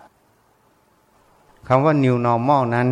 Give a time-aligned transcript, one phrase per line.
[0.00, 2.88] -19 คำว่า New Normal นั้น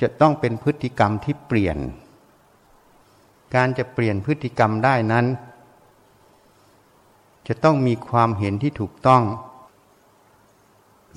[0.00, 1.78] จะต้องเป็นพฤติกรรมที่เปลี่ยน
[3.54, 5.26] การจะเปลี่ยนพฤติกรรมได้นั้น
[7.48, 9.24] จะต้องมีความเห็นที่ถูกต้อง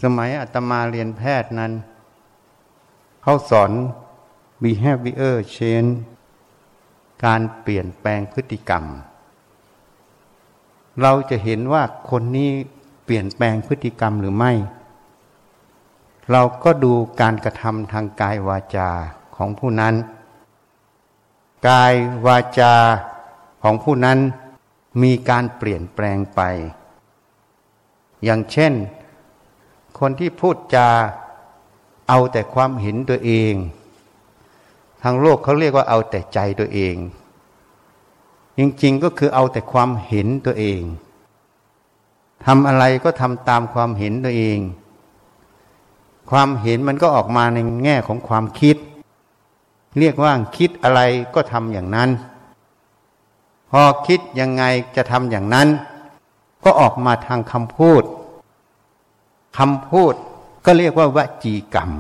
[0.04, 1.74] สมัยอาตมาเรียนแพทย์นั้น
[3.22, 3.72] เขาสอน
[4.64, 5.92] behavior change
[7.26, 8.84] การเปลี่ยนแปลงพฤติกรรม
[11.02, 12.50] เราจะเห็นว่าคนนี้
[13.06, 14.54] เปลี่ยนแปลงพฤติกรรมหรือไม่
[16.32, 18.90] เราก็ดูการกระทำทางกายวาจา
[19.36, 19.96] ของผู้นั้น
[21.68, 21.94] กาย
[22.26, 22.74] วาจา
[23.64, 24.20] ของผู้นั้น
[25.04, 26.42] มีการเปลี่ยนแปลงไป
[28.24, 28.74] อย่างเช่น
[30.00, 30.90] คนที่พูดจา
[32.10, 33.54] เอาแต่ความเห็นตัวเอง
[35.02, 36.96] ทางโลกเขาเรียกว่าเอาแต่ใจตัวเอง
[38.58, 40.82] จริงๆก็คือเอาแต่ความเห็นตัวเอง
[42.46, 44.60] ทำอะไรก็ทำตามความเห็นตัวเอง
[46.30, 48.78] ความเห็นมันก็ออกมาในแง่ของความคิด
[50.00, 51.02] เรียกว่าคิดอะไร
[51.36, 52.10] ก็ทำอย่างนั้น
[53.70, 54.64] พอคิดยังไง
[54.96, 55.68] จะทำอย่างนั้น
[56.64, 58.04] ก็ออกมาทางคำพูด
[59.58, 60.14] คำพูด
[60.66, 61.92] ก็เรียกว่าวจีกรรม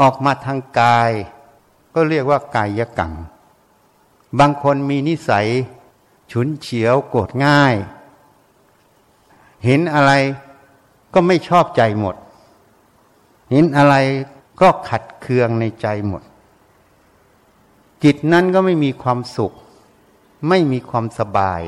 [0.00, 1.10] ออกมาทางกาย
[1.94, 3.12] ก็เรียกว่ากายกรรม
[4.38, 5.46] บางคนมีนิสัย
[6.30, 7.74] ฉุนเฉียวโกรธง่าย
[9.64, 10.12] เห็นอะไร
[11.14, 12.16] ก็ไม่ชอบใจหมด
[13.50, 13.94] เห็นอะไร
[14.60, 16.22] ก็ขัดเคืองในใจหมด
[18.04, 19.52] จิตนั้นก็ไม่มีความสุข
[20.48, 21.62] ไม่มีความสบาย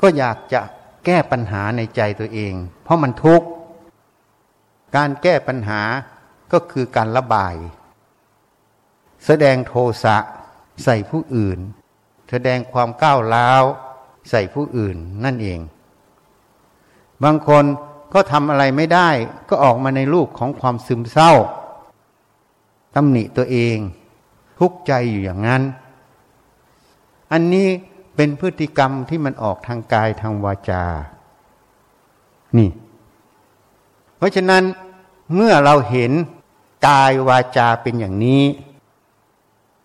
[0.00, 0.60] ก็อยากจะ
[1.04, 3.46] แก้ปัญหาในใจตัวเอง เพราะมันทุกข์
[4.96, 5.82] การแก้ปัญหา
[6.52, 7.54] ก็คือการระบาย
[9.26, 10.16] แสดงโทสะ
[10.84, 11.58] ใส่ผู้อื่น
[12.30, 13.62] แสดงความก้าวร้าว
[14.30, 15.60] ใส่ผู้อื่นนั่นเอง
[17.24, 17.64] บางคน
[18.12, 19.08] ก็ทำอะไรไม่ได้
[19.48, 21.32] ก็ออกมาในรูปของความซึมเศร้า
[22.94, 23.76] ตำหนิตัวเอง
[24.58, 25.62] ทุกข์ใจอยู่อย่างนั้น
[27.32, 27.68] อันนี้
[28.16, 30.84] เป็นพฤติกรรมที่มันออกทางกายทางวาจา
[32.58, 32.70] นี่
[34.16, 34.62] เพราะฉะนั้น
[35.34, 36.12] เมื่อเราเห็น
[36.88, 38.42] กายวาจาเป็นอย่างนี้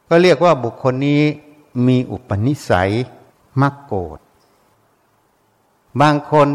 [0.10, 1.22] ก็เรียกว่าบุคคลนี้
[1.88, 2.92] มีอุปนิสัย
[3.62, 4.20] มักโกรธ
[6.02, 6.48] บางคน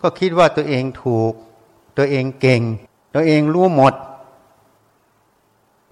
[0.00, 1.32] ก็คิดว่าตัวเองถูก
[1.96, 2.62] ตัวเองเก่ง
[3.14, 3.94] ตัวเองรู้หมด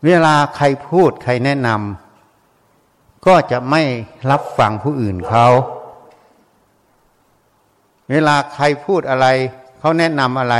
[0.04, 2.03] เวลาใครพูดใครแนะนำ
[3.26, 3.82] ก็จะไม่
[4.30, 5.46] รับฟังผู้อื่นเขา
[8.10, 9.26] เวลาใครพูดอะไร
[9.78, 10.56] เขาแนะนำอะไร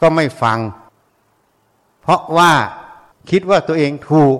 [0.00, 0.58] ก็ไม่ฟัง
[2.00, 2.52] เพราะว่า
[3.30, 4.38] คิดว่าตัวเองถูก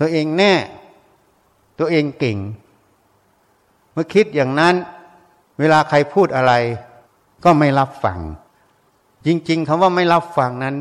[0.00, 0.54] ตัวเองแน่
[1.78, 2.38] ตัวเองเก่ง
[3.92, 4.74] เมื่อคิดอย่างนั้น
[5.58, 6.52] เวลาใครพูดอะไร
[7.44, 8.18] ก็ไม่รับฟัง
[9.26, 10.76] จริง ๆคำว่าไม่รับฟังนั้น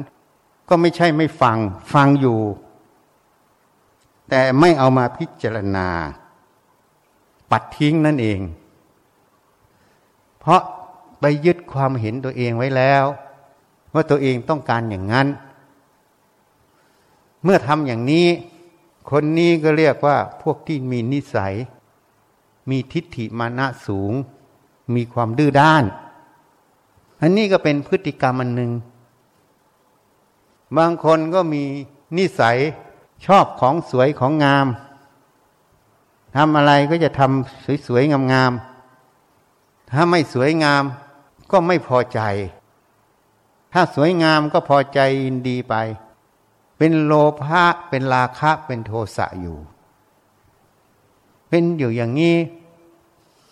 [0.69, 1.57] ก็ไม่ใช่ไม่ฟัง
[1.93, 2.39] ฟังอยู่
[4.29, 5.87] แต่ไม่เอามาพิจารณา
[7.51, 8.39] ปัดทิ้งนั่นเอง
[10.39, 10.61] เพราะ
[11.19, 13.03] ไปยึดความเห็นตัวเองไว้แล้ว
[13.93, 15.27] ว่าตัวเองต้องการอย่างนั้น
[17.43, 18.27] เมื่อทำอย่างนี้
[19.09, 21.53] คนนี้ก็เรียกว่าพวกที่มีนิสัย
[22.69, 24.13] มีทิฏฐิมานะสูง
[24.95, 25.83] มีความดื้อด้าน
[27.21, 28.71] อันนี้ก็เป็นพฤติกรรมอันหนึ่ง
[30.77, 31.63] บางคนก็มี
[32.17, 32.57] นิสัย
[33.25, 34.67] ชอบของสวยของงาม
[36.35, 40.83] ทำอะไรก็จะทำสวยๆงามๆถ้าไม่สวยงาม
[41.51, 42.21] ก็ไม่พอใจ
[43.73, 45.75] ถ้าสวยงามก็พอใจยินดีไป
[46.77, 49.57] เป็นโลภะเป็นราคะเป็นโทสะอยู่
[51.49, 52.35] เป็นอยู่อย่างนี้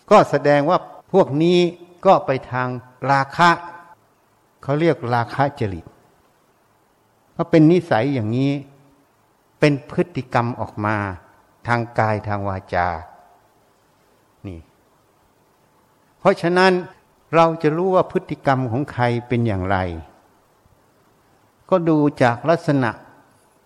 [0.09, 0.77] ก็แสดงว่า
[1.11, 1.59] พวกนี้
[2.05, 2.67] ก็ไปทาง
[3.11, 3.49] ราคะ
[4.63, 5.85] เขาเรียกราคะจริต
[7.35, 8.51] ก็เป็นนิสัยอย่างนี้
[9.65, 10.95] เป็นพฤติกรรมออกมา
[11.67, 12.87] ทางกายทางวาจา
[14.47, 14.59] นี่
[16.19, 16.71] เพราะฉะนั้น
[17.35, 19.77] เราจะรู้ว่าพฤติกรรมของใครเป็นอย่างไร
[21.69, 22.91] ก็ดูจากลักษณะ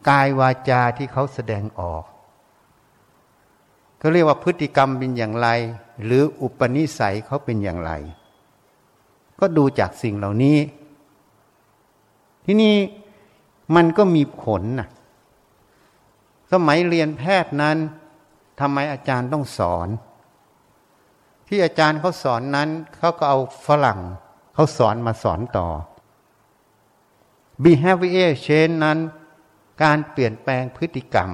[0.09, 2.03] กายวาจาที่เขาแสดงออก
[3.97, 5.47] เขาเรียกว่าพฤติกรรมเป็นอย่างไร
[6.03, 7.91] หรืออุปนิสัยเขาเป็นอย่างไร
[9.39, 10.57] ก็ดูจากสิ่งเหล่านี้
[12.45, 12.75] ที่นี่
[13.75, 14.89] มันก็มีผลนะ
[16.51, 17.77] สมัยเรียนแพทย์นั้น
[18.59, 19.87] ทำไมอาจารย์ต้องสอน
[21.47, 23.99] ที่อาจารย์เขาสอนนั้นเขาก็เอาฝรั่ง
[24.53, 25.67] เขาสอนมาสอนต่อ
[27.63, 28.97] behavior change นั้น
[29.83, 31.31] การเปลี่ยนแปลงพฤติกรรม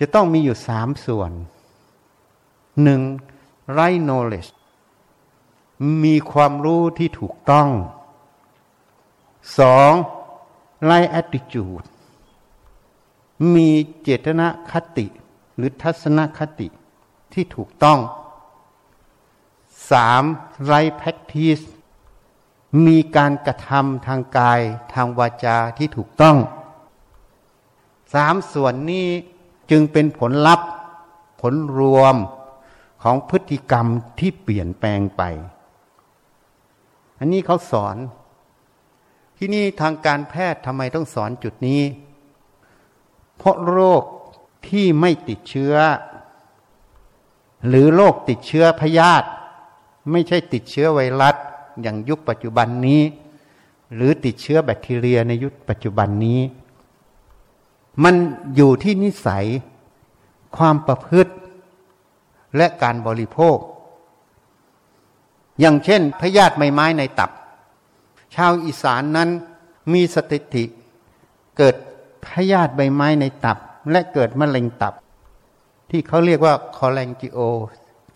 [0.00, 1.32] จะต้องมีอยู่สามส่วน
[2.82, 3.00] หนึ่ง
[3.78, 4.50] right knowledge
[6.04, 7.68] มีความรู้ที่ถูกต้อง
[9.58, 9.92] สอง
[10.90, 11.86] right attitude
[13.54, 13.68] มี
[14.02, 15.06] เจตนาคติ
[15.56, 16.68] หรือทัศนคติ
[17.32, 17.98] ที่ถูกต้อง
[19.90, 20.22] สาม
[20.64, 21.60] ไรแพ็กทีส
[22.86, 24.60] มีการกระทำทางกาย
[24.94, 26.36] ทางวาจาที่ถูกต้อง
[28.14, 29.08] สามส่วนนี้
[29.70, 30.68] จึงเป็นผลลัพธ์
[31.40, 32.16] ผลรวม
[33.02, 33.86] ของพฤติกรรม
[34.18, 35.22] ที่เปลี่ยนแปลงไป
[37.18, 37.96] อันนี้เขาสอน
[39.38, 41.80] ที่นี่ทางการแพทย์ทำไมต้องสอนจุดนี้
[43.36, 44.02] เพราะโรค
[44.68, 45.74] ที่ไม่ติดเชื้อ
[47.68, 49.28] หรือโรคติดเชื้อพยาธิ
[50.10, 51.36] ไม่ใช่ติดเชื้อไวรัส
[51.82, 53.02] อย่างยุคปัจจุบันนี้
[53.94, 56.40] หรือติดเชื้อแบคทีเรียในยุคปัจจุบันนี้
[58.04, 58.14] มัน
[58.56, 59.46] อยู่ที่นิสัย
[60.56, 61.34] ความประพฤติ
[62.56, 63.58] และการบริโภค
[65.60, 67.30] อย่างเช่นพยาธิใบไม้ในตับ
[68.34, 69.28] ชาวอีสานนั้น
[69.92, 70.64] มีสถิติ
[71.56, 71.76] เกิด
[72.26, 73.58] พยาธิใบไม้ในตับ
[73.90, 74.94] และเกิดมะเร็งตับ
[75.90, 77.38] ที่เขาเรียกว่าคอแลงจิโอ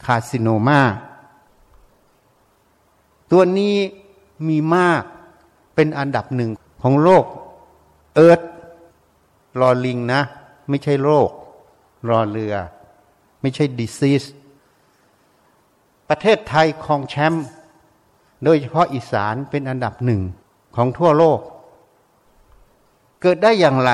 [0.05, 0.81] คาซิโนมา
[3.31, 3.75] ตัวนี้
[4.49, 5.03] มีมาก
[5.75, 6.51] เป็นอันดับหนึ่ง
[6.83, 7.25] ของโลก
[8.15, 8.41] เอิร์ธ
[9.61, 10.21] รอลิงนะ
[10.69, 11.31] ไม่ใช่โรค
[12.09, 12.55] รอเรือ
[13.41, 14.25] ไม่ใช่ดิซีส
[16.09, 17.47] ประเทศไทยครองแชมป์
[18.45, 20.23] โดยเฉพาะอีสานเป็นอันดับหนึ่ง
[20.77, 21.41] ของทั่วโลก
[23.23, 23.93] เกิดได้อย่างไร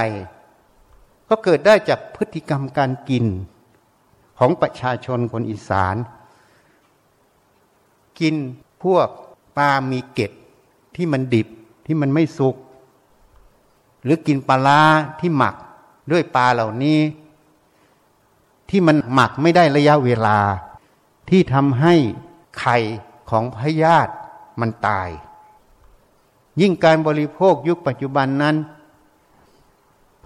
[1.29, 3.25] ก็เกิดได้จากพฤติกรรมการกิน
[4.38, 5.97] ของประชาชนคนอีสาน
[8.21, 8.35] กิน
[8.82, 9.09] พวก
[9.56, 10.32] ปลามีเกล็ด
[10.97, 11.49] ที่มันดิบ
[11.87, 12.56] ที่มันไม่สุก
[14.05, 14.81] หรือกินปลา
[15.21, 15.55] ที่หมัก
[16.12, 17.00] ด้วยปลาเหล่านี้
[18.71, 20.38] ที่มันหมักไม่ได้ระยะเวลา
[21.31, 21.94] ที่ทำให้
[22.59, 22.76] ไข่
[23.31, 24.12] ของพยาธิ
[24.61, 25.09] มันตาย
[26.61, 28.56] ยิ่งการบริโภคยุคปัจจุบันนั้น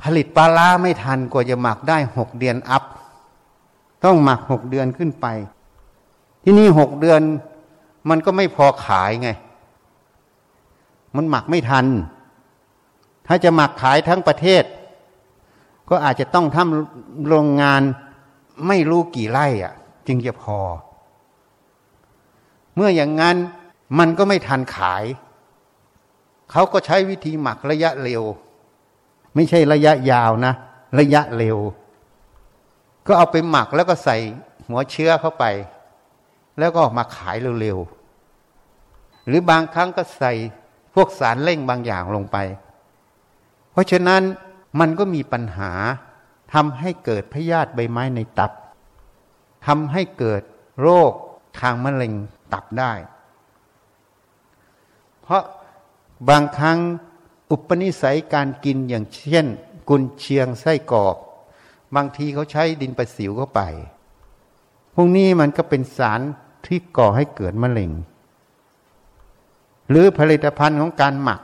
[0.02, 2.84] ผลิตปลาล่าไม่ทันกว่าจะหมักได้หกเดือนอัพ
[4.04, 5.26] ต้องหมักหกเดือนขึ้นไป
[6.42, 7.20] ที่นี่หกเดือน
[8.08, 9.30] มันก็ไม่พอขายไง
[11.16, 11.86] มันหมักไม่ทัน
[13.26, 14.64] ถ้าจะหมักขายทั้งประเทศ
[15.88, 17.82] ก็อาจจะต้องทำโรงงาน
[18.66, 19.74] ไม่รู้กี่ไร่อะ
[20.06, 20.58] จึงจะพอ
[22.74, 23.36] เมื่ออย่างนั้น
[23.98, 25.04] มันก็ไม่ทันขาย
[26.50, 28.22] เขาก็ใช้วิธีหมักระยะเร็ว
[29.38, 30.54] ไม่ใช่ระยะยาวนะ
[30.98, 31.58] ระยะเร็ว
[33.06, 34.16] ก็เอาไปหมักแล้วก็ใส่
[34.68, 35.44] หัวเชื้อเข้าไป
[36.58, 40.32] แล้วก็ออกมาขายเร็วๆ หรือบางครั้งก็ใส่
[40.94, 42.36] พวกสารเร่งบางอย่างลงไป
[43.72, 44.22] เพราะฉะนั้น
[44.80, 45.72] มันก็มีปัญหา
[46.54, 48.52] ทำให้เกิดพยาธิใบไม้ในตับ
[49.66, 50.42] ทำให้เกิด
[50.80, 51.12] โรค
[51.60, 52.12] ทางมะเร็ง
[52.52, 52.92] ตับได้
[55.22, 55.42] เพราะ
[56.28, 56.78] บางครั้ง
[57.50, 59.46] อุปนิสัยการกินอย่างเช่น
[59.88, 61.16] กุนเชียงไส้กรอก
[61.94, 63.60] บางทีเขาใช้ดินประสิวเข้าไป
[64.94, 66.20] พวกนี้มันก็เป็นสาร
[66.66, 67.90] ที่ก่อให้เกิดมะเร็ง
[69.90, 71.40] หรือผลิตภัณฑ์ของการหมัก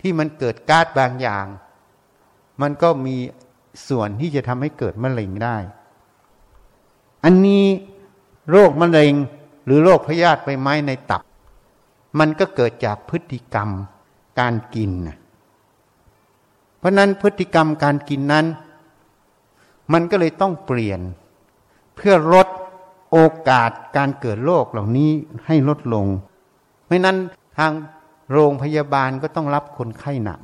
[0.00, 1.46] ที่มันเกิดก๊าซบางอย่าง
[2.60, 3.16] มันก็มี
[3.88, 5.56] ส่วนที่จะทำให้เกิดมะเร็งได้
[7.24, 7.64] อันนี้
[8.50, 9.14] โรคมะเร็ง
[9.64, 11.22] หรือโรคพยาธิใบไม้ในตับ
[12.18, 13.68] มันก็เกิดจากพฤติกรรม
[14.40, 14.92] การกิน
[16.80, 18.46] เพราะนั้นพฤติกรรมการกินนั้น
[19.92, 21.00] มันก็เลยต้องเปลี่ยน
[21.96, 22.48] เพื่อลด
[23.10, 23.18] โอ
[23.48, 25.10] กาสการเกิดโรคเหล่านี้
[25.46, 26.06] ให้ลดลง
[26.86, 27.16] ไม่นั้น
[27.58, 27.72] ทาง
[28.32, 30.40] โรงพยาบาลก็ต้องรับคนไข้หนัก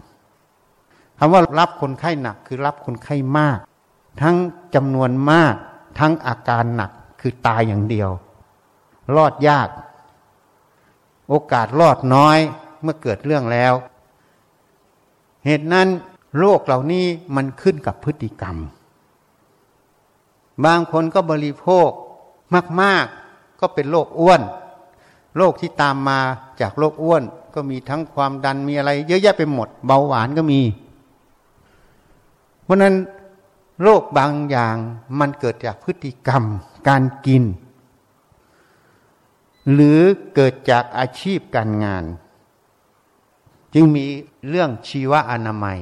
[1.18, 3.58] คำว่ารับคนไข้หนักคือรับคนไข้มาก
[4.22, 4.36] ทั้ง
[4.74, 5.54] จำนวนมาก
[5.98, 6.90] ทั้งอาการหนัก
[7.20, 8.10] คือตายอย่างเดียว
[9.16, 9.68] รอดยาก
[11.28, 12.38] โอกาสรอดน้อย
[12.82, 13.74] เมื่อเกิดเรื่องแล้ว
[15.46, 15.88] เหตุนั้น
[16.38, 18.56] โรคเหล่านี้มันขึ้นกับพฤติกรรม
[20.64, 21.88] บางคนก็บริโภค
[22.80, 24.42] มาก ๆ ก็เป็นโรคอ้วน
[25.36, 26.20] โรคที่ตามมา
[26.60, 27.22] จากโรคอ้วน
[27.54, 30.60] ก็มีทั้งความดันมีอะไร เยอะแยะไปหมด เบาหวานก็มี
[32.64, 32.94] เพราะนั้น
[33.82, 34.76] โรคบางอย่าง
[35.18, 36.42] มันเกิดจากพฤติกรรม
[36.88, 37.44] การกิน
[39.72, 40.00] หรือ
[40.34, 42.04] เกิดจากอาชีพการงาน
[43.74, 44.04] จึงมี
[44.48, 45.78] เรื่องชีวอนามัย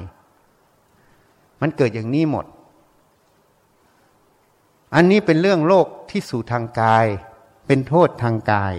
[1.61, 2.47] มันเกิดอย่างนี้หมด
[4.95, 7.07] อันนี้เป็นเรื่องโรคที่สู่ทางกาย
[7.67, 8.75] เป็นโทษทางกาย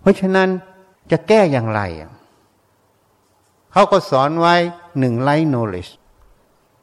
[0.00, 0.48] เพราะฉะนั้น
[1.10, 1.80] จะแก้อย่างไร
[3.72, 4.54] เขาก็สอนไว้
[4.98, 5.88] หนึ่งไลท์โนเล g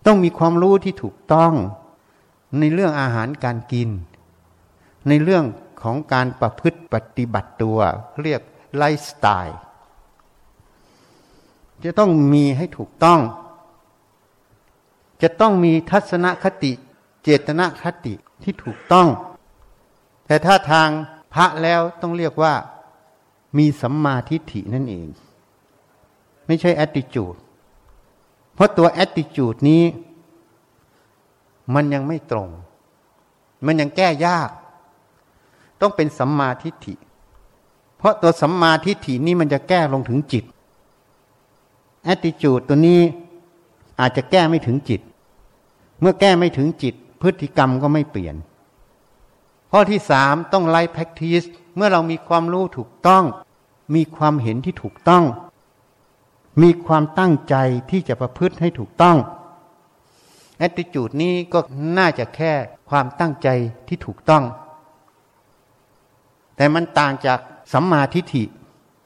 [0.05, 1.53] ต้องมีความรู้ที่ถูกต้อง
[2.59, 3.89] ในเรื่องอาหารการกิน
[5.07, 5.43] ในเรื่อง
[5.81, 7.79] ของการประพฤติปฏิบัติตัว
[8.21, 8.41] เรียก
[8.77, 9.57] ไลฟ์สไตล์
[11.83, 13.19] จะต้องมีให้ถูกต้อง
[15.21, 16.71] จะต้องมีทัศนคติ
[17.23, 19.07] เจตนาคติที่ถูกต้อง
[20.27, 20.89] แต่ถ้าทาง
[21.33, 22.53] พระแล้วต้องเรียกว่า
[23.57, 25.07] มีสัมมาทิฏฐินั่นเอง
[26.47, 27.37] ไม่ใช่ attitude
[28.53, 29.83] เพราะตัว attitude นี้
[31.75, 32.49] มันยังไม่ตรง
[33.65, 34.49] มันยังแก้ยาก
[35.81, 36.95] ต้องเป็นสัมมาทิฏฐิ
[37.97, 40.45] เพราะตัวสัมมาทิฏฐินี้มันจะแก้ลงถึงจิต
[42.13, 43.01] attitude ตัวนี้
[43.99, 45.01] อาจจะแก้ไม่ถึงจิต
[45.99, 48.35] เมื่อแก้ไม่ถึงจิตพฤติกรรมก็ไม่เปลี่ยน
[49.71, 53.23] ข้อที่สามต้องไล่ practice เมื่อเรามีความรู้ถูกต้อง
[53.95, 55.23] มีความเห็นที่ถูกต้อง
[56.61, 57.55] มีความตั้งใจ
[57.91, 59.17] ที่จะประพฤติให้ถูกต้อง
[60.65, 61.59] attitude นี้ก็
[61.97, 62.51] น่าจะแค่
[62.89, 63.47] ความตั้งใจ
[63.87, 64.43] ที่ถูกต้อง
[66.55, 67.39] แต่มันต่างจาก
[67.73, 68.43] สัมมาทิฏฐิ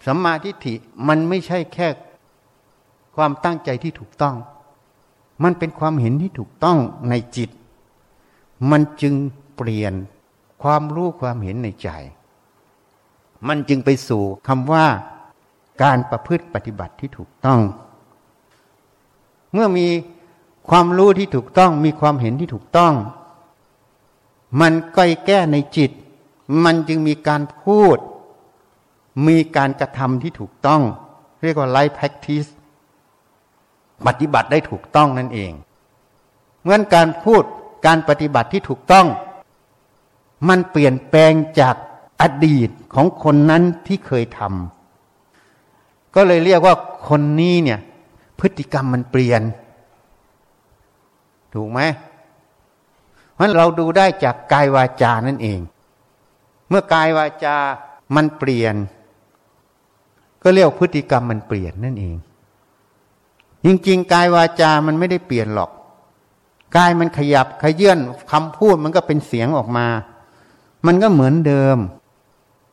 [0.05, 0.73] สัมมาทิฏฐิ
[1.07, 1.87] มันไม่ใช่แค่
[3.15, 4.35] ความตั้งใจที่ถูกต้อง
[5.43, 6.77] มันเป็นความเห็นที่ถูกต้อง
[7.09, 7.49] ในจิต
[8.71, 9.13] มันจึง
[9.55, 9.93] เปลี่ยน
[10.63, 11.89] ความรู้ความเห็นในใจ
[13.47, 14.85] มันจึงไปสู่คำว่า
[15.83, 17.59] การประพฤติปฏิบัติที่ถูกต้อง
[19.53, 19.87] เมื่อมี
[20.69, 22.93] ความรู้ที่ถูกต้อง มีความเห็นที่ถูกต้อง
[24.61, 25.91] มันก็แก้ในจิต
[26.63, 27.97] มันจึงมีการพูด
[29.27, 30.81] มีการกระทำที่ถูกต้อง
[31.43, 32.49] เรียกว่า life practice
[34.07, 35.51] ปฏิบัติได้ถูกต้องนั่นเอง
[36.63, 37.43] เมื่อการพูด
[37.85, 39.07] การปฏิบัติที่ถูกต้อง
[40.49, 41.75] มันเปลี่ยนแปลงจาก
[42.21, 46.75] อดีตของคนนั้นที่เคยทำก็เลยเรียกว่า
[47.07, 47.79] คนนี้เนี่ย
[48.39, 49.41] พฤติกรรมมันเปลี่ยน
[51.53, 51.79] ถูกไหม
[53.33, 55.59] เพราะเราดูได้จากกายวาจานั่นเอง
[56.69, 57.57] เมื่อกายวาจา
[58.15, 58.75] มันเปลี่ยน
[60.43, 62.15] ก็เรียกพฤติกรรมมันเปลี่ยนนั่นเอง
[63.65, 65.71] จริงๆกายวาจามันไม่ได้เปลี่ยนหรอก
[66.77, 67.99] กายมันขยับขยื่น
[68.31, 69.87] คำพูดมันก็เป็นเสียงออกมา
[70.85, 71.77] มันก็เหมือนเดิม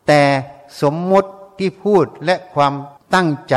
[0.06, 0.22] แต่
[0.82, 2.72] สมมติที่พูดและความ
[3.14, 3.56] ตั้งใจ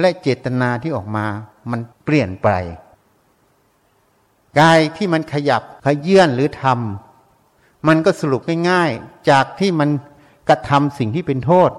[0.00, 1.26] และเจตนาที่ออกมา
[1.70, 2.48] มันเปลี่ยนไป
[4.60, 9.90] กายที่มันขยับขยื่นหรือทำมันก็สรุปง่ายๆ จากที่มัน
[10.48, 11.70] กระทำสิ่งที่เป็นโทษ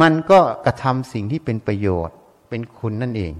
[0.00, 2.16] มันก็กระทำสิ่งที่เป็นประโยชน์
[2.48, 3.32] เป็นคุณนั่นเอง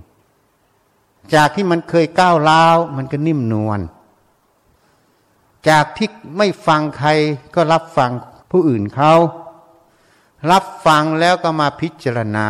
[1.34, 3.80] จากที่มันเคยก้าวล้าวมันก็นิ่มนวล
[5.68, 7.10] จากที่ไม่ฟังใคร
[7.54, 8.10] ก็รับฟัง
[8.50, 9.12] ผู้อื่นเขา
[10.50, 12.48] รับฟังแล้วก็มาพิจารณา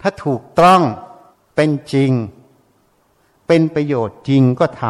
[0.00, 0.80] ถ้าถูกต้อง
[1.54, 2.10] เป็นจริง
[3.46, 4.82] เป็นประโยชน์จริงก็ท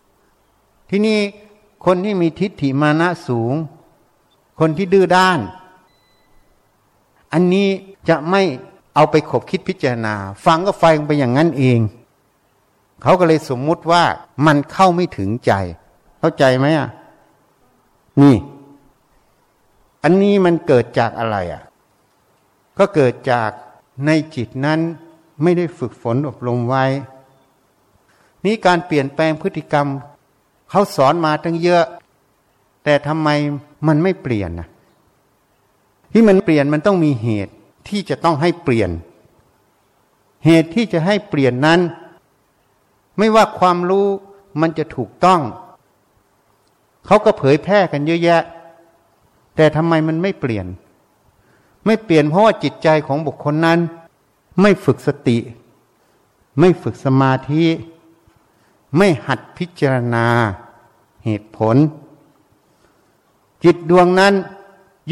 [0.00, 1.18] ำที่นี่
[1.84, 3.54] คนที่มีทิฏฐิมานะสูง
[4.60, 5.38] คนที่ดื้อด้าน
[7.32, 7.68] อันนี้
[8.08, 8.42] จะไม่
[9.00, 10.14] เอาไปขบคิดพิจารณา
[10.44, 11.78] ฟังก็ไฟไปอย่างนั้นเอง
[13.02, 14.04] เขาก็เลยสมมุติว่า
[14.46, 15.52] มันเข้าไม่ถึงใจ
[16.18, 16.88] เข้าใจไหมอะ
[18.22, 18.36] นี่
[20.02, 21.62] อันนี้มันเกิดจากอะไรอะ
[22.78, 23.50] ก็เกิดจาก
[24.06, 24.80] ในจิตนั้น
[25.42, 26.84] ไม่ได้ฝึกฝนอบรมไว้
[28.44, 29.86] นี่การเปลี่ยนแปลงพฤติกรรม
[30.70, 31.84] เขาสอนมาตั้งเยอะ
[32.84, 33.28] แต่ทำไม
[33.86, 34.68] มันไม่เปลี่ยนนะ
[36.12, 37.52] ที่มันเปลี่ยนมันต้องมีเหตุ
[37.88, 38.90] ที่จะต้องให้เปลี่ยน
[40.44, 41.80] เหตุที่จะให้เปลี่ยนนั้น
[43.18, 44.06] ไม่ว่าความรู้
[44.60, 45.40] มันจะถูกต้อง
[47.06, 48.42] เขาก็เผยแพร่กันเยอะแยะ
[49.56, 50.66] แต่ทำไมมันไม่เปลี่ยน
[51.86, 53.78] ไม่เปลี่ยนเพราะว่าจิตใจของบุคคลนั้น
[54.60, 55.38] ไม่ฝึกสติ
[56.60, 57.64] ไม่ฝึกสมาธิ
[58.96, 60.26] ไม่หัดพิจารณา
[61.24, 61.76] เหตุผล
[63.64, 64.34] จิตดวงนั้น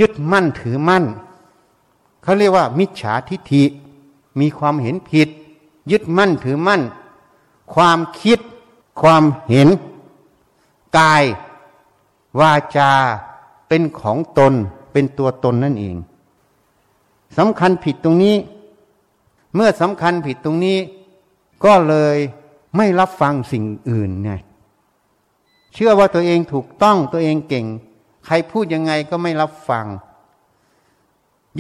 [0.01, 1.05] ยึดมั่นถือมั่น
[2.29, 3.65] เขาเรียกว่า มิจฉาทิฏฐิ
[4.41, 5.29] มีความเห็นผิด
[5.91, 6.83] ยึดมั่นถือมั่น
[7.75, 8.39] ความคิด
[9.01, 9.69] ความเห็น
[10.99, 11.25] กาย
[12.41, 12.93] วาจา
[13.69, 14.53] เป็นของตน
[14.93, 15.97] เป็นตัวตนนั่นเอง
[17.39, 18.37] สำคัญผิดตรงนี้
[19.55, 20.79] เมื่อสำคัญผิดตรงนี้
[21.65, 22.17] ก็เลย
[22.77, 24.31] ไม่รับฟังสิ่งอื่นไง
[25.75, 27.67] เชื่อว่าตัวเองถูกต้องตัวเองเก่ง
[28.27, 29.87] ใครพูดยังไงก็ไม่รับฟัง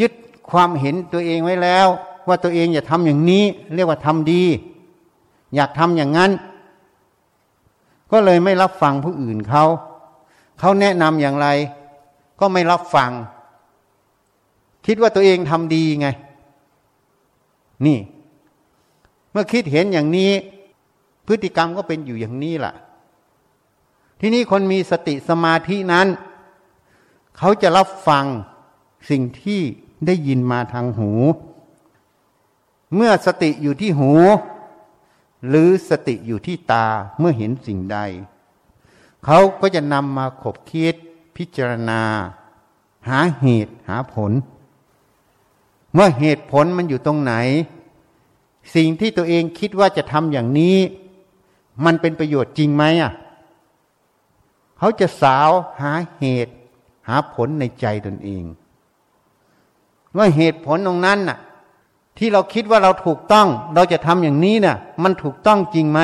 [0.00, 0.12] ยึด
[0.50, 1.88] ความเห็นตัวเองไว้แล้ว
[2.28, 4.44] ว่าตัวเองอย่าทำอย่างนี้ เรียกว่าทำดี
[5.54, 6.30] อยากทำอย่างนั้น
[8.12, 9.64] ก็เลยไม่รับฟังผู้อื่นเขา
[10.58, 11.48] เขาแนะนำอย่างไร
[12.40, 13.10] ก็ไม่รับฟัง
[14.86, 16.08] คิดว่าตัวเองทำดีไง
[17.86, 17.98] นี่
[19.32, 20.30] เมื่อคิดเห็นอย่างนี้
[21.26, 22.74] พฤติกรรมก็เป็นอยู่อย่างนี้แหละ
[24.20, 26.06] ที่นี่คนมีสติสมาธินั้น
[27.38, 28.24] เขาจะรับฟัง
[29.10, 29.60] สิ่งที่
[30.06, 31.10] ได้ยินมาทางหู
[32.94, 34.12] เมื่อสติอยู่ที่หู
[35.48, 36.86] หรือสติอยู่ที่ตา
[37.18, 37.98] เมื่อเห็นสิ่งใด
[39.24, 40.94] เขาก็จะนำมาขบคิด
[41.36, 42.02] พิจารณา
[43.08, 44.32] หาเหตุหาผล
[45.92, 47.34] เมื่อเหตุผลมันอยู่ตรงไหน
[48.74, 50.76] สิ่งที่ตัวเองคิดว่าจะทำอย่างนี้
[51.84, 53.12] มันเป็นประโยชน์จริงไหมอะ
[54.78, 55.50] เขาจะสาว
[55.80, 56.54] หาเหตุ
[57.08, 58.44] หาผลในใจตนเอง
[60.18, 61.38] ว่าเหตุผลตรงนั้นน่ะ
[62.18, 66.00] ที่เราคิดว่าเราถูกต้อง เราจะทำอย่างนี้น่ะ มันถูกต้องจริงไหม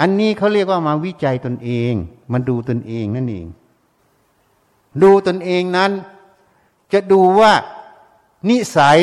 [0.00, 1.92] อันนี้เขาเรียกว่ามาวิจัยตนเอง
[2.32, 3.46] มาดูตนเองนั่นเอง
[5.02, 5.90] ดูตนเองนั้น
[6.92, 7.52] จะดูว่า
[8.48, 8.98] นิสัย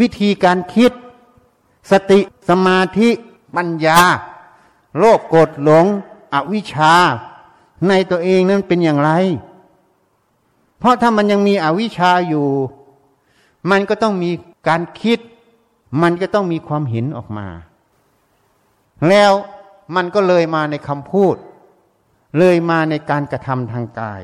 [0.00, 0.92] วิธีการคิด
[1.90, 3.08] สติสมาธิ
[3.56, 4.00] ปัญญา
[4.98, 5.86] โลภโกรธหลง
[6.34, 6.94] อวิชชา
[7.88, 9.10] ในตัวเองนั้นเป็นอย่างไร
[10.80, 12.48] เพราะถ้ามันยังมีอวิชชาอยู่
[13.70, 14.30] มันก็ต้องมี
[14.68, 15.18] การคิด
[16.02, 17.48] มันก็ต้องมีความเห็นออกมา
[19.08, 19.32] แล้ว
[19.96, 21.36] มันก็เลยมาในคำพูด
[22.38, 24.22] เลยมาในการกระทำทางกาย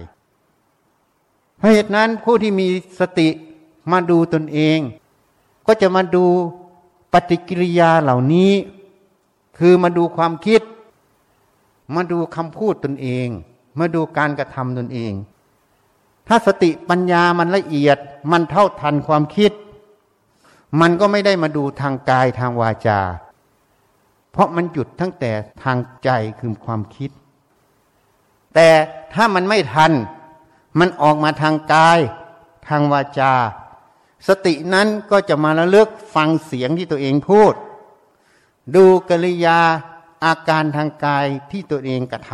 [1.58, 2.66] เพราะเหตุนั้นผู้ที่มี
[3.00, 3.28] สติ
[3.92, 4.78] มาดูตนเอง
[5.66, 6.25] ก็จะมาดู
[7.12, 8.52] ปฏิกิริยาเหล่านี้
[9.58, 10.62] คือมาดูความคิด
[11.94, 13.28] มาดูคำพูดตนเอง
[13.78, 15.12] มาดูการกระทำตนเอง
[16.28, 17.99] ถ้าสติปัญญามันละเอียด
[18.33, 19.52] มันเท่าทันความคิด
[20.80, 23.00] มันก็ไม่ได้มาดูทางกายทางวาจา
[24.33, 27.11] เพราะมันหยุดตั้งแต่ทางใจคือความคิด
[28.54, 28.68] แต่
[29.14, 29.92] ถ้ามันไม่ทัน
[30.78, 31.99] มันออกมาทางกาย
[32.69, 33.32] ทางวาจา
[34.28, 37.54] สตินั้นก็จะมาระลึกฟังเสียงที่ตัวเองพูด
[38.75, 39.60] ดูกริยา
[40.25, 42.32] อาการทางกายที่ตัวเองกระท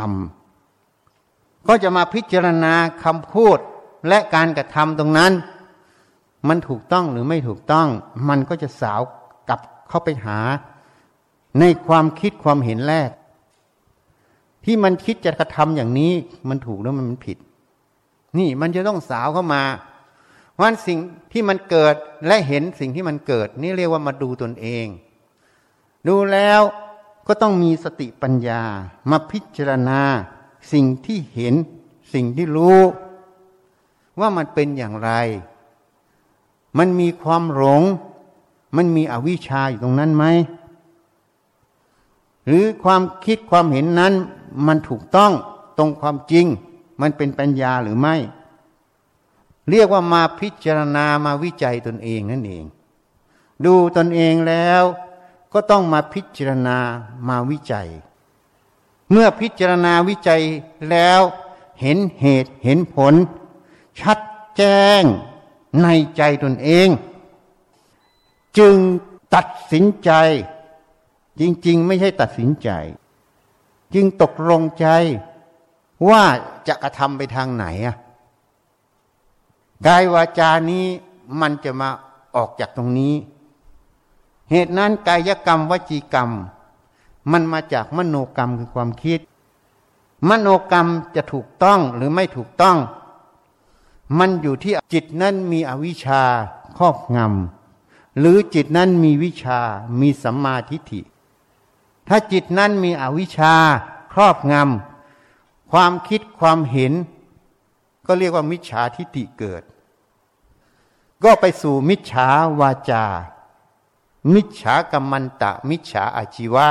[0.82, 3.58] ำก็จะมาพิจารณาคำพูด
[4.08, 5.32] และการกระทำตรงนั้น
[6.48, 7.88] มันถูกต้องหรือไม่ถูกต้อง
[8.28, 9.00] มันก็จะสาว
[9.48, 10.38] กลับเข้าไปหา
[11.60, 13.10] ในความคิดความเห็นแรก
[14.64, 16.12] ที่มันคิดจะกระทำอย่างนี้
[16.48, 17.38] มันถูกแล้วมันผิด
[18.38, 19.62] นี่มันจะต้องสาวเข้ามา
[20.60, 20.98] วันสิ่ง
[21.32, 21.94] ที่มันเกิด
[22.26, 24.86] และเห็นสิ่งที่มันเกิด นี่เรียกว่ามาดูตนเอง
[26.08, 26.60] ดูแล้ว
[27.26, 28.62] ก็ต้องมีสติปัญญา
[29.10, 30.00] มาพิจารณา
[30.72, 31.54] สิ่งที่เห็น
[32.14, 32.80] สิ่งที่รู้
[34.20, 35.10] ว่ามันเป็นอย่างไร
[36.78, 37.82] มันมีความหลง
[38.76, 40.24] มันมีอวิชชาอยู่ตรงนั้นไหม
[42.46, 44.12] หรือความคิดความเห็นนั้น
[44.66, 45.32] มันถูกต้อง
[45.78, 46.46] ตรงความจริง
[47.00, 48.16] มันเป็นปัญญาหรือไม่
[49.70, 52.64] เรียกว่ามาพิจารณามาวิจัยตนเองนั่นเอง
[53.64, 54.82] ดูตนเองแล้ว
[55.52, 56.78] ก็ต้องมาพิจารณา
[57.28, 57.88] มาวิจัย
[59.10, 60.42] เมื่อพิจารณาวิจัย
[60.90, 61.20] แล้ว
[61.80, 63.14] เห็นเหตุเห็นผล
[64.00, 64.18] ชัด
[64.56, 65.02] แจ้ง
[65.82, 66.88] ในใจตนเอง
[68.58, 68.76] จึง
[69.34, 70.10] ตัดสินใจ
[71.40, 72.70] จริง ๆ ไม่ใช่ตัดสินใจ
[73.94, 74.86] จึงตกลงใจ
[76.08, 76.22] ว่า
[76.68, 77.96] จะกระทำไปทางไหนอะ
[79.86, 80.86] กายวาจานี้
[81.40, 81.90] มันจะมา
[82.36, 83.14] ออกจากตรงนี้
[84.50, 86.30] เหตุนั้นกายกรรมวจีกรรม
[87.32, 89.20] มันมาจากมโนกรรมคือความคิด
[90.28, 92.76] มโนกรรมจะถูกต้องหรือไม่ถูกต้อง
[94.18, 96.22] มันอยู่ที่จิตนั้นมีอวิชชา
[96.78, 99.60] ครอบงำหรือจิตนั้นมีวิชา
[100.00, 101.00] มีสัมมาทิฏฐิ
[102.08, 103.54] ถ้าจิตนั้นมีอวิชชา
[104.12, 106.92] ครอบงำความคิดความเห็น
[108.06, 109.62] ก็เรียกว่ามิจฉาทิฏฐิเกิด
[111.24, 112.28] ก็ไปสู่มิจฉา
[112.60, 113.04] วาจา
[114.34, 116.68] มิจฉากรรมันตะ มิจฉาอาชีวะ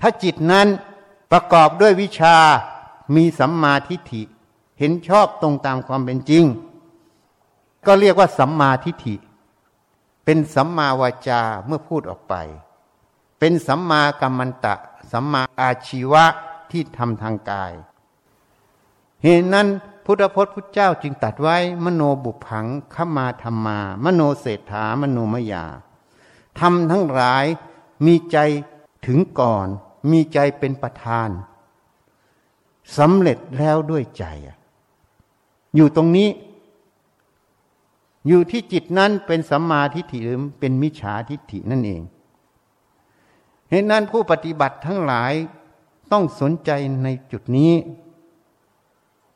[0.00, 0.68] ถ้าจิตนั้น
[1.32, 2.36] ประกอบด้วยวิชา
[3.14, 4.22] มีสัมมาทิฏฐิ
[4.82, 6.44] เห็นชอบตรงตามความเป็นจริง
[7.86, 9.14] ก็เรียกว่าสัมมาทิฏฐิ
[10.24, 12.34] เป็นสัมมาวาจาเมื่อพูดออกไป
[13.38, 14.74] เป็นสัมมากรรมันตะ
[15.12, 16.24] สัมมาอาชีวะ
[16.70, 17.72] ที่ทำทางกาย
[19.22, 19.66] เหตุนั้น
[20.04, 25.64] พุทธพจน์พุทธเจ้าจึงตัดไว้ มโนบุพังขมาธรรมา มโนเศรษฐามโนมยา
[26.58, 27.44] ทำทั้งหลาย
[28.06, 28.38] มีใจ
[29.06, 29.68] ถึงก่อน
[30.10, 31.28] มีใจเป็นประธาน
[32.96, 34.26] สำเร็จแล้วด้วยใจ
[35.76, 36.28] อยู่ตรงนี้
[38.26, 42.02] อยู่ที่จิตนั้นเป็นสัมมาทิฏฐิหรือเป็นมิจฉาทิฏฐินั่นเอง
[43.70, 45.32] เหตุนั้นผู้ปฏิบัติทั้งหลาย
[46.12, 46.70] ต้องสนใจ
[47.04, 47.72] ในจุดนี้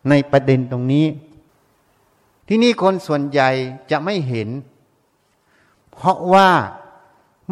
[0.08, 1.06] ในประเด็นตรงนี้
[2.48, 3.50] ที่นี่คนส่วนใหญ่
[3.90, 4.48] จะไม่เห็น
[5.92, 6.48] เพราะว่า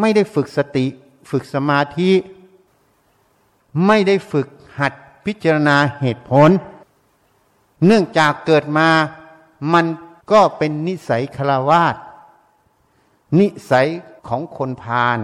[0.01, 0.87] ไม่ได้ฝึกสติ
[1.31, 2.11] ฝึกสมาธิ
[3.87, 4.93] ไม่ได้ฝึกหัด
[5.27, 6.51] พิจารณาเหตุผล
[7.87, 8.89] เนื่องจากเกิดมา
[9.73, 9.87] มัน
[10.33, 11.97] ก็เป็นนิสัยคารวาส
[13.41, 13.89] นิสัย
[14.29, 15.19] ของคนพาล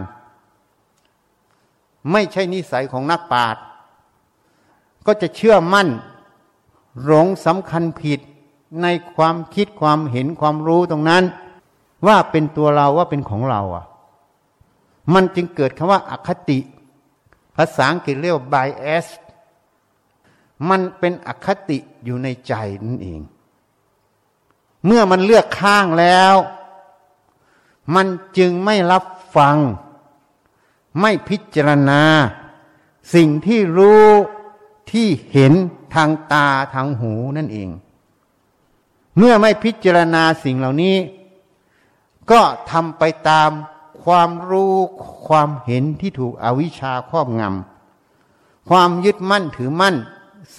[2.13, 3.63] ไม่ใช่นิสัยของนักปราชญ์
[5.07, 5.89] ก็จะเชื่อมั่น
[7.05, 8.21] หลงสำคัญผิด
[8.83, 11.25] ในความคิดความเห็นความรู้ตรงนั้น
[12.07, 13.85] ว่าเป็นตัวเราว่าเป็นของเราอะ
[15.15, 16.59] มันจึงเกิดคำว่าอคติ
[17.57, 19.07] ภาษาอังกฤษเรียกว่า bias
[20.69, 23.21] มันเป็นอคติอยู่ในใจนั่นเอง
[24.87, 26.35] เมื่อมันเลือกข้างแล้ว
[27.95, 28.07] มัน
[28.39, 29.05] จึงไม่รับ
[29.37, 29.57] ฟัง
[31.01, 32.03] ไม่พิจารณา
[33.15, 34.07] สิ่งที่รู้
[34.91, 35.53] ที่เห็น
[35.95, 37.69] ทางตาทางหูนั่นเอง
[39.17, 40.97] เมื่อไม่พิจารณาสิ่งเหล่านี้
[42.31, 43.51] ก็ทำไปตาม
[44.05, 44.75] ความรู้
[45.27, 49.97] ความเห็นที่ถูกอวิชชาครอบงำความยึดมั่นถือมั่น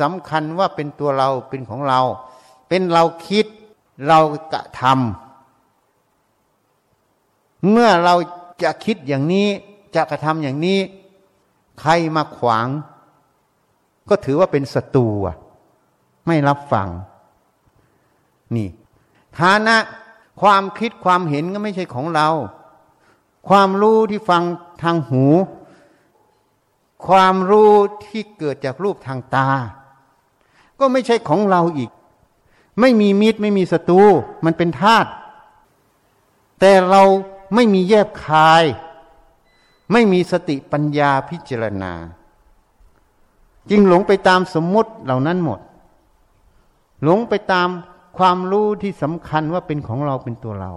[0.01, 2.01] สำคัญว่าเป็นตัวเราเป็นของเรา
[2.69, 3.45] เป็นเราคิด
[4.07, 4.19] เรา
[4.53, 4.91] กระทำ
[7.69, 8.15] เมื่อเรา
[8.63, 9.47] จะคิดอย่างนี้
[9.95, 10.79] จะกระทำอย่างนี้
[11.81, 12.67] ใครมาขวาง
[14.09, 15.07] ก็ถือว่าเป็นศัตรู
[16.27, 16.87] ไม่รับฟัง
[18.55, 18.67] นี่
[19.39, 19.77] ฐานะ
[20.41, 22.27] ความคิดความเห็นก็ไม่ใช่ของเรา
[23.49, 24.43] ความรู้ที่ฟัง
[24.83, 25.25] ทางหู
[27.07, 27.71] ความรู้
[28.05, 29.49] ที่เกิดจากรูปทางตา
[30.81, 31.91] ก็ไม่ใช่ของเราอีก
[32.79, 34.01] ไม่มีมิตรไม่มีศัตรู
[34.45, 35.09] มันเป็นธาตุ
[36.59, 37.01] แต่เรา
[37.55, 38.63] ไม่มีแยบคาย
[39.91, 41.93] ไม่มีสติปัญญาพิจารณา
[43.69, 45.59] จึงหลงไปตามสมมติเหล่านั้นหมด
[47.03, 47.69] หลงไปตาม
[48.17, 50.73] ความรู้ที่สำคัญว่าเป็นของเราเป็นตัวเรา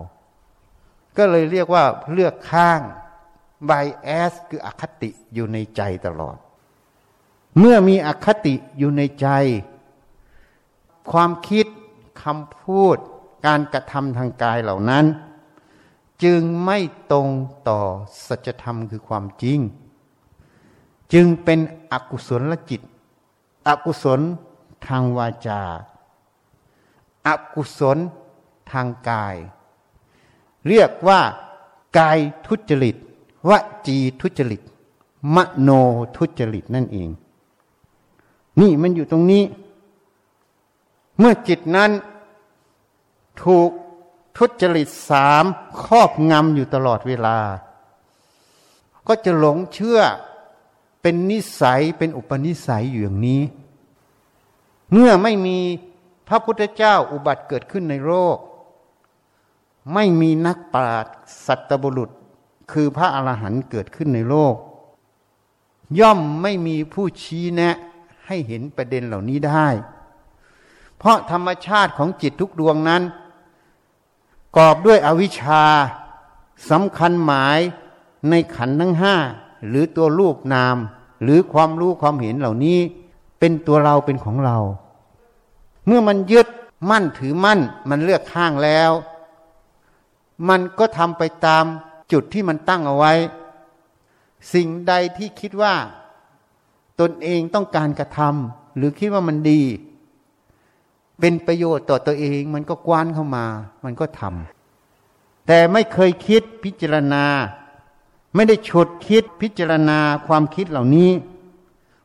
[1.17, 2.81] ก็เลยเรียกว่าเลือกข้าง
[3.67, 3.71] ไบ
[4.03, 6.37] แอสคืออคติอยู่ในใจตลอด
[7.59, 9.29] เมื่อมีอคติอยู่ในใจ
[11.11, 11.67] ความคิด
[12.23, 12.97] คำพูด
[13.47, 15.05] การกระทำทางกายเหล่านั้น
[16.25, 16.79] จึงไม่
[17.13, 17.29] ตรง
[17.69, 17.81] ต่อ
[18.27, 19.59] สัจธรรมคือความจริง
[21.13, 21.59] จึงเป็น
[21.93, 22.81] อกุศลลจิต
[23.69, 24.21] อกุศล
[24.87, 25.63] ทางวาจา
[27.27, 27.99] อากุศล
[28.71, 29.37] ทางกาย
[30.69, 31.21] เรียกว่า
[31.99, 32.97] กายทุจริต
[33.49, 33.51] ว
[33.87, 34.61] จีทุจริต
[35.35, 35.71] มโน
[36.17, 37.09] ทุจริตนั่นเอง
[38.61, 39.43] นี่มันอยู่ตรงนี้
[41.19, 41.91] เมื่อจิตนั้น
[43.43, 43.71] ถูก
[44.37, 45.45] ทุจริตสาม
[45.83, 47.39] ครอบงำอยู่ตลอดเวลา
[49.07, 50.01] ก็จะหลงเชื่อ
[51.03, 53.43] เป็นนิสัยเป็นอุปนิสัยอยู่อย่างนี้
[54.93, 55.59] เมื่อไม่มี
[56.29, 58.39] พระพุทธเจ้าอุบัติเกิดขึ้นในโลก
[59.95, 62.11] ไม่มีนักปราชญ์สัตบุรุษ
[62.73, 64.57] คือพระอรหันต์เกิดขึ้นในโลก
[66.01, 67.77] ย่อมไม่มีผู้ชี้แนะ
[68.27, 69.69] ให้เห็นประเด็นเหล่านี้ได้
[70.99, 73.03] เพราะธรรมชาติของจิตทุกดวงนั้น
[74.57, 75.63] กอบด้วยอวิชชา
[76.71, 77.59] สำคัญหมาย
[78.31, 79.15] ในขันทั้งห้า
[79.69, 80.77] หรือตัวรูปนาม
[81.23, 82.79] หรือความรู้ความเห็นเหล่านี้
[83.39, 84.59] เป็นตัวเราเป็นของเรา
[85.87, 86.49] เมื่อมันยึด
[86.91, 88.91] มั่นถือมั่น มันเลือกข้างแล้ว
[90.49, 91.65] มันก็ทำไปตาม
[92.13, 93.13] จุดที่มันตั้งเอาไว้
[94.55, 95.75] สิ่งใดที่คิดว่า
[97.01, 99.61] ตนเองต้องการกระทำหรือคิดว่ามันดี
[101.21, 103.45] เป็นประโยชน์ต่อตัวเอง มันก็กว้านเข้ามา
[103.85, 107.25] มันก็ทำแต่ไม่เคยคิดพิจารณา
[108.35, 111.11] ไม่ได้ฉุดคิดพิจารณาความคิดเหล่านี้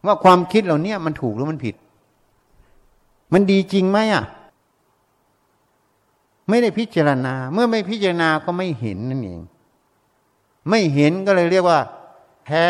[0.06, 1.76] ว่าความคิดเหล่านี้มันถูกหรือมันผิด
[3.34, 4.24] มันดีจริงไหมอะ
[6.50, 9.42] ไม่ได้พิจารณา เมื่อไม่พิจารณาก็ไม่เห็นนั่นเอง
[10.70, 11.80] ไม่เห็นก็เลยเรียกว่า
[12.44, 12.66] แพ้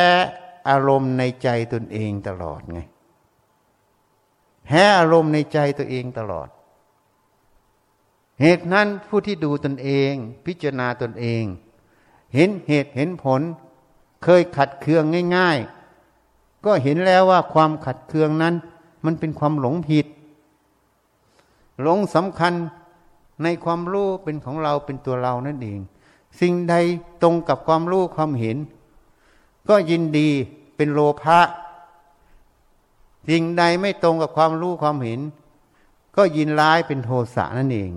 [0.70, 2.80] อารมณ์ในใจตนเองตลอดไง
[4.72, 6.50] แพ้อารมณ์ในใจตัวเองตลอด
[8.42, 10.14] เหตุนั้นผู้ที่ดูตนเอง
[10.46, 11.44] พิจารณาตนเอง
[12.34, 13.42] เห็นเหตุเห็นผล
[14.24, 15.04] เคยขัดเคือง
[15.36, 15.58] ง่าย
[16.14, 18.56] ๆ ก็เห็นแล้วว่าความขัดเคืองนั้น
[19.06, 20.06] มันเป็นความหลงผิด
[21.82, 22.54] หลงสำคัญ
[23.44, 25.80] ในความรู้เป็นของเราเป็นตัวเรานั่นเอง
[26.40, 26.76] สิ่งใด
[27.22, 28.58] ตรงกับความรู้ความเห็น
[29.70, 30.30] ก็ยินดี
[30.76, 31.40] เป็นโลภะ
[33.30, 35.20] สิ่งใดไม่ตรงกับความรู้ความเห็น
[36.16, 37.92] ก็ยินร้ายเป็นโทสะนั่นเอง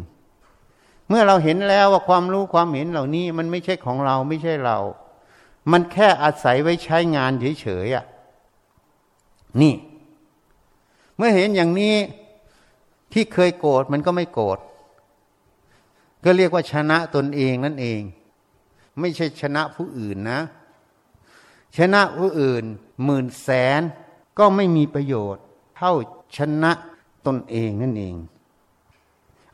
[1.08, 4.78] เมื่อเราเห็นแล้วว่าความรู้ความเห็นเหล่านี้มันไม่ใช่ของเราไม่ใช่เรา
[5.72, 8.04] มันแค่อาศัยไว้ใช้งานเฉยๆอะ
[9.60, 9.74] นี่
[11.16, 11.96] เมื่อเห็นอย่างนี้
[13.12, 14.58] ที่เคยโกรธมันก็ไม่โกรธ
[16.24, 18.00] ก็เรียกว่าชนะตนเองนั่นเอง
[19.00, 20.40] ไม่ใช่ชนะผู้อื่นนะ
[21.78, 22.64] ชนะผู้อื่น
[23.04, 23.48] หมื่นแส
[23.80, 23.82] น
[24.38, 25.44] ก็ไม่มีประโยชน์
[25.76, 25.92] เท่า
[26.36, 26.72] ชนะ
[27.26, 28.14] ตนเองนั่นเอง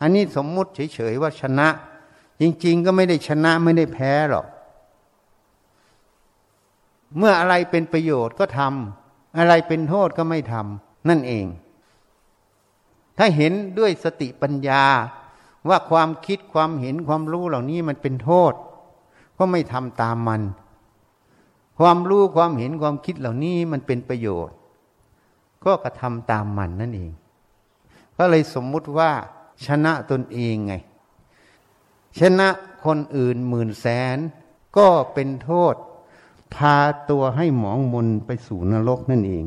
[0.01, 1.69] อันนี้สมมุติเฉยๆว่าชนะ
[2.41, 4.47] จริง ๆ ก็ไม่ได้ชนะไม่ได้แพ้หรอก
[7.17, 11.47] เมื่ออะไรเป็นประโยชน์ก็ทำอะไรเป็นโทษก็ไม่ทำนั่นเอง
[13.19, 14.85] ถ้าเห็นด้วยสติปัญญา
[15.69, 18.53] ว่าความคิดความเห็นความรู้เหล่านี้มันเป็นโทษ
[19.39, 20.43] ก็ไม่ทำตามมัน
[21.79, 24.55] ความรู้ความเห็นความคิดเหล่านี้มันเป็นประโยชน์
[25.65, 27.13] ก็กระทำตามมันนั่นเอง
[28.17, 29.13] ก็เลยสมมุติว่า
[29.67, 30.75] ชนะตนเองไง
[32.21, 32.49] ชนะ
[32.85, 34.17] คนอื่นหมื่นแสน
[34.77, 35.75] ก็เป็นโทษ
[36.55, 36.77] พา
[37.11, 39.45] ตัวให้หมองมนไปสู่นรกนั่นเอง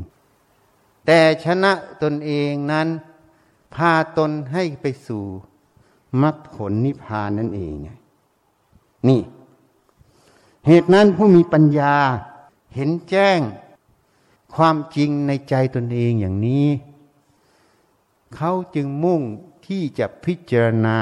[1.06, 1.72] แต่ชนะ
[2.04, 2.88] ตนเองนั้น
[3.76, 5.24] พาตนให้ไปสู่
[6.22, 7.74] มรรคผลนิพพานนั่นเอง
[9.08, 9.22] นี่
[10.68, 11.96] เหตุนั้นผู้มีปัญญา
[12.76, 13.40] เห็นแจ้ง
[14.56, 16.68] ความจริงในใจตนเองอย่างนี้
[18.36, 19.22] เขาจึงมุ่ง
[19.68, 21.00] ที่จะพิจารณา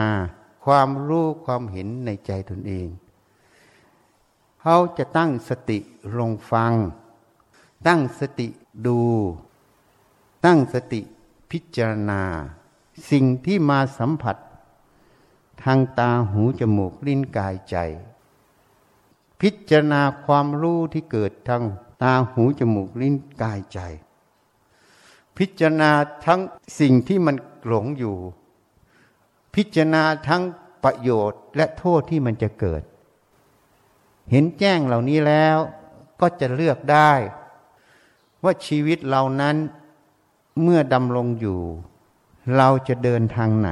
[0.66, 2.88] ความรู้ความเห็นในใจตนเอง
[4.62, 5.78] เขาจะตั้งสติ
[6.18, 6.74] ลงฟัง
[7.88, 8.48] ตั้งสติ
[8.86, 9.02] ดู
[10.46, 11.02] ตั้งสติ
[11.52, 12.22] พิจารณา
[13.10, 14.38] สิ่งที่มาสัมผัส
[15.64, 17.76] ทางตาหูจมูกลิ้นกายใจ
[19.42, 21.64] พิจารณาความรู้ที่เกิดทาง
[22.02, 23.80] ตาหูจมูกลิ้นกายใจ
[25.38, 25.92] พิจารณา
[26.26, 26.42] ทั้ง
[26.80, 27.36] สิ่งที่มัน
[27.68, 28.18] หลงอยู่
[29.56, 30.44] พิจารณาทั้ง
[30.84, 32.84] ประโยชน์และโทษที่มันจะเกิด
[34.32, 35.58] เห็นแจ้งเหล่านี้แล้ว
[36.22, 37.12] ก็จะเลือกได้
[38.44, 39.56] ว่าชีวิตเรานั้น
[40.62, 41.60] เมื่อดำรงอยู่
[42.58, 43.72] เราจะเดินทางไหน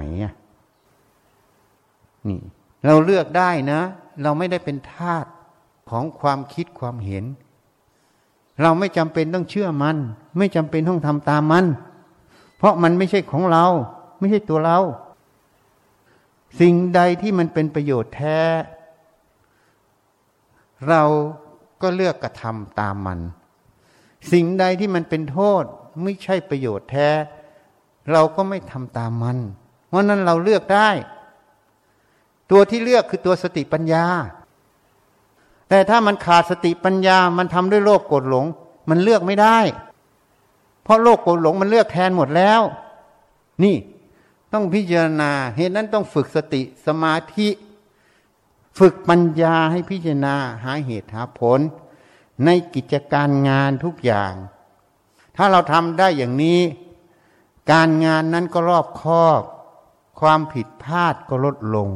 [2.27, 2.39] นี่
[2.85, 3.81] เราเลือกได้นะ
[4.21, 5.25] เราไม่ได้เป็นทาส
[5.89, 7.23] ของความคิดความเห็น
[8.61, 9.97] เราไม่จำเป็นต้องเชื่อมัน
[10.37, 11.65] ไม่จำเป็นต้องทำตามมัน
[12.57, 13.65] เพราะมันไม่ใช่ของเรา
[14.19, 14.79] ไม่ใช่ตัวเรา
[16.59, 18.39] สิ่งใดที่มันเป็นประโยชน์แท้
[20.87, 21.03] เรา
[21.81, 23.19] ก็เลือกกระทำตามมัน
[24.31, 25.63] สิ่งใดที่มันเป็นโทษ
[26.03, 27.09] ไม่ใช่ประโยชน์แท้
[28.11, 29.37] เราก็ไม่ทำตามมัน
[29.87, 30.89] เพราะนั้นเราเลือกได้
[32.51, 34.05] ตัวที่เลือกคือตัวสติปัญญา
[35.69, 38.45] แต่ถ้ามันขาดสติปัญญา มันทำด้วยโลภโกรธหลง
[38.89, 39.57] มันเลือกไม่ได้
[40.83, 42.61] เพราะโลภโกรธหลงมันเลือกแทนหมดแล้ว
[43.63, 43.75] นี่
[44.53, 47.47] ต้องพิจารณา เหตุนั้นต้องฝึกสติสมาธิ
[48.79, 51.59] ฝึกปัญญาให้พิจารณา หาเหตุหาผล
[52.45, 54.33] ในกิจการงานทุกอย่าง
[55.35, 56.61] ถ้าเราทำได้อย่างนี้
[57.71, 59.41] การงานนั้นก็รอบคอบ
[60.19, 61.89] ความผิดพลาดก็ลดลง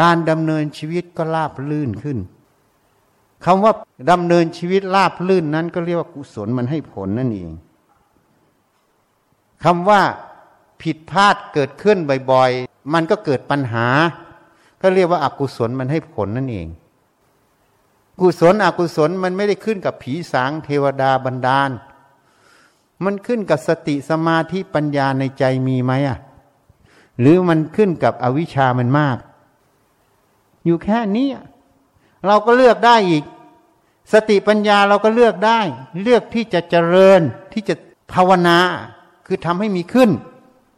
[0.00, 2.18] การดำเนินชีวิตก็ราบลื่นขึ้น
[3.44, 3.72] คำว่า
[4.10, 7.50] ดำเนินชีวิตราบลื่นนั้นก็เรียกว่ากุศลมันให้ผลนั่นเอง
[9.64, 10.00] คำว่า
[10.82, 11.98] ผิดพลาดเกิดขึ้น
[12.30, 13.88] บ่อยๆ มันก็เกิดปัญหา
[14.82, 16.66] ก็เรียกว่าอากุศลมันให้ผลนั่นเอง
[18.20, 21.70] กุศลอกุศลมันไม่ได้ขึ้นกับผีสางเทวดาบันดาล
[23.04, 26.18] มันขึ้นกับสติสมาธิปัญญาในใจมีไหมอะ
[27.20, 29.18] หรือมันขึ้นกับอวิชามันมาก
[30.66, 31.28] อยู่แค่นี้
[32.26, 33.24] เราก็เลือกได้อีก
[34.12, 35.60] สติปัญญาเราก็เลือกได้
[36.02, 37.20] เลือกที่จะเจริญ
[37.52, 37.74] ที่จะ
[38.12, 38.58] ภาวนา
[39.26, 40.10] คือทำให้มีขึ้น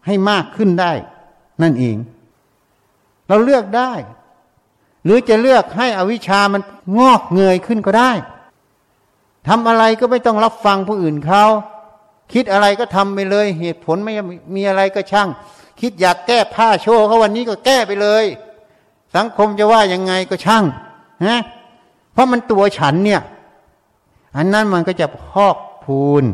[0.07, 0.93] ให้มากขึ้นได้
[1.63, 1.97] นั่นเอง
[3.29, 3.93] เราเลือกได้
[5.05, 6.63] หรือจะเลือกให้อวิชามัน
[6.99, 8.13] งอกเงยขึ้นก็ได้
[9.49, 11.45] ทำอะไรก็ไม่ต้องรับฟังผู้อื่นเขา
[12.33, 14.13] คิดอะไรก็ทำไปเลย เหตุผลไม่
[14.55, 15.29] มีอะไรก็ช่าง
[15.81, 18.25] คิดอยากแก้ผ้าโชว์เขาวันนี้ก็แก้ไปเลย
[19.17, 20.65] สังคมจะว่ายังไงก็ช่าง
[21.27, 21.41] นะ
[22.13, 23.23] เพราะมันตัวฉันเนี่ย
[24.37, 26.25] อันนั้นมันก็จะพอกพูน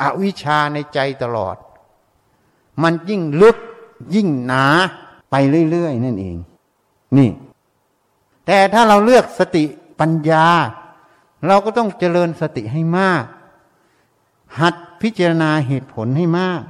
[0.00, 1.56] อวิชาในใจตลอด
[2.82, 3.56] มันยิ่งลึก
[4.14, 4.64] ยิ่งหนา
[5.30, 5.34] ไป
[5.70, 6.36] เรื่อยๆ นั่นเอง
[7.16, 7.30] นี่
[8.46, 9.64] แต่ถ้าเราเลือกสติ
[10.00, 10.46] ปัญญา
[11.46, 13.24] เราก็ต้องเจริญสติให้มาก
[14.60, 16.62] หัดพิจารณาเหตุผลให้มาก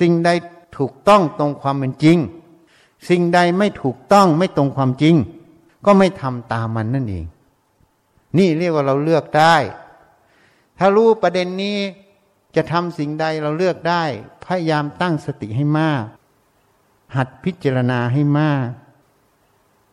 [0.00, 0.30] สิ่งใด
[0.76, 2.18] ถูกต้องตรงความเป็นจริง
[3.08, 5.14] สิ่งใดไม่ถูกต้องไม่ตรงความจริง
[5.86, 7.26] ก็ไม่ทำตามมันนั่นเอง
[8.38, 9.56] นี่เรียกว่าเราเลือกได้
[10.78, 11.78] ถ้ารู้ประเด็นนี้
[12.56, 14.04] จะทำสิ่งใดเราเลือกได้
[14.44, 16.04] พยายามตั้งสติให้มาก
[17.16, 18.68] หัดพิจารณาให้มาก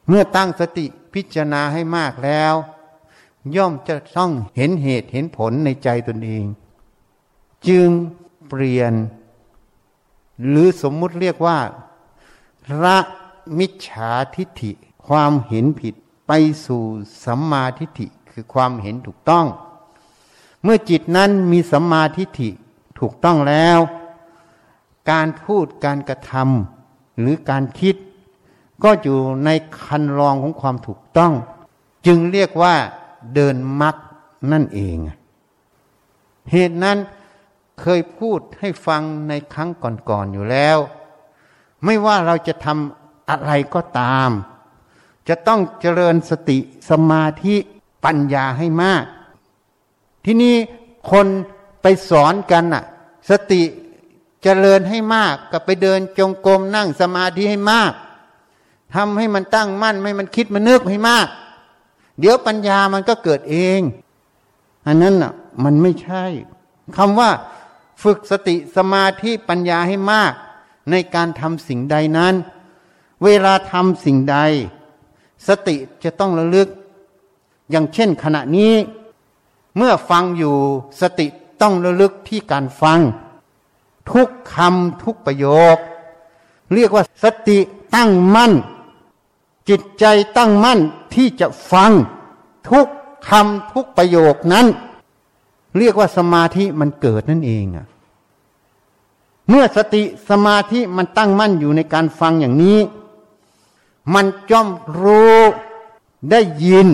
[0.07, 2.53] เมื่อตั้งสติพิจารณาให้มากแล้ว
[3.55, 6.45] ย่อมจะต้องเห็นเหตุเห็นผลในใจตนเอง
[7.67, 7.89] จึง
[8.49, 8.93] เปลี่ยน
[10.47, 11.57] หรือสมมุติเรียกว่า
[12.83, 12.97] ละ
[13.57, 14.71] มิจฉาทิฏฐิ
[15.07, 15.95] ความเห็นผิด
[16.27, 16.31] ไป
[16.65, 16.83] สู่
[17.25, 19.45] สัมมาทิฏฐิคือความเห็นถูกต้อง
[20.63, 22.49] เมื่อจิตนั้นมีสัมมาทิฏฐิ
[22.99, 23.79] ถูกต้องแล้ว
[25.11, 27.95] การพูดการกระทำหรือการคิด
[28.83, 29.49] ก็อยู่ใน
[29.83, 31.33] คันรองของความถูกต้อง
[32.05, 32.75] จึงเรียกว่า
[33.33, 33.95] เดินมัก
[34.51, 34.97] นั่นเอง
[36.51, 36.97] เหตุนั้น
[37.79, 39.69] เคยพูดให้ฟังในครั้ง
[40.09, 40.77] ก่อนๆอยู่แล้ว
[41.85, 44.29] ไม่ว่าเราจะทำอะไรก็ตาม
[45.27, 46.57] จะต้องเจริญสติ
[46.89, 47.55] สมาธิ
[48.05, 49.03] ปัญญาให้มาก
[50.25, 50.55] ที่นี่
[51.11, 51.27] คน
[51.81, 52.83] ไปสอนกันน่ะ
[53.29, 53.61] สติ
[54.43, 57.91] เจริญให้มากกับไปเดินจงกรมนั่งสมาธิให้มาก
[58.95, 61.27] ทำให้มันตั้งมั่นไม่มันคิดมันนึกให้มาก
[62.19, 63.81] เดี๋ยวปัญญามันก็เกิดเอง
[64.87, 66.23] อันนั้นน่ะ มันไม่ใช่
[66.97, 67.29] คำว่า
[68.03, 70.33] ฝึกสติสมาธิปัญญาให้มาก
[70.91, 72.33] ในการทำสิ่งใดนั้น
[73.23, 74.37] เวลาทำสิ่งใด
[75.47, 76.67] สติจะต้องระลึก
[77.71, 78.73] อย่างเช่นขณะนี้
[79.77, 80.55] เมื่อฟังอยู่
[81.01, 81.27] สติ
[81.61, 82.99] ต้องระลึกที่การฟัง
[84.11, 85.45] ทุกคำทุกประโย
[85.75, 85.77] ค
[86.73, 87.57] เรียกว่าสติ
[87.95, 88.53] ตั้งมั่น
[89.69, 90.05] จิตใจ
[90.37, 90.79] ตั้งมั่น
[91.13, 91.91] ที่จะฟัง
[92.69, 92.87] ทุก
[93.29, 94.65] คำทุกประโยคนั้น
[95.77, 97.87] เรียกว่าสมาธิมันเกิดนั่นเองอะ
[99.49, 102.79] เมื่อสติสมาธิมันตั้งมั่นอยู่ในการฟังอย่างนี้
[104.13, 104.67] มันจ้อม
[105.01, 105.39] รู้
[106.31, 106.87] ได้ยิน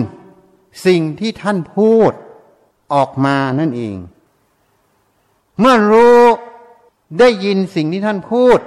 [0.86, 2.12] สิ่งที่ท่านพูด
[2.92, 3.96] ออกมานั่นเอง
[5.58, 6.20] เมื่อรู้
[7.18, 8.58] ได้ยินสิ่งที่ท่านพูด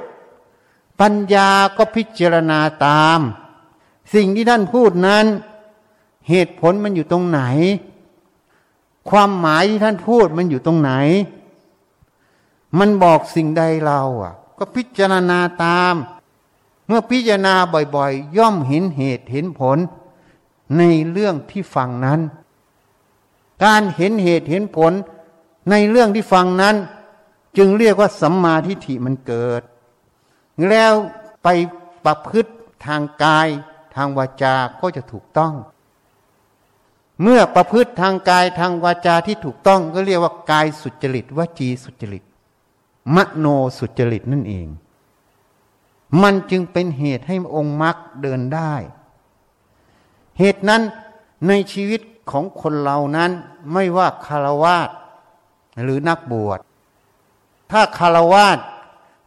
[1.02, 3.19] ปัญญาก็พิจารณาตาม
[4.13, 5.26] สิ่งที่ท่านพูดนั้น
[6.30, 7.41] เหตุผลมันอยู่ตรงไหน
[9.10, 10.91] ความหมายที่ท่านพูดมันอยู่ตรงไหน
[12.80, 15.95] มันบอกสิ่งใดเราอะ ก็พิจารณาตาม
[16.88, 17.56] เมื่อพิจารณา
[17.95, 19.77] บ่อยๆ ย่อมเห็นเหตุเห็นผล
[20.77, 22.19] ในเรื่องที่ฟังนั้น
[23.63, 24.93] การเห็นเหตุเห็นผล
[25.69, 26.75] ในเรื่องที่ฟังนั้น
[27.58, 29.62] จึงเรียกว่าสัมมาทิฏฐิมันเกิด
[30.69, 30.93] แล้ว
[31.43, 31.47] ไป
[32.06, 32.51] ประพฤติ
[32.86, 33.47] ทางกาย
[33.95, 35.53] ทางวาจาก็จะถูกต้อง
[37.21, 42.23] เมื่อประพฤติทางกายทางวาจาที่ถูกต้องก็เรียกว่ากายสุจริตวจีสุจริต
[43.15, 43.46] มโน
[43.78, 44.67] สุจริตนั่นเอง
[46.22, 48.74] มันจึงเป็นเหตุให้องค์มรรคเดินได้
[50.39, 50.82] เหตุนั้น
[51.48, 53.32] ในชีวิตของคนเรานั้น
[53.74, 54.89] ไม่ว่าคารวาส
[55.84, 56.60] หรือนักบวช
[57.72, 58.60] ถ้าคารวาส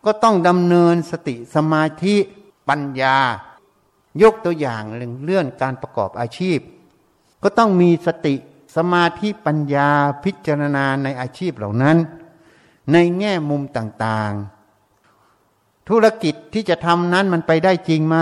[0.05, 2.17] ก็ต้องดำเนินสติสมาธิ
[2.69, 3.19] ปัญญา
[4.23, 4.83] ยกตัวอย่าง
[5.25, 6.59] เรื่องการประกอบอาชีพ
[7.43, 8.35] ก็ต้องมีสติ
[8.77, 9.91] สมาธิปัญญา
[10.25, 11.97] พิจารณาในอาชีพเหล่านั้น
[12.93, 18.17] ในแง่มุมต่างๆ ธุรกิจที่จะทำนั้นมันไปได้จริงไหม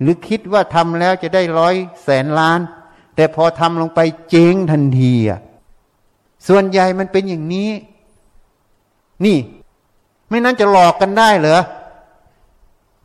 [0.00, 2.60] หรือคิดว่าทำแล้วจะได้ร้อยแสนล้าน
[3.16, 5.40] แต่พอทำลงไปเจ๊งทันทีอะ
[6.48, 7.70] ส่วนใหญ่มันเป็นอย่างนี้
[9.24, 9.38] นี่
[10.28, 11.62] ไม่นั้นจะหลอกกันได้เหรอ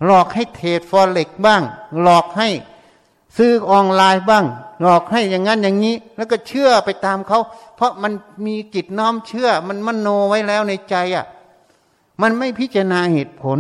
[0.05, 1.61] หลอกให้เทรดฟอเร็กบ้าง
[2.01, 2.49] หลอกให้
[3.37, 4.45] ซื้อออนไลน์บ้าง
[4.81, 7.39] หลอกให้อย่างนั้นอย่างนี้ แล้วก็เชื่อไปตามเขา
[7.75, 8.13] เพราะมัน
[8.45, 11.25] มีจิตน้อมเชื่อ มันมนโนไว้แล้วในใจอะ
[12.21, 13.59] มันไม่พิจารณาเหตุผล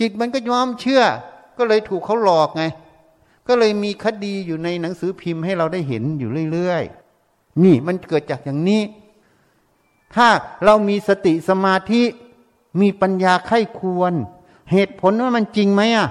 [0.00, 1.02] จิตมันก็น้อมเชื่อ
[1.58, 2.64] ก็เลยถูกเขาหลอกไง
[3.48, 8.82] ก็เลยมีคดีอยู่ในหนังสือพิมพ์ให้เราได้เห็นอยู่เรื่อยๆนี่มันเกิดจากอย่างนี้
[10.14, 10.28] ถ้า
[10.64, 12.02] เรามีสติสมาธิ
[12.80, 14.12] มีปัญญาไข้ควร
[14.72, 16.08] เหตุผลว่ามันจริงไหมอะ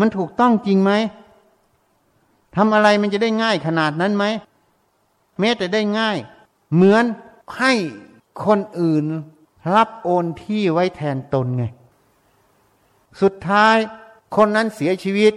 [0.00, 0.92] มันถูกต้องจริงไหม
[2.56, 4.24] ทำอะไรมันจะได้ง่ายขนาดนั้นไหม
[5.40, 6.18] แม้แต่ได้ง่าย
[6.74, 7.04] เหมือน
[7.58, 7.72] ให้
[8.44, 9.04] คนอื่น
[9.74, 11.64] รับโอนที่ไว้แทนตนไง
[13.20, 13.76] สุดท้าย
[14.36, 15.34] คนนั้นเสียชีวิต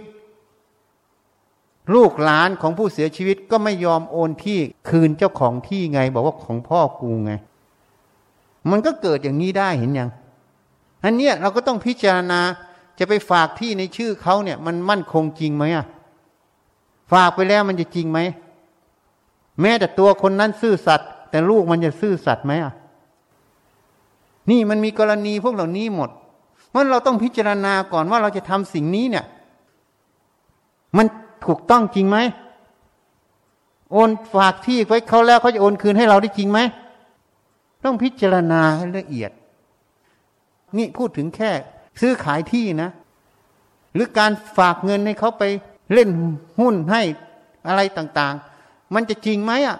[1.94, 4.58] ลูกหลานของผู้เสียชีวิตก็ไม่ยอมโอนที่
[4.88, 7.32] คืนเจ้าของที่ไง บอกว่าของพ่อกูไง
[8.70, 10.10] มันก็เกิดอย่างนี้ได้เห็นยัง
[11.04, 12.40] อันเนี้ยเราก็ต้องพิจารณา
[12.98, 15.84] จะไปฝากที่ในชื่อเขาเนี่ย มันมั่นคงจริงไหมอะ
[17.12, 18.18] ฝากไปแล้วมันจะจริงไหม
[19.60, 22.72] แม้แต่ตัวคนนั้นซื่อสัตย์แต่ลูกมันจะซื่อสัตย์ไหมอะ
[24.50, 26.10] นี่มันมีกรณีพวกเหล่านี้หมด
[26.68, 29.24] เพราะเราต้องพิจารณาก่อนว่าเราจะทำสิ่งนี้เนี่ย
[30.96, 31.06] มัน
[31.46, 32.18] ถูกต้องจริงไหม
[33.92, 36.60] โอนฝากที่ไว้เขาแล้วเขาจะโอนคืนให้เราได้จริงไหม
[37.84, 39.30] ต้องพิจารณาให้ละเอียด
[40.76, 41.50] นี่พูดถึงแค่
[42.00, 42.90] ซื้อขายที่นะ
[43.94, 45.42] หรือการฝากเงินให้เขาไป
[45.92, 46.08] เล่น
[46.60, 47.02] หุ้นให้
[47.68, 49.78] อะไรต่างๆ มันจะจริงไหมอะ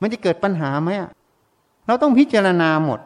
[0.00, 1.10] มันจะเกิดปัญหาไหมอะ
[1.86, 3.00] เราต้องพิจารณาหมด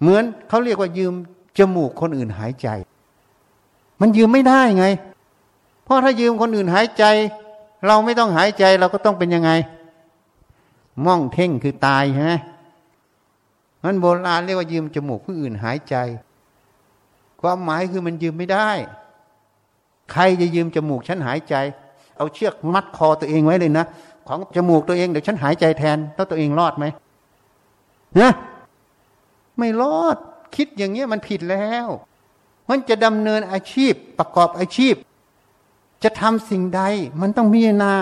[0.00, 1.14] เหมือนเขาเรียกว่ายืม
[1.58, 2.68] จมูกคนอื่นหายใจ
[4.00, 4.86] มันยืมไม่ได้ไง
[5.84, 7.04] เพราะถ้ายืมคนอื่นหายใจ
[7.86, 9.50] เราไม่ต้องหายใจเราก็ต้องเป็นยังไง
[11.04, 12.38] ม่องเท่งคือตายฮะ
[13.84, 15.96] มันโบราณเรียกว่ายืมจมูกผู้อื่นหายใจ
[17.40, 18.70] ความหมายคือมันยืมไม่ได้
[20.12, 21.54] ใครจะยืมจมูกฉันหายใจ
[22.16, 23.86] เอาเชือกมัดคอตัวเองไว้เลยนะ
[24.28, 26.84] ของจมูกตัวเองเดี๋ยวฉันหายใจแทน แล้วตัวเองรอดไหม
[28.20, 28.30] นะ
[29.58, 30.16] ไม่รอด
[30.56, 31.88] คิดอย่างเงี้ยมันผิดแล้ว
[32.70, 34.94] มันจะดำเนินอาชีพประกอบอาชีพ
[36.04, 36.82] จะทำสิ่งใด
[37.20, 37.92] มันต้องพิจารณา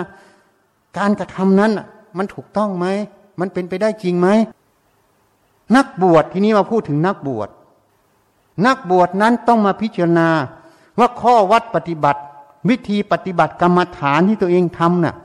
[0.97, 1.71] การกระทำนั้น
[2.17, 2.85] มันถูกต้องไหม
[3.39, 4.27] มันเป็นไปได้จริงไหม
[5.75, 7.49] นักบวชทีนี้มาพูดถึงนักบวช
[8.65, 10.29] นักบวชนั้นต้องมาพิจารณา
[10.99, 12.21] ว่าข้อวัดปฏิบัติ
[12.69, 15.15] วิธีปฏิบัติกรรมฐานที่ตัวเองทำน่ะ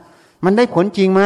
[0.43, 1.23] มันได้ผลจริงไหม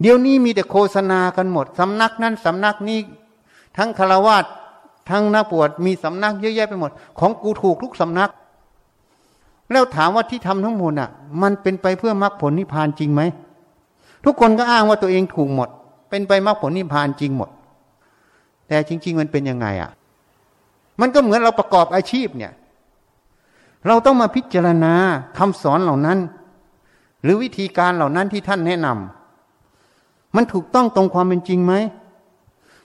[0.00, 2.98] เดี๋ยวนี้มีแต่โฆษณากันหมด สำนักนั้นสำนักนี้
[3.76, 4.44] ทั้งคารวาส
[5.10, 8.30] ทั้งนักบวชมีสำนักเยอะแยะไปหมด ของกูถูกทุกสำนัก
[9.70, 11.10] แล้วถามว่าที่ทำทั้งหมดน่ะ
[11.42, 13.22] มันเป็นไปเพื่อมรรคผลนิพพานจริงไหม
[14.24, 15.68] ทุกคนก็อ้างว่าตัวเองถูกหมด
[16.10, 17.50] เป็นไปมรรคผลนิพพานจริงหมด
[18.68, 19.90] แต่จริง ๆ มันเป็นยังไงอะ
[21.00, 22.52] มันก็เหมือนเราประกอบอาชีพเนี่ย
[23.86, 24.94] เราต้องมาพิจารณา
[25.38, 26.18] คำสอนเหล่านั้น
[27.22, 31.74] หรือวิธีการเหล่านั้นที่ท่านแนะนำมันถูกต้องตรงความเป็นจริงไหม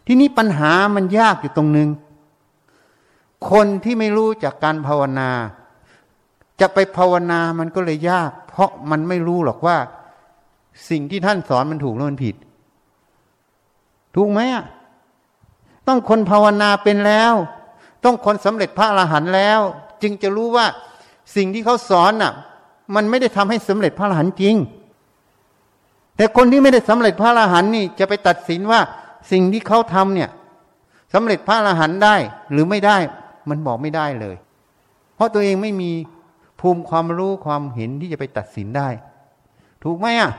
[0.05, 1.89] ที่นี้ปัญหามันยากอยู่ตรงหนึ่ง
[3.49, 5.29] คนที่ไม่รู้จากการภาวนา
[6.59, 9.77] จะไปภาวนามันก็เลยยาก เพราะมันไม่รู้หรอกว่า
[10.89, 12.35] สิ่งที่ท่านสอนมันถูกหรือมันผิด
[14.15, 14.65] ถูกไหมอะ
[15.87, 17.33] ต้องคนภาวนาเป็นแล้ว
[18.05, 19.59] ต้องคนสำเร็จพระอรหันต์แล้ว
[20.01, 20.65] จึงจะรู้ว่า
[21.35, 22.33] สิ่งที่เขาสอนน่ะ
[22.95, 24.55] มันไม่ได้ทำให้สำเร็จพระอรหันต์จริง
[26.17, 28.79] แต่คนที่ไม่ได้สำเร็จพระอรหันต์นี่จะไปตัดสินว่า
[29.31, 30.29] สิ่งที่เขาทำเนี่ย
[31.13, 32.15] สำเร็จพระอรหันต์ได้
[32.51, 32.97] หรือไม่ได้
[33.49, 34.35] มันบอกไม่ได้เลย
[35.15, 35.91] เพราะตัวเองไม่มี
[36.59, 38.89] ภูมิความรู้ความเห็นที่จะไปตัดสินได้
[39.83, 40.31] ถูกไหมอะ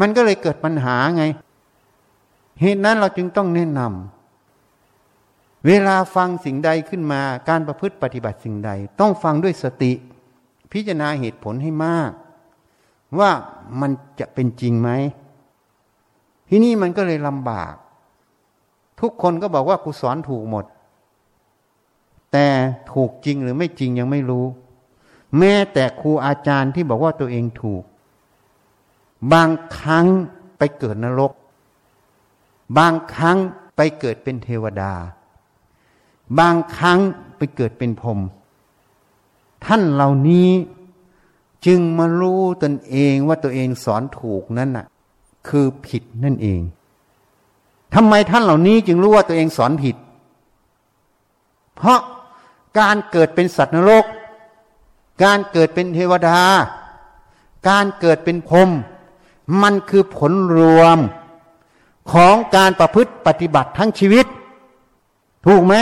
[0.00, 1.24] มันก็เลยเกิดปัญหาไง
[2.60, 4.23] เหตุนั้นเราจึงต้องแนะนำ
[5.66, 9.92] เวลาฟังสิ่งใดขึ้นมา การประพฤติปฏิบัติสิ่งใด ต้องฟังด้วยสติ
[10.72, 12.10] พิจารณาเหตุผลให้มาก
[13.18, 13.30] ว่า
[13.80, 13.90] มัน
[14.20, 14.90] จะเป็นจริงไหม
[16.48, 17.74] ที่นี่มันก็เลยลำบาก
[19.00, 20.64] ทุกคนก็บอกว่ากูสอนถูกหมด
[22.32, 22.46] แต่
[22.92, 24.46] ถูกจริงหรือไม่จริงยังไม่รู้
[25.38, 27.82] แม้แต่ครูอาจารย์ที่บอกว่าตัวเองถูก
[29.32, 30.06] บางครั้ง
[30.58, 31.32] ไปเกิดนรก
[32.78, 33.38] บางครั้ง
[33.76, 34.92] ไปเกิดเป็นเทวดา
[36.38, 37.00] บางครั้ง
[37.36, 38.20] ไปเกิดเป็นพรม
[39.64, 40.50] ท่านเหล่านี้
[41.66, 44.86] จึงมารู้ตนเองว่าตัวเองสอนถูกนั่นน่ะ
[45.48, 46.60] คือผิดนั่นเอง
[47.94, 49.96] ทำไมท่านเหล่านี้จึงรู้ว่าตัวเองสอนผิด
[51.76, 52.00] เพราะ
[52.78, 54.04] การเกิดเป็นสัตว์นรก
[55.24, 56.40] การเกิดเป็นเทวดา
[57.68, 58.68] การเกิดเป็นพรม
[59.62, 60.98] มันคือผลรวม
[62.12, 64.26] ของการประพฤติปฏิบัติทั้งชีวิต
[65.46, 65.74] ถูกไหม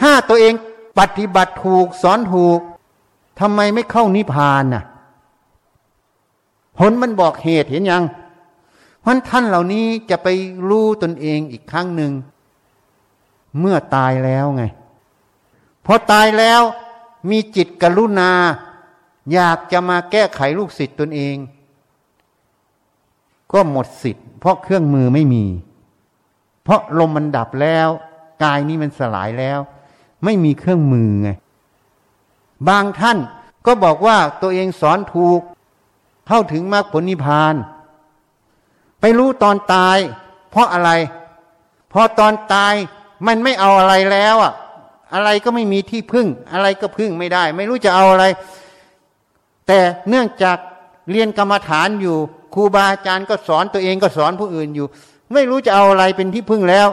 [0.00, 0.54] ถ้าตัวเอง
[0.98, 2.60] ปฏิบัติถูกสอนถูก
[3.40, 4.84] ทำไมไม่เข้านิพพานน่ะ
[6.78, 8.04] ผลมันบอกเหตุเห็นยัง
[9.00, 10.28] เพราะท่านเหล่านี้จะไป
[10.68, 12.12] รู้ตนเองอีกครั้งหนึ่ง
[13.60, 14.64] เมื่อตายแล้วไง
[15.86, 16.62] พอตายแล้ว
[17.30, 18.30] มีจิตกรุณา
[19.32, 21.36] อยากจะมาแก้ไขลูกศิษย์ตนเอง
[23.52, 25.44] ก็หมดสิทธิ์ เพราะเครื่องมือไม่มี
[26.62, 27.88] เพราะลมมันดับแล้ว
[28.44, 29.58] กายนี้มันสลายแล้ว
[30.24, 31.30] ไม่มีเครื่องมือไง
[32.68, 33.18] บางท่าน
[33.66, 35.40] ก็บอกว่าตัวเองสอนถูก
[36.26, 37.54] เข้าถึงมรรคผลนิพพาน
[39.00, 39.98] ไปรู้ตอนตาย
[40.50, 40.90] เพราะอะไร
[41.92, 42.74] พอตอนตาย
[43.26, 44.52] มันไม่เอาอะไรแล้วอะ
[45.14, 48.24] อะไรก็ไม่มีที่พึ่ง อะไรก็พึ่งไม่ได้ ไม่รู้จะเอาอะไร
[49.66, 50.58] แต่เนื่องจาก
[51.10, 52.16] เรียนกรรมฐานอยู่
[52.54, 54.86] ครูบาอาจารย์ก็สอนตัวเองก็สอนผู้อื่นอยู่
[55.32, 56.88] ไม่รู้จะเอาอะไรเป็นที่พึ่งแล้ว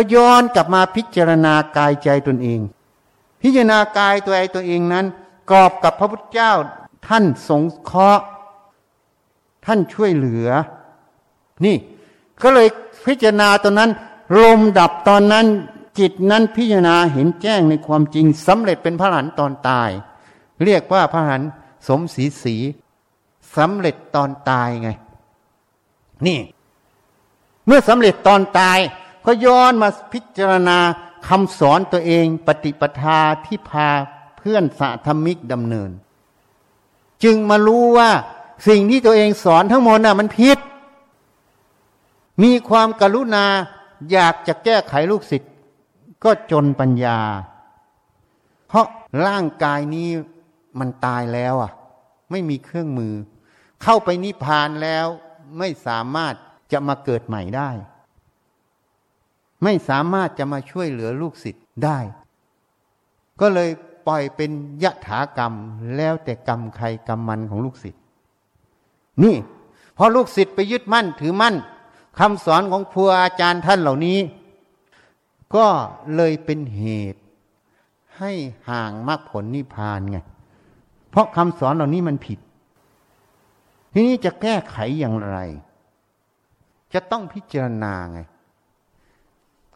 [0.00, 2.60] ก็ย้อนกลับมาพิจารณากายใจตนเอง
[3.42, 5.06] พิจารณากายตัวเองตัวเองนั้น
[5.50, 6.52] กรอบกับพระพุทธเจ้า
[7.06, 8.24] ท่านสงเคราะห์
[9.66, 10.48] ท่านช่วยเหลือ
[11.64, 11.76] นี่
[12.42, 12.68] ก็เลย
[13.06, 13.90] พิจารณาตอนนั้น
[14.42, 15.46] ลมดับตอนนั้น
[15.98, 19.90] จิตนั้นพิจารณาเห็นแจ้งในความจริงสำเร็จเป็นพระหันตอนตาย
[20.64, 21.42] เรียกว่าพระหัน
[21.88, 22.56] สมศรีสี
[23.56, 24.90] สำเร็จตอนตายไง
[26.26, 26.38] นี่
[27.66, 28.78] เมื่อสำเร็จตอนตาย
[29.30, 30.78] ก็ย้อนมาพิจารณา
[31.28, 33.88] คำสอนตัวเองปฏิปทาที่พา
[34.38, 35.90] เพื่อนสาธมิกดำเนิน
[37.24, 38.10] จึงมารู้ว่า
[38.68, 40.58] สิ่งที่ตัวเองสอนทั้งหมดน่ะมันผิด
[42.42, 43.46] มีความกรุณา
[44.12, 45.52] อยากจะแก้ไขลูกศิษย์
[46.24, 47.20] ก็จนปัญญา
[48.66, 48.86] เพราะ
[49.26, 50.08] ร่างกายนี้
[50.78, 51.72] มันตายแล้วอะ
[52.30, 53.14] ไม่มีเครื่องมือ
[53.82, 55.06] เข้าไปนิพพานแล้ว
[55.58, 56.34] ไม่สามารถ
[56.72, 57.70] จะมาเกิดใหม่ได้
[59.62, 61.98] ไม่สามารถจะมาช่วยเหลือลูกศิษย์ได้
[63.40, 63.70] ก็เลย
[64.06, 64.50] ปล่อยเป็น
[64.82, 65.52] ยะถากรรม
[65.96, 68.02] แล้วแต่กรรมใครกรรมมันของลูกศิษย์
[69.22, 69.36] นี่
[69.96, 71.54] พอลูกศิษย์ไปยึดมั่นถือมั่น
[72.18, 74.18] คำสอนของครูอาจารย์ท่านเหล่านี้
[75.54, 75.66] ก็
[76.16, 77.20] เลยเป็นเหตุ
[78.18, 78.32] ให้
[78.68, 80.18] ห่างมรรคผลนิพพานไง
[81.10, 82.38] เพราะคำสอนเหล่านี้มันผิด
[83.92, 85.38] ทีนี้จะแก้ไขอย่างไร
[86.94, 88.20] จะต้องพิจารณาไง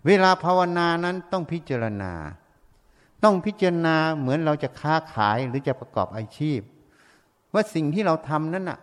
[0.06, 2.12] เวลาภาวนานั้นต้องพิจารณา
[3.24, 6.60] ต้องพิจารณาเหมือนเราจะค้าขายหรือจะประกอบอาชีพ
[7.52, 8.78] ว่าสิ่งที่เราทำนั้นน่ะ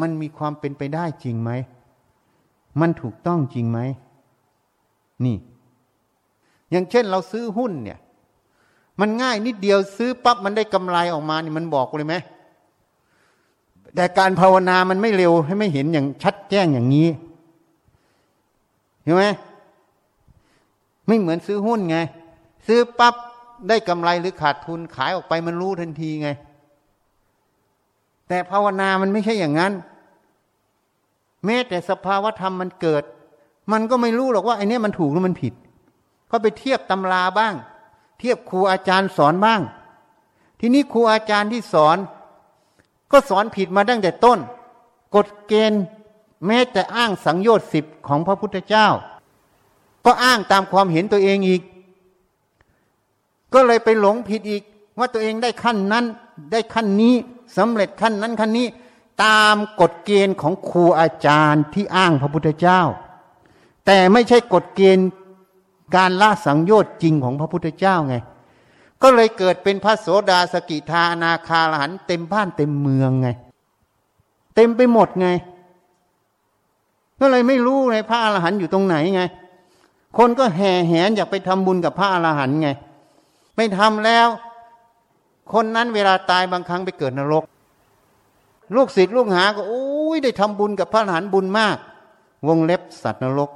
[0.00, 1.50] มันมีความเป็นไปได้จริงไหม
[2.80, 3.78] มันถูกต้องจริงไหม
[5.24, 5.36] นี่
[6.70, 7.98] อย่างเช่นเราซื้อหุ้นเนี่ย
[9.00, 12.14] มันง่ายนิดเดียวซื้อปั๊บมันได้กำไรออกมานี่มันบอกเลยไหม
[13.94, 17.08] แต่การภาวนามันไม่เร็วให้ไม่เห็นอย่างชัดแจ้งอย่างนี้
[19.02, 19.24] เห็นไหม
[21.06, 21.98] ไม่เหมือนซื้อหุ้นไง
[22.66, 23.14] ซื้อปั๊บ
[23.68, 26.28] ได้กำไรหรือขาดทุนขายออกไปมันรู้ทันทีไง
[28.28, 29.72] แต่ภาวนามันไม่ใช่อย่างนั้น
[31.44, 33.04] แม้แต่สภาวธรรมมันเกิด
[33.72, 35.54] มันก็ไม่รู้หรอกว่าไอ้นี้มันถูกหรือมันผิด
[36.30, 37.54] ก็ไปเทียบตำราบ้าง
[38.18, 39.60] เทียบครูอาจารย์สอนบ้าง
[40.60, 41.98] ทีนี้ครูอาจารย์ที่สอน
[43.12, 44.38] ก็สอนผิดมาตั้งแต่ต้น
[45.14, 45.82] กฎเกณฑ์
[46.46, 48.88] แม้แต่อ้างสังโยชน์สิบของพระพุทธเจ้า
[50.06, 51.62] ก็อ้างตามความเห็นตัวเองอีก
[53.54, 54.62] ก็เลยไปหลงผิดอีก
[54.98, 56.04] ว่าตัวเองได้ขั้นนั้น
[56.52, 57.14] ได้ขั้นนี้
[57.56, 58.66] สำเร็จขั้นนั้นขั้นนี้
[59.24, 62.80] ตามกฎเกณฑ์ของครูอาจารย์ที่อ้างพระพุทธเจ้า
[63.86, 65.08] แต่ไม่ใช่กฎเกณฑ์
[65.96, 68.14] การละสังโยชน์จริงของพระพุทธเจ้าไง
[69.02, 73.28] ก็เลยเกิดเป็นพระโสดาสกิทานาคาลหันเต็มบ้านเต็มเมืองไง
[74.54, 75.28] เต็มไปหมดไง
[77.20, 79.22] ก็เลยไม่รู้เลยพระอรหันต์อยู่ตรงไหนไง
[80.16, 82.68] คนก็แห่แหนอยากไปทำบุญกับพระอรหันต์ไง
[83.56, 84.28] ไม่ทำแล้ว
[85.52, 87.44] คนนั้นเวลาตายบางครั้งไปเกิดนรก
[88.74, 91.76] ลูกศิษย์ลูกหาก็โอ้ยได้ทำบุญกับพระอรหันต์บุญมาก
[92.48, 93.50] วงเล็บสัตว์นรก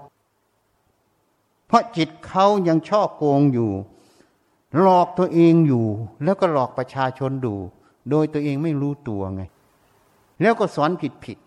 [1.66, 3.70] เพราะจิตเขายังช่อโกงอยู่
[4.80, 5.84] หลอกตัวเองอยู่
[6.24, 7.54] แล้วก็หลอกประชาชนดู
[8.10, 9.42] โดยตัวเองไม่รู้ตัวไง
[10.40, 11.38] แล้วก็สอนผิดผิด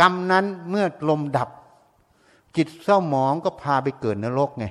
[0.00, 1.48] กรรมนั้นเมื่อลมดับ
[2.56, 4.66] จิตเศร้าหมองก็พาไปเกิดนรกไง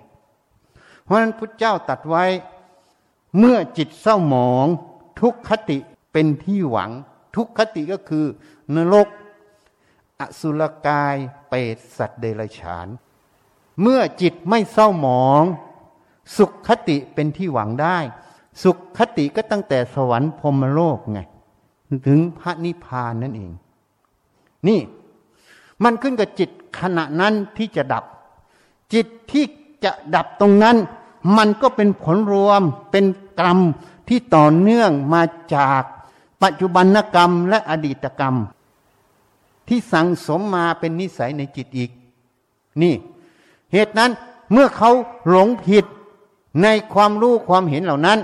[1.03, 2.25] เพราะฉะนั้นพุทธเจ้าตัดไว้
[3.37, 4.65] เมื่อจิตเศร้าหมอง
[5.21, 5.77] ทุกขติ
[6.11, 6.91] เป็นที่หวัง
[7.35, 8.25] ทุกขติก็คือ
[8.75, 9.07] นรก
[10.19, 11.15] อสุรกาย
[11.49, 12.87] เปรตสัตว์เดรัจฉาน
[13.81, 15.43] เมื่อจิตไม่เศร้าหมอง
[16.37, 17.97] สุขคติเป็นที่หวังได้
[18.63, 21.19] สุขคติก็ตั้งแต่สวรรค์พรมโลกไง
[22.07, 23.51] ถึงพระนิพพานนั่นเอง
[24.67, 24.79] นี่
[25.83, 28.03] มันขึ้นกับจิต ขณะนั้นที่จะดับ
[28.93, 29.45] จิตที่
[29.83, 30.77] จะดับตรงนั้น
[31.37, 32.61] มันก็เป็นผลรวม
[32.91, 33.05] เป็น
[33.39, 33.57] กรรม
[34.07, 35.21] ที่ต่อเนื่องมา
[35.55, 35.83] จาก
[36.43, 38.35] ปัจจุบันกรรมและอดีตกรรม
[39.67, 41.91] ที่สั่งสมมาเป็นนิสัยในจิตอีก
[42.81, 42.95] นี่
[43.73, 44.11] เหตุนั้น
[44.51, 44.91] เมื่อเขา
[45.29, 45.85] หลงผิด
[46.63, 48.19] ในความรู้ความเห็นเหล่านั้น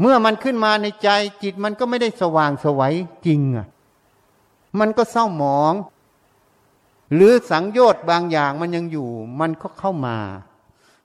[0.00, 1.08] เมื่อมันขึ้นมาในใจ
[1.42, 2.94] จิตมันก็ไม่ได้สว่างสวัย
[3.26, 3.66] จริงอะ
[4.78, 5.72] มันก็เศร้าหมอง
[7.14, 9.08] หรือสังโยชน์บางอย่างมันยังอยู่
[9.40, 10.18] มันก็เข้ามา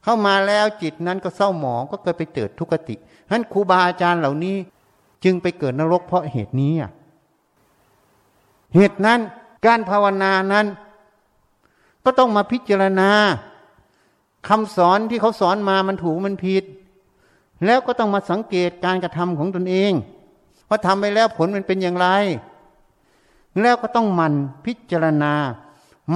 [0.04, 4.56] เข้ามาแล้วจิตนั้นก็เศร้าหมองก็เกิดไปเกิดทุกขติฉะนั้นครูบาอาจารย์เหล่านี้
[5.24, 6.74] จึงไปเกิดนรกเพราะเหตุนี้
[8.76, 9.20] เหตุนั้น
[9.66, 10.66] การภาวนานั้น
[12.06, 13.12] ก็ต้องมาพิจารณา
[14.48, 16.64] คำสอนที่เขาสอนมามันถูกมันผิด
[17.66, 19.92] แล้วก็ต้องมาสังเกตการกระทำของตนเอง
[20.70, 22.08] ว่าทำไปแล้วผลมันเป็นอย่างไร
[23.62, 24.34] แล้วก็ต้องมัน
[24.66, 25.34] พิจารณา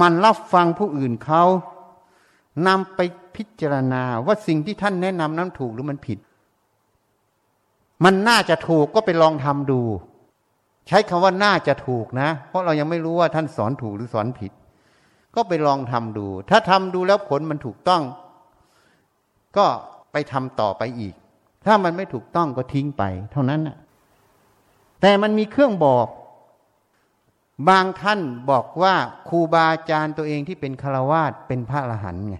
[0.00, 1.42] มันรับฟังผู้อื่นเขา
[2.66, 3.00] นำไป
[3.36, 6.18] พิจารณาว่าสิ่งที่ท่านแนะนำนั้นถูกหรือมันผิด
[8.04, 9.80] มันน่าจะถูกก็ไปลองทำดู
[10.88, 14.52] ใช้คำว่าน่าจะถูกนะ เพราะเรายังไม่รู้ว่าท่านสอนถูกหรือสอนผิด
[15.34, 18.02] ก็ไปลองทำดู ถ้าทำดูแล้วผลมันถูกต้อง
[19.56, 19.66] ก็
[20.12, 21.14] ไปทำต่อไปอีก
[21.66, 23.76] ถ้ามันไม่ถูกต้องก็ทิ้งไป เท่านั้นนะ
[25.00, 26.06] แต่มันมีเครื่องบอก
[27.68, 28.94] บางท่านบอกว่า
[29.28, 32.36] ครูบาอาจารย์ตัวเองที่เป็นคาวาสเป็นพระอรหันต์ไง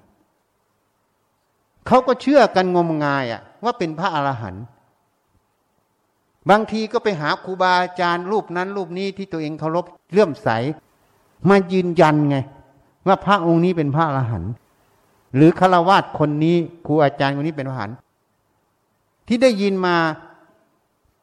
[1.86, 4.64] เขาก็เชื่อกันงมงายอะว่าเป็นพระอรหันต์
[6.50, 10.48] บางทีก็ไปหาครูบาอาจารย์รูปนั้นรูปนี้ที่ตัวเองเคารพเลื่อมใส
[11.48, 12.36] มายืนยันไง
[13.06, 14.52] ว่าพระองค์นี้เป็นพระอรหันต์
[15.34, 16.56] หรือฆราวาสคนนี้
[16.86, 17.96] ครูอาจารย์คนนี้เป็นพระอรหันต์
[19.28, 19.96] ที่ได้ยินมา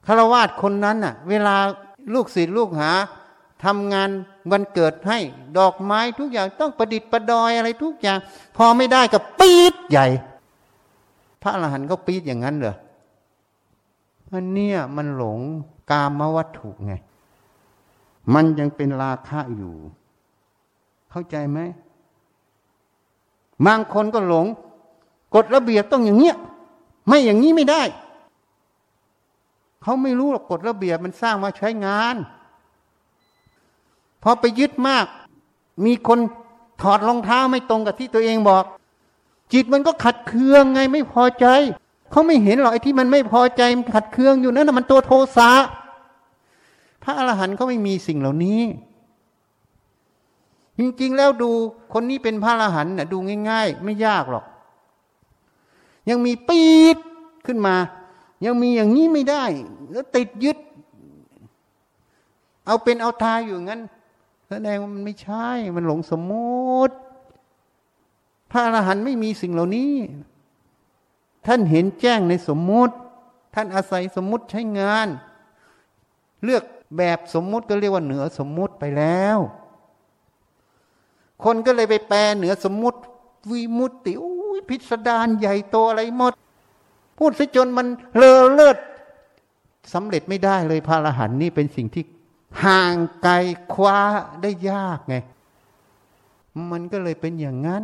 [0.05, 1.55] คาวาสคนนั้นน่ะ เวลา
[2.13, 2.91] ลูกศิษย์ลูกหา
[3.63, 4.09] ทำงาน
[4.51, 5.19] วันเกิดให้
[5.57, 8.17] ดอกไม้ทุกอย่างต้องประดิษฐ์ประดอยอะไรทุกอย่าง
[8.57, 10.07] พอไม่ได้ก็ปี๊ดใหญ่
[11.41, 12.75] พระอรหันต์ก็ปี๊ดอย่างนั้นเหรอ
[14.33, 15.39] อันเนี้ยมันหลง
[15.91, 16.93] กามวัตถุไง
[18.33, 19.73] มันยังเป็นราคะอยู่
[21.11, 21.59] เข้าใจไหม
[23.65, 24.45] บางคนก็หลง
[25.35, 26.35] กฎระเบียบต้องอย่างเงี้ย
[27.07, 27.81] ไม่อย่างนี้ไม่ได้
[29.81, 32.15] เขาไม่รู้หรอกกฎระเบียบมันสร้างมาใช้งาน
[34.23, 35.05] พอไปยึดมาก
[35.85, 36.19] มีคน
[36.81, 38.63] ถอดรองเท้าไม่ตรงกับที่ตัวเองบอก
[39.53, 41.45] จิตมันก็ขัดเคืองไงไม่พอใจ
[42.11, 45.51] เขาไม่เห็นหรอกไอ้ที่มันไม่พอใจมันขัดเคืองอยู่นั่นมันตัวโทสะ
[47.03, 48.61] พระอรหันต์เขาไม่มีสิ่งเหล่านี้
[50.79, 51.51] จริงๆแล้วดู
[51.93, 53.17] คนนี้เป็นพระอรหันต์นะดู
[53.49, 54.45] ง่าย ๆ ไม่ยากหรอก
[56.09, 56.63] ยังมีปี
[56.95, 56.97] ด
[57.45, 57.75] ขึ้นมา
[58.45, 59.43] ยังมีอย่างนี้ไม่ได้
[59.91, 60.57] แล้วติดยึด
[62.65, 63.81] เอาเป็นเอาตายอยู่งั้น
[64.49, 66.33] แสดงว่ามันไม่ใช่ มันหลงสมม
[66.87, 66.95] ติ
[68.51, 69.93] พระอรหันต์ไม่มีสิ่งเหล่านี้
[71.47, 72.95] ท่านเห็นแจ้งในสมมุติ
[73.55, 75.07] ท่านอาศัยสมมุติใช้งาน
[76.43, 76.63] เลือก
[76.97, 79.37] แบบสมมุติก็เรียกว่าเหนือสมมุติไปแล้ว
[81.43, 82.99] คนก็เลยไปแปลเหนือสมมุติ
[83.51, 84.13] วิมุตติ
[84.69, 86.33] พิสดารใหญ่โตอะไรหมด
[87.17, 88.77] พูดซะจนมันเลอเลิศ
[89.93, 92.03] สำเร็จไม่ได้เลยพระอรหันต์นี่เป็นสิ่งที่
[92.63, 93.33] ห่างไกล
[93.73, 93.99] คว้า
[94.41, 95.15] ได้ยากไง
[96.71, 97.83] มันก็เลยเป็นอย่างนั้น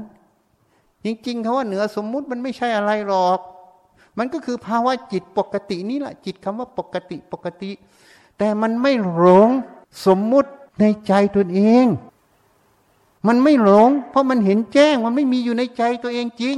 [1.04, 3.40] จริงๆคาว่าเหนือสมมุติมันไม่ใช่อะไรหรอก
[4.18, 7.72] มันก็คือภาวะจิตปกตินี่แหละจิตคำว่าปกติปกติ
[8.38, 9.50] แต่มันไม่หลง
[10.06, 10.50] สมมุติ
[10.80, 11.86] ในใจตัวเอง
[13.28, 16.58] มันไม่หลง เพราะมันเห็นแจ้งมันไม่มีอยู่ในใจตัวเองจริง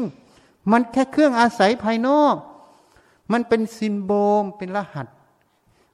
[0.71, 2.35] มันแค่เครื่องอาศัยภายนอก
[3.31, 5.07] มันเป็นซินโบมเป็นรหัส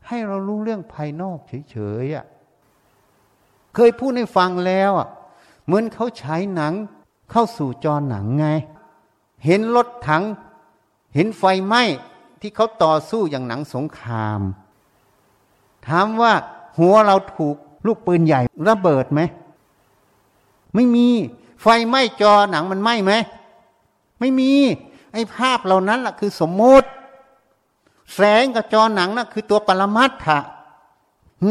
[0.07, 1.37] ให้เรารู้เรื่องภายนอก
[1.71, 2.25] เฉยๆอะ
[3.75, 5.07] เคยพูดให้ฟังแล้วอะ
[5.65, 6.73] เหมือนเขาฉายหนัง
[7.31, 8.47] เข้าสู่จอหนังไง
[9.45, 10.23] เห็นรถถัง
[11.15, 11.83] เห็นไฟไหม้
[12.41, 14.41] ที่เขาต่อสู้อย่างหนังสงคราม
[15.87, 16.33] ถามว่า
[16.77, 19.21] หัวเราถูกลูกปืนใหญ่ระเบิดไหม
[20.75, 21.07] ไม่มี
[21.61, 23.13] ไฟไหม้จอหนังมันไหม้ไหม
[24.19, 24.51] ไม่มี
[25.13, 26.87] ไอ้ภาพเหล่านั้นแหละคือสมมติ
[28.13, 30.39] แสงกับจอหนังนะ่ะคือตัวปรมัตถะ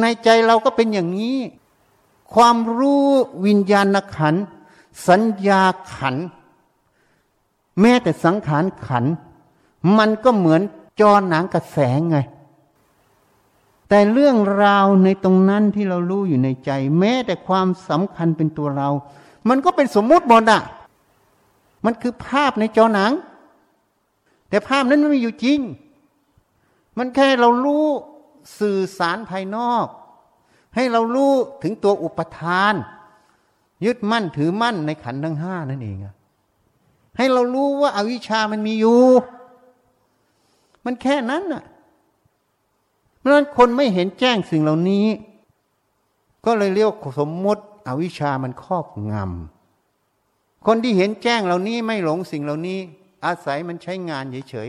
[0.00, 1.38] ในใจเราก็เป็นอย่างนี้
[2.34, 3.04] ความรู้
[3.46, 4.34] วิญญาณขัน
[5.08, 5.62] สัญญา
[5.94, 6.16] ขัน
[7.80, 9.04] แม้แต่สังขารขัน
[9.98, 10.62] มันก็เหมือน
[11.00, 12.18] จอหนังกับแสงไง
[13.88, 18.88] แต่เรื่องราวในตรงนั้นที่เรารู้อยู่ในใจ แม้แต่ความสำคัญเป็นตัวเรา
[19.48, 20.62] มันก็เป็นสมมุติหมดอะ
[21.84, 23.12] มันคือภาพในจอหนัง
[24.48, 25.58] แต่ภาพนั้นไม่มีอยู่จริง
[27.00, 27.86] มันแค่เรารู้
[28.60, 29.86] สื่อสารภายนอก
[30.74, 31.32] ให้เรารู้
[31.62, 32.74] ถึงตัวอุปทาน
[33.84, 35.98] ยึดมั่นถือมั่นในขันทั้งห้านั่นเอง
[37.16, 39.02] ให้เรารู้ว่าอาวิชามันมีอยู่
[40.84, 41.64] มันแค่นั้นน่ะ
[43.18, 45.06] เพราะนั้นคนไม่เห็นแจ้งสิ่งเหล่านี้
[46.44, 52.78] ก็เลยเรียกสมมติอวิชามันครอบงำคนที่เห็นแจ้งเหล่านี้ไม่หลงสิ่งเหล่านี้
[53.24, 54.68] อาศัยมันใช้งานเฉย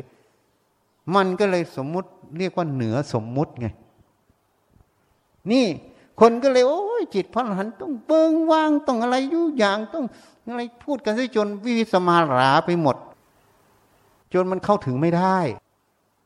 [1.15, 3.67] มันก็เลยสมมุติเรียกว่าเหนือสมมุติไง
[5.51, 5.65] นี่
[6.19, 10.05] คนก็เลยโอ้ยจิตพระอรหันต์ต้องเบิงว่างต้องอะไรยุอย่างต้อง
[10.47, 12.95] อะไรพูดกันซะจนวิสมาราไปหมด
[14.33, 15.37] จนมันเข้าถึงไม่ได้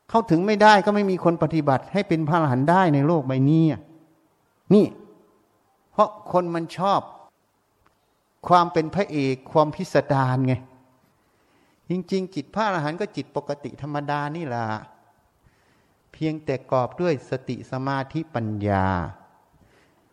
[0.09, 3.63] เข้าถึงไม่ได้ก็ไม่มีคนปฏิบัติ ให้เป็นพระอรหันต์ได้ในโลกใบนี้
[4.73, 4.85] นี่
[5.91, 6.99] เพราะคนมันชอบ
[8.47, 10.53] ความเป็นพระเอกความพิสดารไง
[11.89, 14.65] จริงๆจิตพระอรหันต์ก็จิตปกติธรรมดานี่แหละ
[16.11, 18.85] เพียงแต่กอบด้วยสติสมาธิปัญญา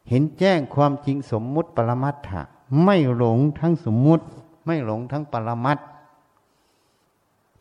[0.09, 2.43] เห็นแจ้งความจริงสมมุติปรมัตถะ
[2.85, 4.25] ไม่หลงทั้งสมมุติ
[4.67, 5.79] ไม่หลงทั้งปรมัต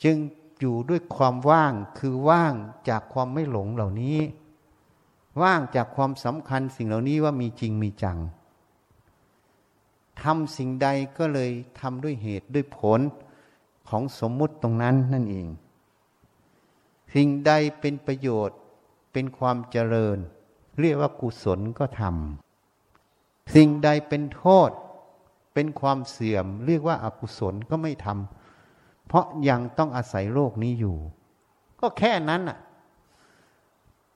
[0.04, 0.18] จึง
[0.60, 2.54] อยู่ด้วยความว่างคือว่าง
[2.90, 4.20] จากความไม่หลงเหล่านี้
[5.42, 8.18] ว่างจากความสำคัญสิ่งเหล่านี้ว่ามีจริงมีจัง
[10.22, 10.88] ทำสิ่งใด
[11.18, 13.02] ก็เลยทำด้วยเหตุด้วยผล
[13.92, 15.48] ของสมมุติตรงนั้นนั่นเอง
[17.14, 18.58] สิ่งใดเป็นประโยชน์
[19.12, 20.18] เป็นความเจริญ
[20.80, 24.70] เรียกว่ากุศลก็ทำสิ่งใดเป็นโทษ
[25.54, 30.98] เป็นความเสื่อม เรียกว่าอากุศลก็ไม่ทำเพราะยังต้องอาศัยโลกนี้อยู่
[31.80, 32.58] ก็แค่นั้นน่ะ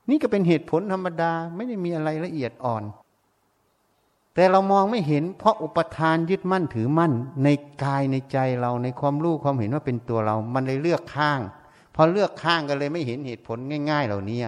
[0.09, 2.83] นี่ก็เป็นเหตุผลธรรมดาไม่ได้มีอะไรละเอียดอ่อน
[4.35, 7.13] แต่เรามองไม่เห็น เพราะอุปทานยึดมั่นถือมั่น
[7.43, 7.47] ใน
[7.83, 11.39] กายในใจเราในความรู้ความเห็นว่าเป็นตัวเรา มันเลยเลือกข้าง
[11.95, 13.57] พอเลือกข้างกันเลยไม่เห็นเหตุผล
[13.89, 14.39] ง่าย ๆ เหล่านี้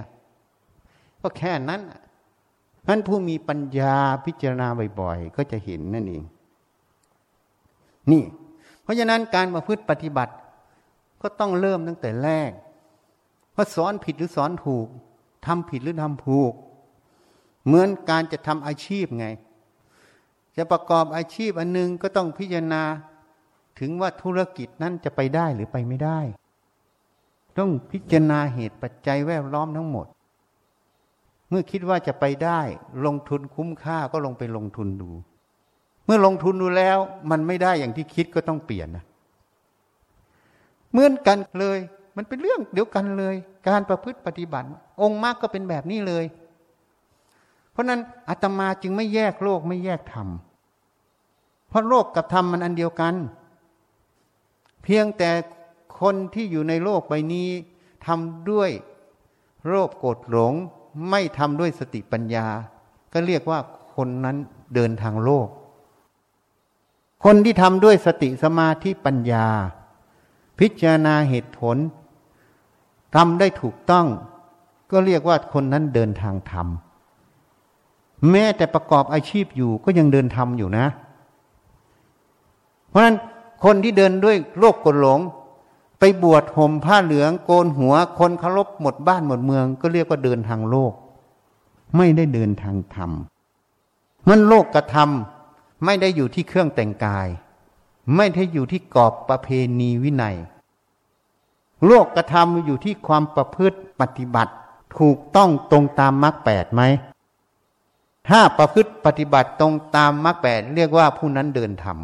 [1.21, 1.81] ก็แค่นั้น
[2.87, 4.67] นั้นผู้มีปัญญาพิจารณา
[4.99, 6.23] บ่อยๆ ก็จะเห็นนั่นเอง
[8.11, 8.23] นี่
[8.83, 10.33] เพราะฉะนั้นการมาพฤติปฏิบัติ
[11.21, 12.51] ก็ต้องเริ่มตั้งแต่แรก
[13.55, 14.87] ว่าสอนผิดหรือสอนถูก
[15.45, 16.53] ทำผิดหรือทำถูก
[17.65, 19.27] เหมือนการจะทำอาชีพไง
[20.57, 22.83] จะประกอบอาชีพอันนึงก็ต้องพิจารณา
[23.79, 26.19] ถึงว่าธุรกิจนั้นจะไปได้หรือไปไม่ได้
[27.57, 30.07] ต้องพิจารณาเหตุปัจจัยแวดล้อมทั้งหมด
[31.49, 32.59] เมื่อคิดว่าจะไปได้
[33.05, 35.09] ลงทุนคุ้มค่าก็ลงไปลงทุนดู
[36.05, 36.97] เมื่อลงทุนดูแล้ว
[37.31, 39.03] มันไม่ได้อย่างที่คิดก็ต้องเปลี่ยนนะ
[40.91, 41.79] เหมือนกันเลย
[42.17, 43.35] มันเป็นเรื่องเดียวกันเลย
[43.67, 44.67] การประพฤติปฏิบัติ
[45.01, 46.25] องค์มรรคก็เป็นแบบนี้เลย
[47.71, 47.99] เพราะนั้น
[48.29, 50.27] อาตมาจึงไม่แยกโลกไม่แยกธรรม
[51.67, 53.15] เพราะโลกกับธรรมมันอันเดียวกัน
[54.83, 55.29] เพียงแต่
[55.99, 57.49] คนที่อยู่ในโลกใบนี้
[58.05, 58.69] ทำด้วย
[59.67, 60.53] โรคโกรธหลง
[61.09, 62.47] ไม่ทำด้วยสติปัญญา
[63.13, 63.59] ก็เรียกว่า
[63.95, 64.37] คนนั้น
[64.73, 65.47] เดินทางโลก
[67.23, 69.47] คนที่ทำด้วยสติสมาธิปัญญา
[70.59, 71.77] พิจารณาเหตุผล
[73.15, 74.07] ทำได้ถูกต้อง
[74.91, 76.67] ก็เรียกว่าคนนั้นเดินทางธรรม
[78.31, 80.85] แม้แต่ประกอบอาชีพอยู่ก็ยังเดินธรรมอยู่นะ
[82.89, 83.15] เพราะฉะนั้น
[83.63, 85.19] คนที่เดินด้วยโรคกดหลง
[85.99, 90.93] ไปบวชห่มผ้าเหลืองโกนหัว คนเคารพหมดบ้านหมดเมือง ก็เรียกว่าเดินทางโลก
[91.97, 93.11] ไม่ได้เดินทางธรรม
[94.29, 97.27] มันโลกกระทำไม่ได้อยู่ที่เครื่องแต่งกาย
[98.15, 99.47] ไม่ได้อยู่ที่กรอบประเพ
[99.79, 100.37] ณีวินัย
[101.85, 104.53] โลกกระทำอยู่ที่ความประพฤติปฏิบัติ
[104.97, 106.81] ถูกต้องตรงตามมรรคแปดไหม
[108.29, 111.97] ถ้าประพฤติปฏิบัติตรงตามมรรคแปดเรียกว่าผู้นั้นเดินธรรม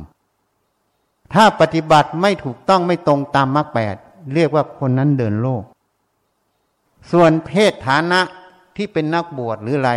[1.33, 3.95] ถ้าปฏิบัติไม่ถูกต้องไม่ตรงตามมรรคแปด
[4.33, 5.63] เรียกว่าคนนั้นเดินโลก
[7.11, 8.21] ส่วนเพศฐานะ
[8.75, 9.93] ที่เป็นนักบวชหรืออะไร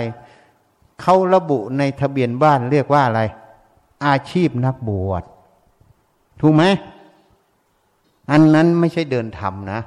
[1.00, 3.22] เขาระบุในทะเบียนบ้านเรียกว่าอะไร
[4.06, 5.22] อาชีพนักบวช
[6.40, 6.64] ถูกไหม
[8.30, 9.80] อันนั้นไม่ใช่เดินธรรมนะ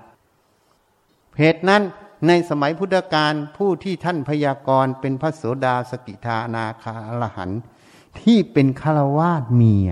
[1.33, 1.81] เพศนั้น
[2.27, 7.49] ในสมัยพุทธกาลผู้ที่ท่านพยากรณ์เป็นพระโสดาสกิทานาคาอรหัน
[8.21, 9.89] ที่เป็นฆราวาสเมีย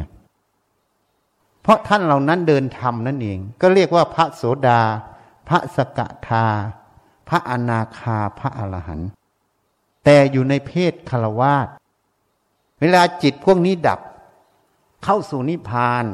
[1.68, 4.82] เพราะท่านเหล่านั้นเดินธรรมนั่นเอง ก็เรียกว่าพระโสดา
[5.50, 6.46] พระสกทา
[7.30, 9.10] พระอนาคาพระอรหันต์
[10.04, 11.68] แต่อยู่ในเพศคารวาส
[12.80, 14.00] เวลาจิตพวกนี้ดับ
[15.04, 16.06] เข้าสู่นิพพาน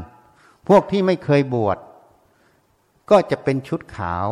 [0.67, 1.77] พวกที่ไม่เคยบวช
[3.09, 4.27] ก็จะเป็นชุดขาว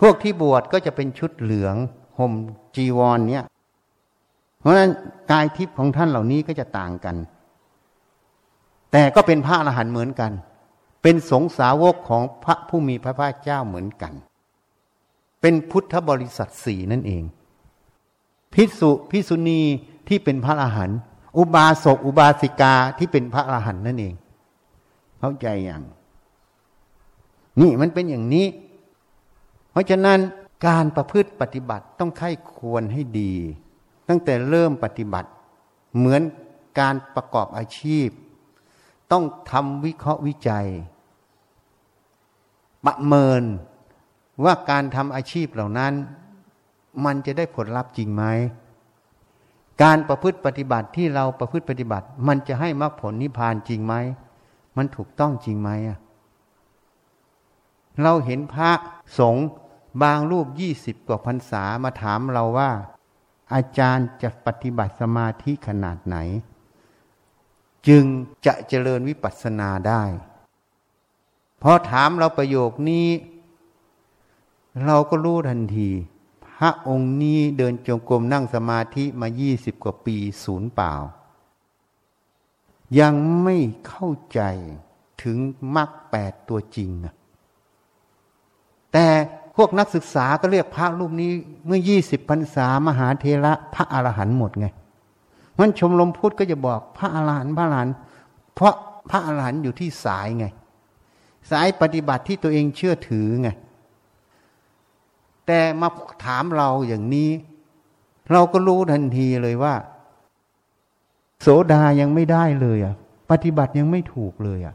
[0.00, 1.74] พวกที่บวชก็จะเป็นชุดเหลือง
[2.18, 2.32] ห่ม
[2.76, 3.44] จีวรเนี่ย
[4.58, 4.90] เพราะฉะนั้น
[5.30, 7.16] กายทิพย์ของท่านเหล่านี้ก็จะต่างกัน
[8.92, 10.32] แต่ก็เป็นพระอรหันต์เหมือนกัน
[11.02, 14.12] เป็นสงสาวกของพระผู้มีพระภาคเจ้าเหมือนกัน
[15.40, 17.22] เป็นพุทธบริษัทสี่นั่นเอง
[18.54, 19.60] พิสุพิสุณี
[20.08, 20.98] ที่เป็นพระอรหันต์
[21.36, 24.14] อุบาสกอุบาสิกาที่เป็นพระอรหันต์นั่นเอง
[25.20, 25.82] เข้าใจอย่าง
[27.60, 28.46] นี่มันเป็นอย่างนี้
[29.70, 30.18] เพราะฉะนั้น
[30.66, 33.32] การประพฤติปฏิบัติต้องไข้ควรให้ดี
[34.08, 35.30] ตั้งแต่เริ่มปฏิบัติ
[35.96, 36.22] เหมือน
[36.80, 38.08] การประกอบอาชีพ
[39.12, 40.66] ต้องทำวิเคราะห์วิจัย
[42.84, 43.42] ประเมิน
[44.44, 45.92] ว่าการทำอาชีพเหล่านั้น
[47.04, 48.24] มันจะได้ผลลัพธ์จริงไหม
[49.82, 53.94] การประพฤติปฏิบัติที่เราประพฤติปฏิบัติ มันจะให้มรรคผลนิพพานจริงไหม
[54.76, 55.98] มันถูกต้องจริงไหมอะ
[58.02, 58.70] เราเห็นพระ
[59.18, 59.46] สงฆ์
[60.02, 62.70] บางรูปยี่สิบกว่าพรรษามาถามเราว่า
[63.54, 66.16] อาจารย์จะปฏิบัติสมาธิขนาดไหน
[67.88, 68.04] จึง
[68.46, 70.02] จะเจริญวิปัสสนาได้
[71.62, 73.08] พอถามเราประโยคนี้
[74.84, 75.90] เราก็รู้ทันที
[76.46, 80.92] พระองค์นี้เดินจงกรมนั่งสมาธิมายี่สิบกว่าปีศูนย์เปล่า
[83.00, 83.56] ยังไม่
[83.86, 84.40] เข้าใจ
[85.22, 85.38] ถึง
[85.76, 86.90] มรรคแปดตัวจริง
[88.92, 89.06] แต่
[89.56, 91.30] พวกนักศึกษาก็เรียกพระรูปนี้
[91.66, 94.66] เมื่อยี่สิบพรรษามหาเทระพระอรหันต์หมดไง
[95.58, 97.94] มันชมรมพุทธก็จะบอกพระอรหันต์พระอรหันต์
[98.54, 98.74] เพราะ
[99.10, 100.46] พระอรหันต์อยู่ที่สายไง
[101.50, 103.48] สายปฏิบัติที่ตัวเองเชื่อถือไง
[105.46, 105.88] แต่มา
[106.24, 107.30] ถามเราอย่างนี้
[108.32, 109.74] เราก็รู้ทันทีเลยว่า
[111.40, 112.94] โสดายังไม่ได้เลยอะ
[113.30, 114.74] ปฏิบัติยังไม่ถูกเลยอะ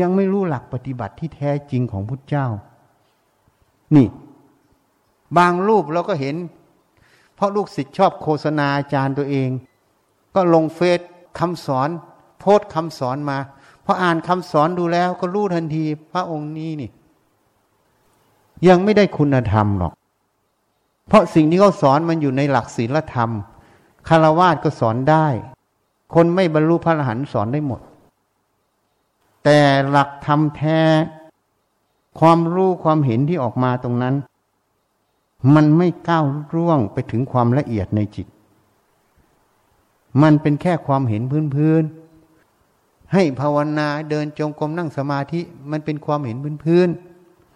[0.00, 2.46] ยังไม่รู้หลักปฏิบัติที่แท้จริงของพุทธเจ้า
[3.96, 4.06] นี่
[5.38, 6.36] บางรูปเราก็เห็น
[7.42, 9.50] ราะลูกศิษย์ชอบโฆษณาอาจารย์ตัวเอง
[10.34, 11.00] ก็ลงเฟซ
[11.38, 11.88] คำสอน
[12.38, 13.38] โพสคำสอนมา
[13.84, 16.90] พออ่านคำสอนดูแล้วก็รู้ทันที พระองค์นี้นี่
[18.68, 19.92] ยังไม่ได้คุณธรรมหรอก
[21.08, 23.30] เพราะสิ่งที่เขาสอนมันอยู่ในหลักศีลธรรม
[24.08, 25.26] คารวาสก็สอนได้
[26.14, 27.80] คนไม่บรรลุพระอรหันต์สอนได้หมด
[29.44, 29.58] แต่
[29.90, 30.80] หลักธรรมแท้
[32.20, 34.14] ความรู้ความเห็นที่ออกมาตรงนั้น
[35.54, 36.24] มันไม่ก้าว
[36.54, 38.26] ร่วงไปถึงความละเอียดในจิต
[40.22, 41.22] มันเป็นแค่ความเห็น
[41.56, 45.40] พื้นๆ ให้ภาวนาเดินจงกรมนั่งสมาธิ
[45.70, 46.88] มันเป็นความเห็นพื้น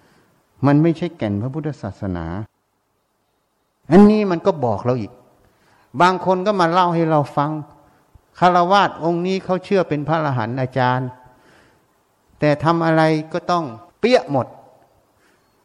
[0.03, 2.26] ๆ มันไม่ใช่แก่นพระพุทธศาสนา
[3.91, 5.12] อันนี้มันก็บอกเราอีก
[6.01, 7.51] บางคนก็มาเล่าให้เราฟัง
[8.39, 11.09] คารวาสองค์นี้เขาเชื่อเป็นพระอรหันต์อาจารย์
[12.39, 13.64] แต่ทำอะไรก็ต้อง
[13.99, 14.47] เปี้ยหมด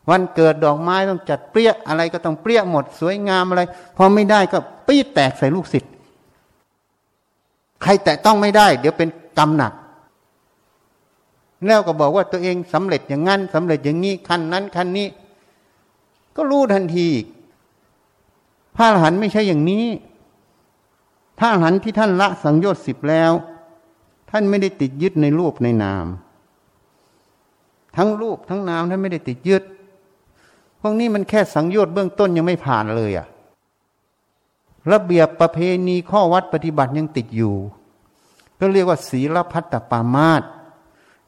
[0.10, 3.62] วันเกิดดอกไม้ต้องจัดเปรี้ยอะไรก็ต้องเปรี้ยหมด สวยงามอะไร
[3.98, 5.92] พอไม่ได้ก็ปี๊แตกใส่ลูกศิษย์
[7.82, 9.74] ใครแต่ต้องไม่ได้ เดี๋ยวเป็นกรรมหนัก
[11.66, 15.08] แล้วก็บอกว่าตัวเองสำเร็จอย่างนั้นสำเร็จอย่างนี้ขั้นนั้นขั้นนี้
[16.36, 17.08] ก็รู้ทันที
[18.76, 19.86] พระอรหันต์ไม่ใช่อย่างนี้
[21.40, 23.32] ถ้าหันที่ท่านละสังโยชน์สิบแล้ว
[24.32, 26.06] ท่านไม่ได้ติดยึดในรูปในนาม
[27.96, 29.64] ทั้งรูปทั้งนามท่านไม่ได้ติดยึด
[30.82, 33.28] พวกนี้มันแค่สังโยชน์เบื้องต้นยังไม่ผ่านเลยอะ
[34.92, 35.58] ระเบียบประเพ
[35.88, 37.56] ณีข้อวัดปฏิบัติยังติดอยู่
[38.60, 40.44] ก็เรียกว่าศีลพัตตปามาต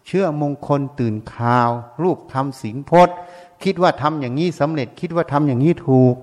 [0.06, 1.70] เชื่อมงคลตื่นข่าว
[2.01, 3.16] รูปทำสิงพจน์
[3.64, 6.16] คิดว่าทำอย่างนี้สำเร็จคิดว่าทำอย่างนี้ถูก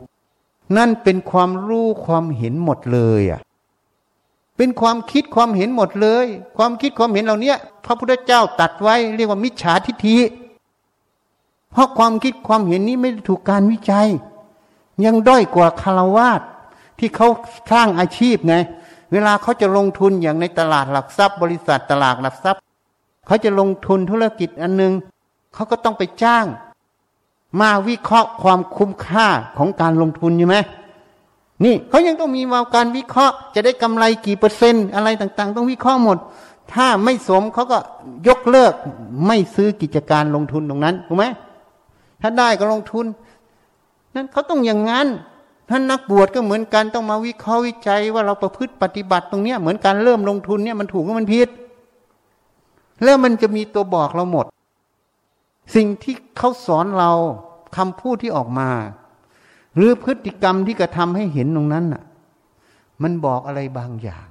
[0.77, 3.41] นั่นเป็นความรู้ความเห็นหมดเลยอะ
[4.57, 6.27] เป็นความคิดความเห็นหมดเลย
[6.57, 7.55] ความคิดความเห็นเหล่านี้
[7.85, 10.17] พระพุทธเจ้าตัดไว้ เรียกว่ามิจฉาทิฏฐิ
[11.73, 14.09] เพราะความคิดความเห็นนี้ไม่ได้ถูกการวิจัย
[15.05, 16.41] ยังด้อยกว่าคารวาส
[16.99, 17.29] ที่เขา
[17.73, 18.55] สร้างอาชีพไง
[19.13, 22.61] เวลาเขาจะลงทุนอย่างในตลาดหลักทรัพย์ บริษัทตลาดหลักทรัพย์
[23.27, 24.93] เขาจะลงทุนธุรกิจอันหนึง
[25.55, 26.47] เขาก็ต้องไปจ้าง
[27.61, 30.57] มาวิเคราะห์ความคุ้มค่าของการลงทุนใช่ไหม
[31.65, 36.19] นี่เขายังต้องมีมาการวิเคราะห์ จะได้กำไรกี่เปอร์เซ็นต์อะไรต่าง ๆ ต้องวิเคราะห์หมด
[36.73, 37.79] ถ้าไม่สมเขาก็
[38.29, 38.73] ยกเลิก
[39.27, 41.25] ไม่ซื้อกิจการลงทุนตรงนั้นถูกไหม
[42.21, 43.07] ถ้าได้ก็ลงทุน
[44.15, 45.09] นั้นเขาต้องอย่างนั้น
[45.71, 51.49] ท่านนักบวชก็เหมือนกันต้องมาวิเคราะห์วิจัยว่าเราประพฤติปฏิบัติตรงเนี้ยเหมือนการเริ่มลงทุนเนี่ยมันถูกหรือมันผิด
[53.03, 54.47] แล้วมันจะมีตัวบอกเราหมด
[55.75, 57.13] สิ่งที่เขาสอนเรา
[57.77, 58.71] คำพูดที่ออกมา
[59.77, 62.03] หรือพฤติกรรมที่กระทำให้เห็นตรงนั้นน่ะ
[63.03, 64.27] มันบอกอะไรบางอย่าง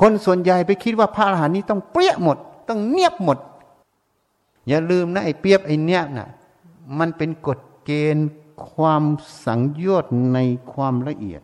[0.00, 2.36] คนส่วนใหญ่ไปคิดว่าพระอรหันต์นี้ต้องเปรี้ยหมด
[2.68, 3.38] ต้องเนียบหมด
[4.70, 6.28] อย่าลืมนะไอ้เปียบไอ้เนี้ยบน่ะ
[6.98, 8.28] มันเป็นกฎเกณฑ์
[8.72, 9.02] ความ
[9.44, 10.38] สังโยชน์ใน
[10.72, 11.42] ความละเอียด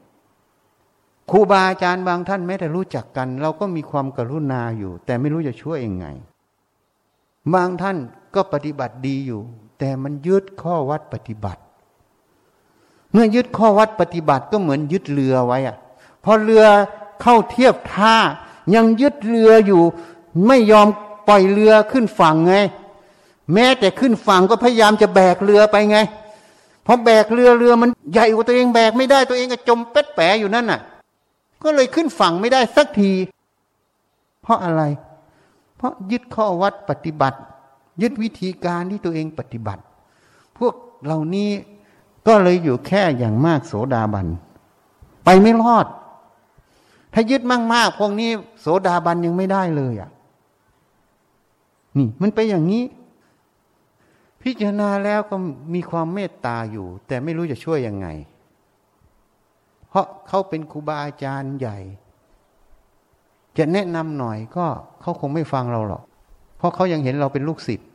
[1.31, 6.07] ครูบาอาจารย์บางท่านแม้แต่รู้จักกัน เราก็มีความกรุณาอยู่ แต่ไม่รู้จะช่วยยังไง
[7.55, 7.97] บางท่าน
[8.35, 9.41] ก็ปฏิบัติดีอยู่
[9.79, 11.63] แต่มันยึดข้อวัดปฏิบัติ
[13.13, 15.77] เมื่อยึดข้อวัดปฏิบัติก็เหมือนยึดเรือไว้อะ
[16.25, 16.65] พอเรือ
[17.23, 18.15] เข้าเทียบท่า
[18.75, 19.83] ยังยึดเรืออยู่
[20.47, 20.89] ไม่ยอม
[21.29, 22.55] ปล่อยเรือขึ้นฝั่งไง
[23.55, 25.99] แม้แต่ขึ้นฝั่งก็พยายามจะแบกเรือไปไง
[26.87, 30.81] พอแบกเรือเรือมันใหญ่กว่าตัวเองแบกไม่ได้ตัวเองก็จมเป๊ะแปะอยู่นั่นน่ะ
[31.63, 33.13] ก็เลยขึ้นฝั่งไม่ได้สักที
[34.43, 34.83] เพราะอะไร
[35.77, 37.39] เพราะยึดข้อวัดปฏิบัติ
[38.03, 39.83] ยึดวิธีการที่ตัวเองปฏิบัติ
[40.59, 40.75] พวก
[41.05, 41.51] เหล่านี้
[42.27, 44.27] ก็เลยอยู่แค่อย่างมากโสดาบัน
[45.25, 45.87] ไปไม่รอด
[47.15, 47.43] ถ้ายึด
[47.75, 48.31] มากๆพวกนี้
[48.61, 50.11] โสดาบันยังไม่ได้เลยอะ
[51.99, 52.83] นี่มันไปอย่างนี้
[54.47, 55.37] พิจารณาแล้วก็
[55.75, 58.09] มีความเมตตาอยู่ แต่ไม่รู้จะช่วยยังไง
[59.89, 61.79] เพราะเขาเป็นครูบาอาจารย์ใหญ่
[63.59, 64.67] จะแนะนำหน่อยก็
[65.01, 66.03] เขาคงไม่ฟังเราหรอก
[66.59, 67.89] เพราะเขายังเห็นเราเป็นลูกศิษย์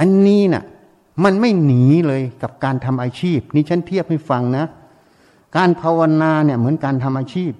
[0.00, 0.64] อันนี้น่ะ
[1.24, 4.64] มันไม่หนีเลยกับการทำอาชีพ นี่ฉันเทียบให้ฟังนะ
[5.56, 7.52] การภาวนาเนี่ยเหมือนการทำอาชีพ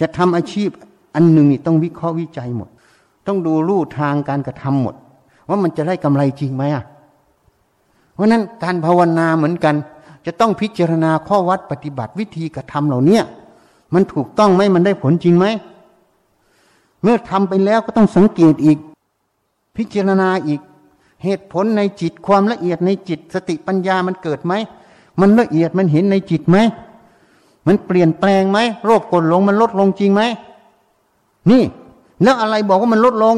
[0.00, 0.70] จะทำอาชีพ
[1.14, 2.68] อันหนึ่งนี่ต้องวิเคราะห์วิจัยหมด
[3.26, 4.96] ต้องดูรูทางการกระทำหมด
[5.48, 6.84] ว่ามันจะได้กำไรจริงไหมอะ
[8.14, 9.74] เพราะนั้นการภาวนาเหมือนกัน
[10.26, 13.20] จะต้องพิจารณาข้อวัดปฏิบัติวิธีกระทำเหล่านี้
[13.94, 15.46] มันถูกต้องไหมมันได้ผลจริงไหม
[17.02, 18.78] เมื่อทำไปแล้วก็ต้องสังเกตอีก
[19.76, 20.60] พิจารณาอีก
[21.24, 24.52] เหตุผลในจิตความละเอียดในจิตสติปัญญามันเกิดไหม
[25.20, 26.56] มันละเอียดมันเห็นในจิตไหม
[27.66, 30.22] มันเปลี่ยนแปลงไหมโรคกดลงมันลดลงจริงไหม
[31.50, 31.62] นี่
[32.22, 33.36] แล้วอะไรบอกว่ามันลดลง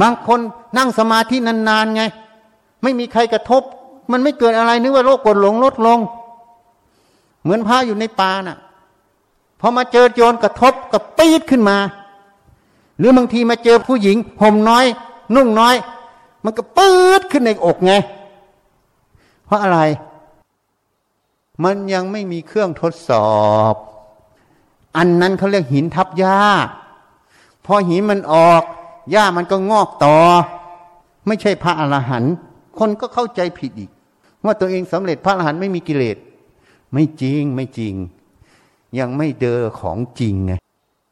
[0.00, 0.40] บางคน
[0.76, 2.02] นั่งสมาธินานๆไง
[2.82, 3.62] ไม่มีใครกระทบ
[4.10, 5.98] มันไม่เกิดอะไรนึกว่าโรคกดหลงลดลง
[7.42, 8.58] เหมือนพระอยู่ในป่าน่ะ
[9.60, 11.78] พอมาเจอโจรกระทบก็ปี๊ดขึ้นมา
[12.98, 14.86] หรือบางทีมาเจอผู้หญิงห่มน้อย
[15.34, 15.74] นุ่งน้อย
[16.44, 17.92] มันก็ปื๊ดขึ้นในอกไง
[19.44, 19.80] เพราะอะไร
[21.64, 23.30] มันยังไม่มีเครื่องทดสอ
[23.72, 23.74] บ
[24.96, 26.38] อันนั้นเขาเรียกหินทับหญ้า
[27.64, 28.62] พอหินมันออก
[29.10, 30.16] หญ้ามันก็งอกต่อ
[31.26, 32.34] ไม่ใช่พระอรหันต์
[32.78, 33.90] คนก็เข้าใจผิดอีก
[34.44, 36.16] ว่าตัวเองสำเร็จพระอรหันต์ไม่มีกิเลส
[36.92, 37.94] ไม่จริงไม่จริง
[38.98, 40.52] ยังไม่เจอของจริงไง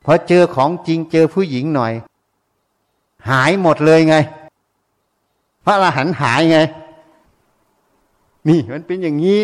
[0.04, 1.92] พอเจอของจริงเจอผู้หญิงหน่อย
[3.30, 4.16] หายหมดเลยไง
[5.64, 6.58] พระอรหันต์หายไง
[8.48, 9.42] นี่มันเป็นอย่างนี้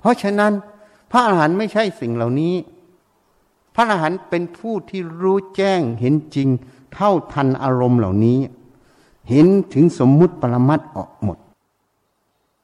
[0.00, 0.52] เพราะฉะนั้น
[1.10, 2.54] พระอรหันต์ไม่ใช่สิ่งเหล่านี้
[3.74, 6.48] พระอรหันต์เป็นผู้ที่รู้แจ้งเห็นจริง
[6.94, 8.38] เท่าทันอารมณ์เหล่านี้
[9.30, 11.38] เห็นถึงสมมุติปรมัตออกหมด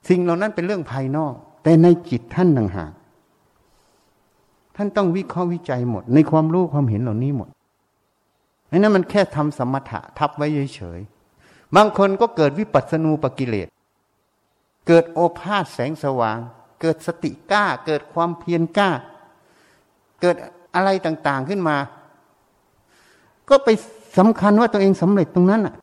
[0.09, 2.93] สิ่งเหล่านั้นเป็นเรื่องภายนอก แต่ในจิตท่านต่างหาก
[4.77, 7.49] ท่านต้องวิเคราะห์วิจัยหมด ในความรู้ความเห็นเหล่านี้หมด
[8.69, 13.69] ไอ้นั้นมันแค่ทำสมถะทับไว้เฉยๆบางคนก็เกิดวิปัสสนูปกิเลส
[14.87, 16.39] เกิดโอภาษแสงสว่าง
[16.81, 18.91] เกิดสติกล้า เกิดความเพียรกล้า
[20.21, 20.37] เกิด
[20.77, 21.77] อะไรต่างๆขึ้นมา
[23.49, 23.69] ก็ไป
[24.19, 25.75] สำคัญว่าตัวเองสำเร็จตรงนั้นอะ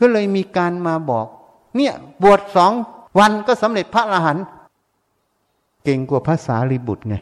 [0.00, 1.26] ก็เลยมีการมาบอก
[1.76, 2.72] เนี่ยบวชสอง
[3.18, 4.44] วันก็สำเร็จพระอรหันต์
[5.84, 7.14] เก่งกว่าพระสารีบุตรไง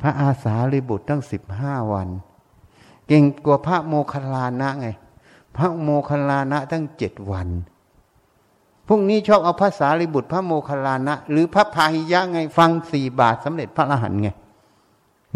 [0.00, 2.08] พระอาสารีบุตรตั้งสิบห้าวัน
[3.06, 4.88] เก่งกว่าพระโมคคัลลานะไง
[5.56, 7.48] พระโมคคัลลานะตั้งเจ็ดวัน
[8.88, 14.28] พวกนี้ชอบเอาพระสารีบุตรพระโมคคัลลานะ หรือพระพาหิยะไงฟังสี่บาทสำเร็จพระอรหันต์ไง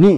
[0.03, 0.17] นี่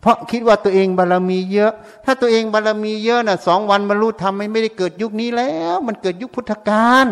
[0.00, 1.72] เพราะคิดว่าตัวเองบารรมีเยอะ
[2.04, 7.06] ถ้าตัวเองบารรมีเยอะน่ะสองวันบรรลุธรรมไม่ได้เกิดยุคนี้แล้ว มันเกิดยุคพุทธกาล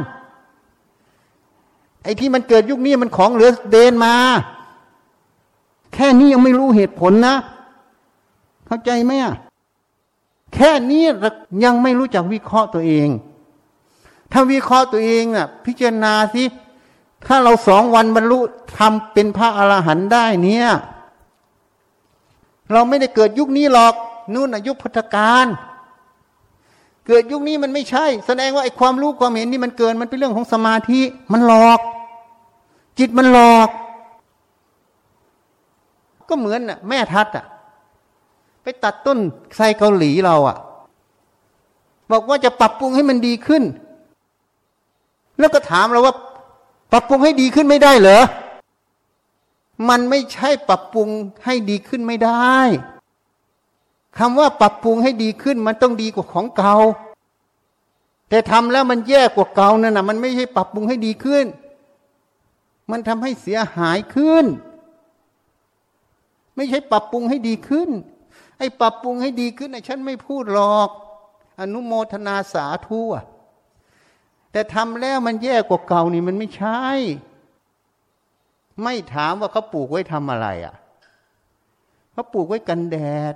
[2.05, 4.15] ไอ้ที่มันเกิดยุคนี้มันของเหลือเดนมา
[5.95, 7.37] แค่นี้ยังไม่รู้เหตุผลนะ
[8.67, 9.35] เข้าใจไหมอะ
[10.55, 11.03] แค่นี้
[11.65, 13.09] ยังไม่รู้จักวิเคราะห์ตัวเอง
[14.33, 16.45] ถ้าวิเคราะห์ตัวเองน่ะ พิจารณาสิ
[17.27, 18.39] ถ้าเราสองวันบรรลุ
[18.77, 20.67] ทำเป็นพระอรหันต์ได้เนี่ย
[22.73, 23.95] เราไม่ได้เกิดยุคนี้หรอก
[24.35, 25.47] นู่นนะยุคพุทธกาล
[27.07, 31.01] เกิดยุคนี้มันไม่ใช่ แสดงว่าไอ้ความรู้ความเห็นนี่มันเกินมันเป็นเรื่องของสมาธิ
[31.33, 31.81] มันหลอก
[32.99, 33.69] จิตมันหลอก
[36.29, 37.45] ก็เหมือนน่ะ แม่ทัดอะ
[38.63, 39.19] ไปตัดต้น
[39.57, 40.57] ไทรเกาหลีเราอะ
[42.11, 43.63] บอกว่าจะปรับปรุงให้มันดีขึ้น
[45.39, 46.15] แล้วก็ถามเราว่า
[46.93, 48.23] ปรับปรุงให้ดีขึ้นไม่ได้เหรอ
[49.89, 51.09] มันไม่ใช่ปรับปรุง
[51.45, 52.57] ให้ดีขึ้นไม่ได้
[54.19, 56.77] คำว่าปรับปรุงให้ดีขึ้นมันต้องดีกว่าของเก่า
[58.29, 61.47] แต่ทำแล้วมันแย่กว่าเก่านั่นนะมันไม่ใช่ปรับปรุงให้ดีขึ้น
[62.91, 64.45] มันทำให้เสียหายขึ้น
[66.57, 67.89] ไม่ใช่ปรับปรุงให้ดีขึ้น
[68.59, 70.89] ไอ้ปรับปรุงให้ดีขึ้นไอ้ฉันไม่พูดหรอก
[71.61, 73.01] อนุโมทนาสาธุ
[74.53, 76.83] แต่ทำแล้วมันแย่กว่าเก่านี่มันไม่ใช่
[78.83, 80.75] ไม่ถามว่าเขาปลูกไว้ทำอะไรอะ
[82.13, 82.99] เขาปลูกไว้กันแด
[83.33, 83.35] ด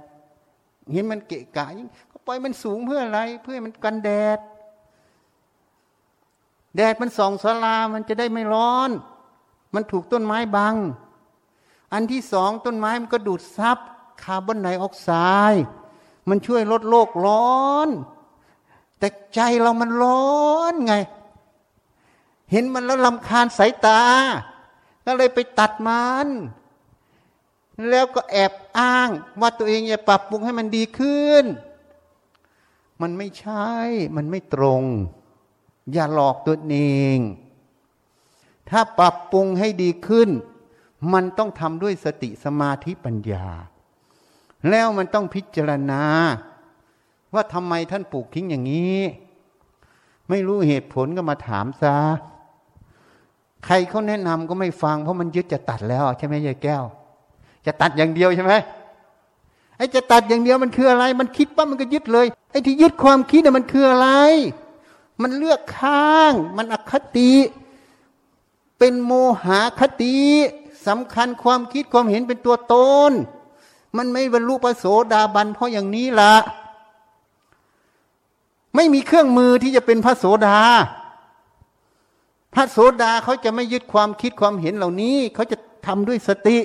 [0.93, 4.39] เห็นมันเกะกะยิ่งเขาปล่อยมันสูงเพื่ออะไร เพื่อมันกันแดด
[6.77, 8.91] แดดมันส่องสลามันจะได้ไม่ร้อน
[9.75, 10.75] มันถูกต้นไม้บัง
[11.93, 13.79] อันที่สองต้นไม้มันก็ดูดซับ
[14.23, 15.11] คาร์บอนไดออกไซ
[15.53, 15.65] ด์
[16.29, 17.89] มันช่วยลดโลกร้อน
[18.99, 20.39] แต่ใจเรามันร้อ
[20.73, 20.95] นไง
[22.51, 24.03] เห็นมันแล้วลำคาญสายตา
[25.07, 26.29] ก็เลยไปตัดมัน
[27.89, 29.09] แล้วก็แอบอ้าง
[29.41, 31.45] ว่าตัวเองจะปรับปรุงให้มันดีขึ้น
[33.03, 33.71] มันไม่ใช่
[34.17, 34.83] มันไม่ตรง
[35.93, 36.77] อย่าหลอกตัวเอ
[37.17, 37.19] ง
[38.71, 40.29] ถ้าปรับปรุงให้ดีขึ้น
[41.13, 43.47] มันต้องทำด้วยสติสมาธิปัญญา
[44.71, 46.03] แล้วมันต้องพิจารณา
[47.35, 49.01] ว่าทำไมท่านปลูกทิ้งอย่างนี้
[50.29, 51.97] ไม่รู้เหตุผลก็มาถามซะ
[53.65, 56.85] ใครเขาแนะนำก็ไม่ฟังเพราะมันยึดจะตัดแล้วใช่ไหมยายแก้ว
[57.67, 58.55] จะตัดอย่างเดียวใช่ไหม
[59.77, 64.09] ไอ้จะตัดอย่างเดียวมันคืออะไร มันคิดว่ามันก็ยึดเลย ไอ้ที่ยึดความคิดน่ะมันคืออะไร
[65.23, 67.33] มันเลือกข้าง มันอคติ
[68.79, 69.13] เป็นโม
[69.45, 70.19] หะคติ
[70.87, 72.75] สำคัญความคิดความเห็นเป็นตัวต
[73.11, 73.13] น
[73.97, 76.35] มันไม่บรรลุปโสดาบันเพราะอย่างนี้ละ
[78.75, 80.59] ไม่มีเครื่องมือที่จะเป็นพระโสดา
[82.55, 86.59] พระโสดาเขาจะไม่ยึดความคิดความเห็นเหล่านี้ เขาจะทำด้วยสติ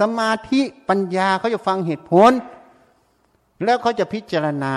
[0.00, 2.32] สมาธิปัญญาเขาจะฟังเหตุผล
[3.64, 4.74] แล้วเขาจะพิจารณา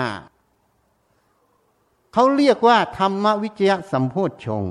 [2.12, 4.64] เขาเรียกว่า ธรรมวิจยะสัมโพธชง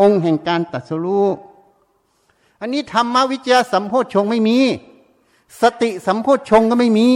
[0.00, 1.26] องค์แห่งการตัดสู้
[2.60, 4.58] อันนี้ธรรมวิจยะสัมโพธชงไม่มี
[5.62, 7.08] สติสัมโพธชงก็ไม่มี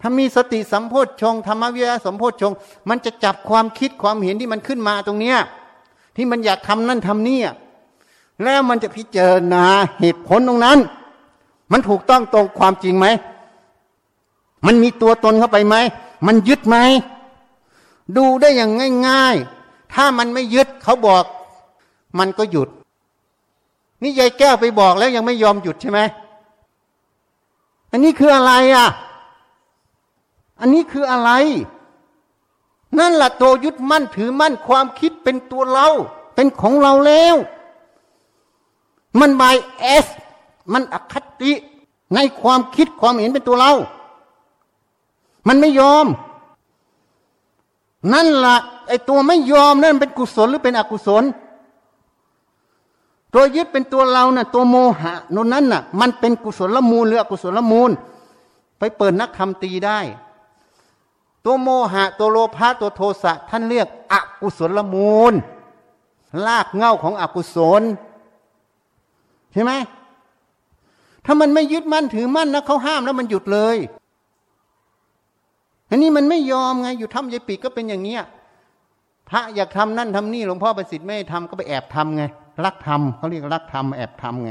[0.00, 2.52] ถ้ามีสติสัมโพชฌงธรรมวิจยสัมโพชฌง
[2.88, 5.38] มันจะจับความคิดความเห็นที่มันขึ้นมาตรงเนี้ย
[6.16, 7.40] ที่มันอยากทำนั่นทำนี่
[8.42, 9.64] แล้วมันจะพิจารณา
[10.00, 10.78] เหตุผลตรงนั้น
[11.72, 13.06] มันถูกต้องตรงความจริงไหม
[14.66, 15.76] มันมีตัวตนเข้าไปไหม
[16.26, 16.76] มันยึดไหม
[18.16, 18.70] ดูได้อย่าง
[19.08, 21.24] ง่าย ๆ ถ้ามันไม่ยึดเขาบอก
[22.18, 22.68] มันก็หยุด
[24.02, 26.00] นี่ยายแก้วไปบอกแล้วยังไม่ยอมหยุดใช่ไหม
[27.90, 28.88] อันนี้คืออะไรอะ
[30.60, 31.30] อันนี้คืออะไร
[32.98, 35.88] นั่นแหละตัวยึดมั่นถือมั่นความคิดเป็นตัวเรา
[36.34, 37.36] เป็นของเราแล้ว
[39.20, 40.06] มันบายเอส
[40.72, 41.52] มันอคติ
[42.14, 43.72] ในความคิดความเห็นเป็นตัวเรา
[45.48, 46.06] มันไม่ยอม
[48.12, 48.56] นั่นละ
[48.88, 51.24] ไอตัวไม่ยอมนั่นเป็นกุศลหรือเป็นอกุศล
[53.34, 57.90] ตัวยึดเป็นตัวเรานะ่ะ ตัวโมหะนนั้นน่ะ มันเป็นกุศลละมูลหรืออกุศลละมูล
[58.78, 59.98] ไปเปิดนักธรรมตีได้
[61.44, 65.34] ตัวโมหะตัวโลภะตัวโทสะท่านเรียกอกุศลมูล
[66.46, 67.82] ลากเง่าของอกุศล
[69.52, 69.72] ใช่ไหม
[71.24, 73.76] ถ้ามันไม่ยึดมั่นถือมั่นนะเขาห้ามแล้วมันหยุดเลย
[75.88, 78.22] อันนี้มันไม่ยอมไงอยู่ทำยายปีกก็เป็นอย่างเนี้ย
[79.28, 82.24] พระอยากทำนั่นทำนี่หลวงพ่อประสิทธิ์ไม่ทำก็ไปแอบทำไง
[82.64, 84.50] รักทำเขาเรียกรักทำแอบทำไง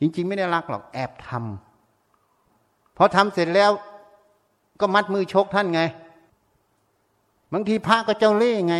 [0.00, 3.70] จริง ๆ ไม่ได้รักหรอกแอบทำพอทำเสร็จแล้ว
[4.80, 5.82] ก็มัดมือชกท่านไง
[7.52, 8.76] บางทีพระก็เจ้าเล่ห์ไง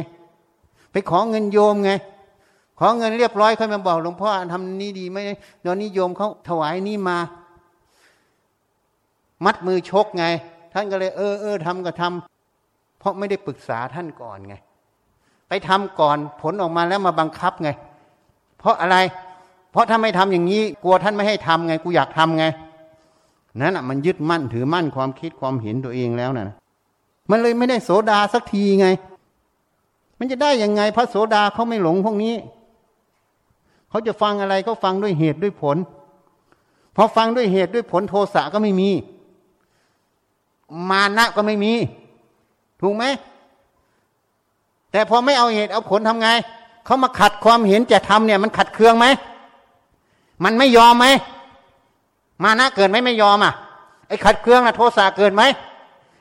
[0.92, 1.92] ไปขอเงินโยมไง
[2.78, 5.16] ขอเงินเรียบร้อยค่อยมาบอกหลวงพ่อทำนี้ดีไหม
[5.64, 7.18] ตอนนี้โยมเขาถวายนี่มา
[9.44, 10.24] มัดมือชกไง
[10.72, 14.54] ท่านก็เลยเออเออทำก็ทำเพราะไม่ได้ปรึกษาท่านก่อนไง
[15.48, 17.70] ไปทำก่อนผลออกมาแล้วมาบังคับไง
[18.58, 18.96] เพราะอะไร
[19.72, 22.44] เพราะถ้าไม่ทำอย่างนี้ กลัวท่านไม่ให้ทำไง กูอยากทำไง
[23.60, 26.56] นั่นอะมันยึดมั่นถือมั่นความคิดความเห็นตัวเองแล้วนะ่ะ
[27.30, 28.88] มันเลยไม่ได้โสดาสักทีไง
[30.18, 32.34] มันจะได้ยังไงพระโสดาเขาไม่หลงพวกนี้
[33.90, 35.76] เขาจะฟังอะไรก็ฟังด้วยเหตุด้วยผล
[36.96, 38.90] พอฟังด้วยเหตุด้วยผลโทสะก็ไม่มี
[40.90, 41.72] มานะก็ไม่มี
[42.80, 43.04] ถูกไหม
[44.92, 46.28] แต่พอไม่เอาเหตุเอาผลทำไง
[46.84, 49.06] เขามาขัดความเห็นจะทำเนี่ย มันขัดเคืองไหม
[50.44, 51.06] มันไม่ยอมไหม
[52.42, 53.54] มานะเกิดไหมไม่ยอมอะ
[54.08, 55.42] ไอ้ขัดเครื่องนะโทสะเกิดไหม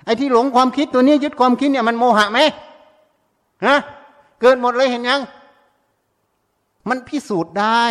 [0.06, 2.40] ไอ้ที่หลงความคิดตัวนี้ยึดความคิดเนี่ยมันโมหะไหม
[3.66, 3.78] ฮะ
[4.42, 5.22] เกิดหมดเลยเห็นยัง
[6.90, 7.84] มันพิสูจน์ได้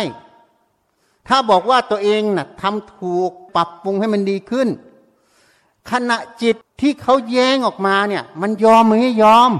[1.27, 4.67] ถ้าบอกว่าตัวเองนะ่ะทำถูกปรับปรุงให้มันดีขึ้น
[5.91, 9.51] ขณะจิตที่เขาแย้งออกมาเนี่ย มันยอมไม่ยอม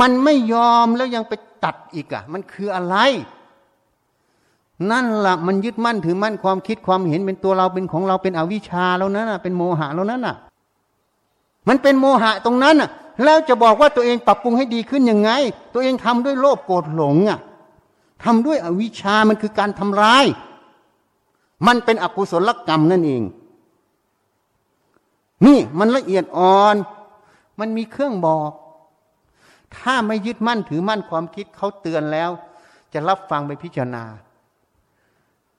[0.00, 1.32] มันไม่ยอมแล้วยังไป
[1.64, 2.96] ตัดอีกอะ่ะ มันคืออะไร
[4.90, 10.36] นั่นละ่ะมันยึดมั่นถือมั่นความคิดความเห็นเป็นตัวเราเป็นของเราเป็นอวิชชาแล้วนั่นเป็นโมหะแล้วนั่นน่ะ
[11.68, 12.90] มันเป็นโมหะตรงนั้นน่ะ
[13.24, 15.30] แล้วจะบอกว่าตัวเองปรับปรุงให้ดีขึ้นยังไง
[15.74, 17.38] ตัวเองทำด้วยโลภโกรธหลงอะ
[18.24, 20.24] ทำด้วยอวิชามันคือการทำร้าย
[21.66, 23.22] มันเป็นอกุศลกรรมนั่นเอง
[25.46, 26.76] นี่มันละเอียดอ่อน
[27.60, 28.52] มันมีเครื่องบอก
[29.76, 32.30] ถ้าไม่ยึดมั่นถือมั่นความคิดเขาเตือนแล้ว
[32.92, 34.04] จะรับฟังไปพิจารณา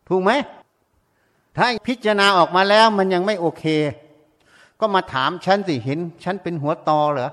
[0.10, 0.32] ถูกไหม
[1.58, 3.64] ถ้าพิจารณาออกมาแล้วมันยังไม่โอเค
[4.80, 7.32] ก็มาถามฉันสิเห็น ฉันเป็นหัวตอเหรอ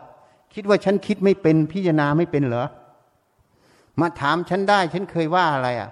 [0.54, 2.66] คิดว่าฉันคิดไม่เป็นพิจารณาไม่เป็นเหรอ
[4.00, 5.90] มาถามฉันได้ ฉันเคยว่าอะไรอะ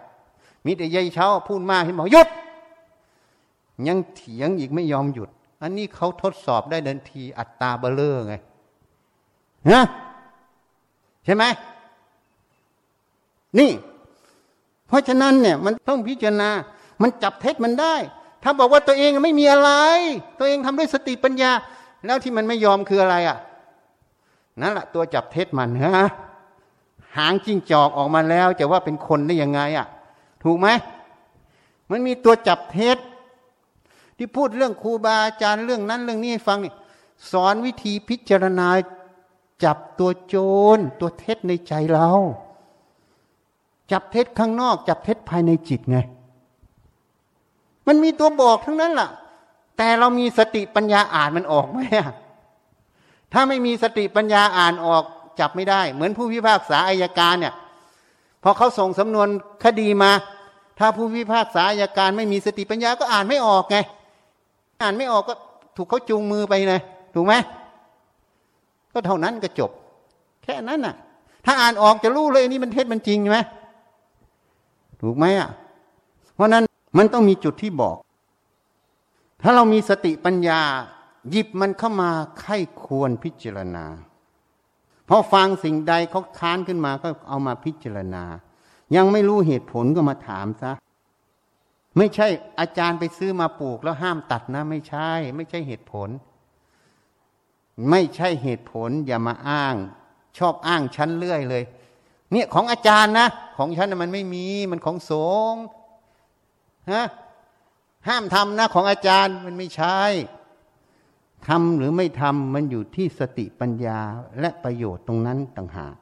[0.65, 2.29] มีแต่ยายเช้าพูดมากที่บอกหยุด
[3.89, 5.31] ยังเถียงอีกไม่ยอมหยุด
[5.63, 8.35] อันนี้เขาทดสอบได้เดินทีอัตตาเบลเลอร์ไง
[9.73, 9.83] นะ
[11.25, 11.45] ใช่ไหม
[13.59, 13.71] นี่
[14.87, 16.51] เพราะฉะนั้นเนี่ย มันต้องพิจารณา
[17.03, 17.95] มันจับเท็จมันได้
[18.43, 19.71] ถ้าบอกว่าตัวเองไม่มีอะไร
[20.39, 21.51] ตัวเองทำด้วยสติปัญญา
[22.07, 23.39] แล้วที่มันไม่ยอมคืออะไรอะ
[24.61, 25.95] นั่นแหละตัวจับเท็จมันฮะ
[27.17, 29.87] หางจิ้งจอกออกมาแล้วจะว่าเป็นคนได้ยังไงอะ่ะ
[30.45, 30.69] ถูกไหม
[31.91, 32.99] มันมีตัวจับเท็จ
[34.17, 36.73] ที่พูดเรื่องครูบาอาจารย์เรื่องนั้นเรื่องนี้ให้ฟังนี่
[37.31, 38.69] สอนวิธีพิจารณา
[39.65, 40.37] จับตัวโจ
[40.77, 42.11] รตัวเท็จในใจเรา
[43.93, 45.99] จับเท็จข้างนอก จับเท็จภายในจิตไง
[47.87, 49.09] มันมีตัวบอกทั้งนั้นล่ะ
[49.79, 51.79] แต่เรามีสติปัญญาอ่านมันออกไหม
[53.33, 55.03] ถ้าไม่มีสติปัญญาอ่านออก
[55.41, 57.55] จับไม่ได้ เหมือนผู้พิพากษาอายการเนี่ย
[58.43, 59.29] พอเขาส่งสำนวน
[59.65, 60.11] คดีมา
[60.79, 63.77] ถ้าผู้พิพากษาอายการไม่มีสติปัญญาก็อ่านไม่ออกไง
[64.83, 65.35] อ่านไม่ออกก็
[65.77, 66.81] ถูกเขาจูงมือไปเลย
[67.15, 67.35] ถูกไหม
[68.93, 69.71] ก็เท่านั้นก็จบ
[70.43, 70.95] แค่นั้นน่ะ
[71.47, 73.41] ถ้าอ่านออกจะรู้เลยนี่มันเท็จมันจริงใช่ไหม
[75.03, 75.49] ถูกไหมอะ
[76.35, 76.65] เพราะนั้น
[76.97, 77.97] มันต้องมีจุดที่บอก
[79.43, 80.61] ถ้าเรามีสติปัญญา
[81.31, 82.11] หยิบมันเข้ามา
[82.41, 83.85] ไข้ควรพิจารณา
[85.09, 88.25] พอฟังสิ่งใดเขาค้านขึ้นมาก็เอามาพิจารณา
[88.97, 90.73] ยังไม่รู้เหตุผลก็มาถามซะ
[91.99, 92.27] ไม่ใช่
[92.61, 96.09] อาจารย์ไปซื้อมาปลูกแล้วห้ามตัดนะ ไม่ใช่ ไม่ใช่เหตุผล
[97.91, 99.75] ไม่ใช่เหตุผล อย่ามาอ้าง
[100.39, 101.63] ชอบอ้างชั้นเรื่อยเลย
[102.33, 105.13] เนี่ยของอาจารย์นะ ของฉันมันไม่มีมันของส
[105.53, 105.63] งฆ์
[106.93, 107.05] ฮะ
[108.09, 110.01] ห้ามทำนะของอาจารย์มันไม่ใช่
[111.49, 114.01] ทำหรือไม่ทำมันอยู่ที่สติปัญญา
[114.41, 115.95] และประโยชน์ตรงนั้นต่างหาก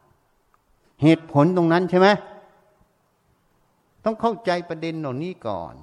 [1.02, 2.09] เหตุผลตรงนั้นใช่ไหม
[4.04, 5.74] ต้องเข้าใจประเด็นเหล่านี้ก่อน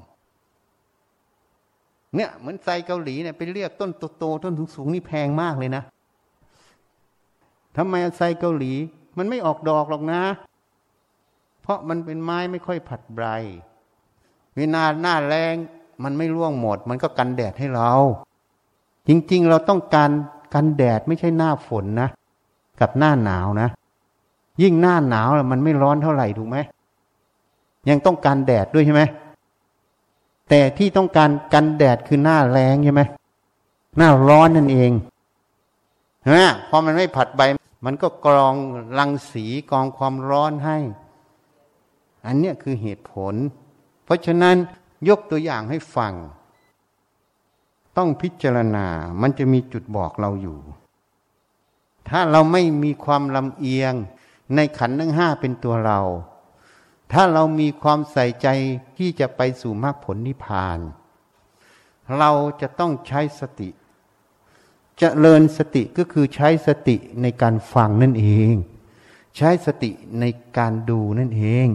[2.16, 5.84] เนี่ยเหมือนไซเกาหลีเนี่ยไปเรียกต้นโตๆต้นสูงๆนี่แพงมากเลยนะ
[7.78, 8.74] ทำไมไซเกาหลี
[9.18, 10.22] มันไม่ออกดอกหรอกนะ
[11.62, 13.22] เพราะมันเป็นไม้ไม่ค่อยผัดใบ
[14.60, 15.56] เวลาหน้าแรง
[16.04, 17.92] มันไม่ร่วงหมด มันก็กันแดดให้เรา
[19.08, 20.10] จริง ๆ เราต้องการ
[20.54, 22.10] กันแดดไม่ใช่หน้าฝนนะ
[22.80, 23.70] กับหน้าหนาวนะ
[24.62, 26.58] ยิ่งหน้าหนาวมันไม่ร้อนเท่าไหร่ถูกไหม
[27.90, 29.02] ยังต้องการแดดด้วยใช่ไหม
[30.50, 33.02] แต่ที่ต้องการกันแดดคือหน้าแรงใช่ไหม
[33.98, 34.92] หน้าร้อนนั่นเอง
[36.22, 37.42] ใช่ไหมพอมันไม่ผัดใบ
[37.86, 38.56] มันก็กรอง
[38.98, 40.78] รังสีกรองความร้อนให้
[42.26, 43.36] อันนี้คือเหตุผล
[44.10, 44.58] เพราะฉะนั้น
[45.10, 46.14] ยกตัวอย่างให้ฟัง
[47.98, 48.88] ต้องพิจารณา
[49.22, 50.60] มันจะมีจุดบอกเราอยู่
[52.10, 53.94] ถ้าเราไม่มีความลำเอียง
[54.56, 56.02] ในขันธ์ทั้งห้าเป็นตัวเรา
[57.12, 58.48] ถ้าเรามีความใส่ใจ
[58.98, 60.80] ที่จะไปสู่มรรคผลนิพพาน
[62.18, 62.32] เรา
[62.62, 63.74] จะต้องใช้สติจ
[64.98, 68.54] เจริญสติก็คือใช้สติในการฟังนั่นเอง
[69.38, 70.26] ใช้สติใน
[70.58, 71.68] การดูนั่นเอง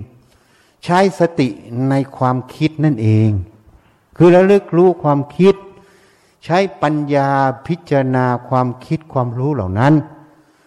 [0.84, 1.48] ใช้สติ
[1.90, 3.30] ในความคิดนั่นเอง
[4.16, 5.54] คือระลึกรู้ความคิด
[6.44, 7.30] ใช้ปัญญา
[7.66, 9.94] พิจารณาความคิดความรู้เหล่านั้น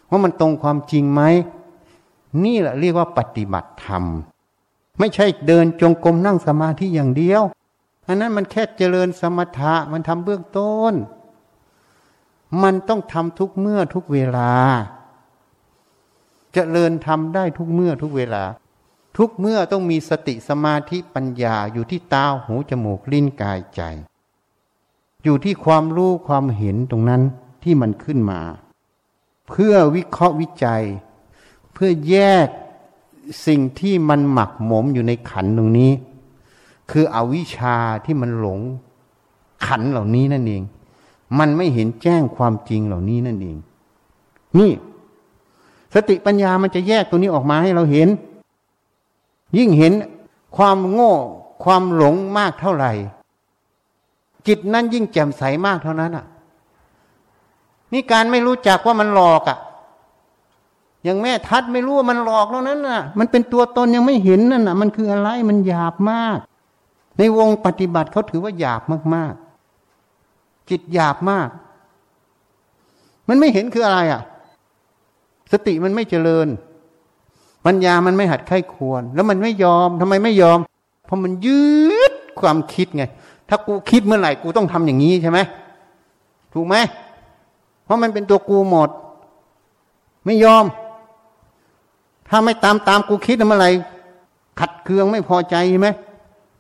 [0.10, 1.22] ว่ามันตรงความจริงไหม
[2.44, 4.04] นี่แหละเรียกว่าปฏิบัติธรรม
[5.00, 7.42] ไม่ใช่เดินจงกรมนั่งสมาธิอย่างเดียว
[8.08, 10.94] อันนั้นมันแค่เจริญสมถะมันทำเบื้องต้น
[12.64, 14.54] มันต้องทำทุกเมื่อทุกเวลา
[14.90, 18.44] จเจริญทำได้ทุกเมื่อทุกเวลา
[19.18, 23.82] ทุกเมื่อต้องมีสติสมาธิปัญญาอยู่ที่ตาหูจมูกลิ้นกายใจ
[25.24, 27.22] อยู่ที่ความรู้ความเห็นตรงนั้น
[27.64, 28.42] ที่มันขึ้นมา
[29.48, 30.84] เพื่อวิเคราะห์วิจัย
[31.74, 32.16] เพื่อแย
[32.46, 32.48] ก
[33.48, 35.92] สิ่งที่มันหมักหมมอยู่ในขันตรงนี้
[36.92, 38.60] คืออวิชชาที่มันหลง
[39.66, 40.64] ขันเหล่านี้นั่นเอง
[41.40, 43.58] มันไม่เห็นแจ้งความจริงเหล่านี้นั่นเอง
[44.60, 44.72] นี่
[45.94, 48.08] สติปัญญามันจะแยกตัวนี้ออกมาให้เราเห็น
[49.58, 49.94] ยิ่งเห็น
[50.58, 51.14] ความโง่
[51.64, 52.92] ความหลงมากเท่าไหร่
[54.48, 56.26] จิตนั้นยิ่งแจ่มใสมากเท่านั้นอะ
[57.94, 59.58] นี่การไม่รู้จักว่ามันหลอกอะ
[61.04, 66.40] อย่างแม่ทัดไม่รู้ว่ามันหลอกแล้วนั้นน่ะ มันเป็นตัวตนยังไม่เห็นนั่นน่ะ มันคืออะไรมันหยาบมาก
[67.18, 68.82] ในวงปฏิบัติเขาถือว่าหยาบ
[69.16, 71.50] มากๆ จิตหยาบมาก
[73.28, 74.22] มันไม่เห็นคืออะไรอะ
[75.52, 76.48] สติมันไม่เจริญ
[77.68, 80.60] ปัญญามันไม่หัดไข้ควร แล้วมันไม่ยอมทำไมไม่ยอม
[81.06, 81.62] เพราะมันยื
[82.12, 83.04] ดความคิดไง
[83.50, 85.40] ถ้ากูคิดเมื่อไหร่กูต้องทำอย่างนี้ใช่ไหม
[86.54, 86.76] ถูกไหม
[87.84, 88.90] เพราะมันเป็นตัวกูหมด
[90.26, 90.66] ไม่ยอม
[92.30, 93.70] ถ้าไม่ตามตามกูคิดเมื่อไหร่
[94.60, 95.90] ขัดเคืองไม่พอใจใช่ไหม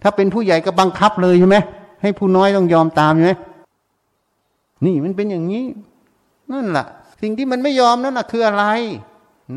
[0.01, 1.57] ถ้าเป็นผู้ใหญ่ก็บังคับเลยใช่ไหม
[2.01, 3.33] ให้ผู้น้อยต้องยอมตามใช่ไหม
[4.85, 5.65] นี่มันเป็นอย่างนี้
[6.51, 6.85] นั่นแหละ
[7.21, 8.65] สิ่งที่มันไม่ยอมนั่นแหะคืออะไร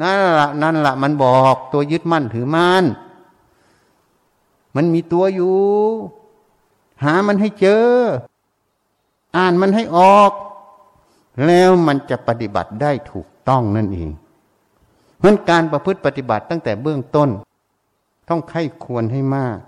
[0.01, 2.85] นั่นละนั่นละมันบอกตัวยึดมั่นถือมั่น
[4.77, 5.59] มันมีตัวอยู่
[7.05, 7.87] หามันให้เจอ
[9.37, 10.33] อ่านมันให้ออก
[11.47, 14.11] แล้วมันจะปฏิบัติได้ถูกต้องนั่นเอง
[15.19, 17.29] เพราะการประพฤติปฏิบัติตั้งแต่เบื้องต้น
[18.29, 19.59] ต้องไข้ควรให้มาก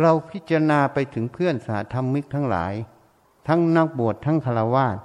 [0.00, 2.72] เราพิจารณาไปถึงเพื่อนสาธรรมิกทั้งหลาย
[3.48, 4.96] ทั้งนักบวชทั้งคารวาส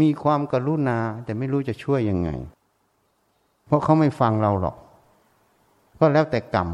[0.00, 2.30] มีความกรุณาแต่ไม่รู้จะช่วยยังไง
[3.66, 4.76] เพราะเขาไม่ฟังเราหรอก
[5.98, 6.70] ก็แล้วแต่กรรม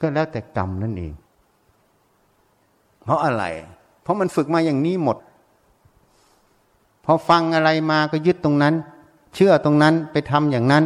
[0.00, 1.12] ก็แล้วแต่กรรมนั่นเอง
[3.02, 3.44] เพราะอะไร
[4.02, 5.16] เพราะมันฝึกมาอย่างนี้หมด
[7.04, 8.74] พอฟังอะไรมาก็ยึดตรงนั้น
[9.34, 10.84] เชื่อตรงนั้นไปทำอย่างนั้น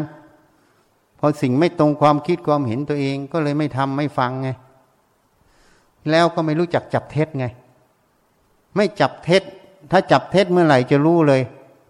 [1.19, 4.49] พอสิ่งไม่ตรงความคิดความเห็นตัวเอง ก็เลยไม่ทำไม่ฟังไง
[6.11, 7.47] แล้วก็ไม่รู้จักจับเท็จไง
[8.77, 9.43] ไม่จับเท็จ
[9.91, 11.41] ถ้าจับเท็จเมื่อไหร่จะรู้เลย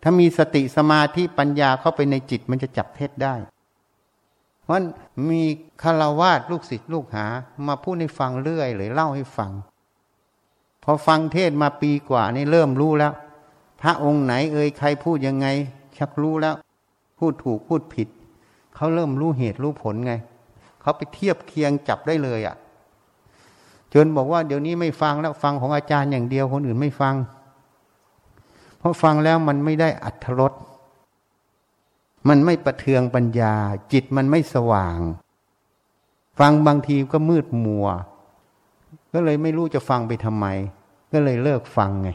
[0.02, 3.34] ถ้ามีสติสมาธิปัญญาเข้าไปในจิตมันจะจับเท็จได้
[4.62, 4.76] เพราะ
[5.30, 5.42] มี
[5.82, 7.26] คารวาสลูกศิษย์ลูกหา
[7.68, 9.50] มาพูดให้ฟังเรื่อยเลยเล่าให้ฟัง
[10.84, 13.12] พอฟังเทศมาปีกว่านี่เริ่มรู้แล้ว
[13.80, 15.46] พระองค์ไหนเอ่ยใครพูดยังไง
[15.98, 16.54] ชักรู้แล้ว
[17.18, 18.08] พูดถูกพูดผิด
[18.74, 20.12] เขาเริ่มรู้เหตุรู้ผลไง
[20.80, 22.56] เขาไปเทียบเคียงจับได้เลยอะ่ะ
[23.94, 27.14] จนบอกว่าเดี๋ยวนี้ไม่ฟังแล้วฟังของอาจารย์อย่างเดียวคนอื่นไม่ฟัง
[28.80, 30.52] เพราะฟังแล้วมันไม่ได้อัธรส
[32.28, 33.54] มันไม่ประเทืองปัญญา
[33.92, 34.98] จิตมันไม่สว่าง
[36.38, 37.86] ฟังบางทีก็มืดมัว
[39.12, 40.46] ก็เลยไม่รู้จะฟังไปทำไม
[41.12, 42.08] ก็เลยเลิกฟังไง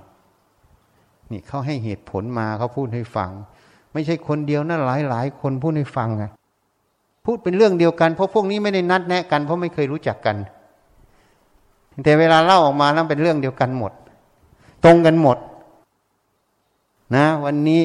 [1.32, 3.30] นี่เขาให้เหตุผลมาเขาพูดให้ฟัง
[3.94, 6.26] ไม่ใช่คนเดียวนะหลายหลายคนพูดให้ฟังไง
[7.26, 10.38] พูดเป็นเรื่องเดียวกันเพราะพวกนี้ไม่ได้นัดแนะกันเพราะไม่เคยรู้จักกัน
[12.04, 13.92] แต่เวลาเล่าออกมานั้นเป็นเรื่องเดียวกันหมด
[14.84, 15.38] ตรงกันหมด
[17.14, 17.82] นะ วันนี้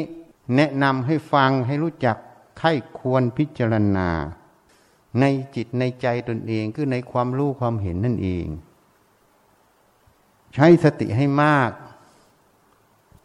[0.57, 2.17] แนะนำให้ฟังให้รู้จัก
[2.59, 4.09] ไข้ควรพิจารณา
[5.21, 5.25] ใน
[5.55, 8.47] จิตในใจตนเองคือในความรู้ความเห็นนั่นเอง
[10.55, 11.71] ใช้สติให้มาก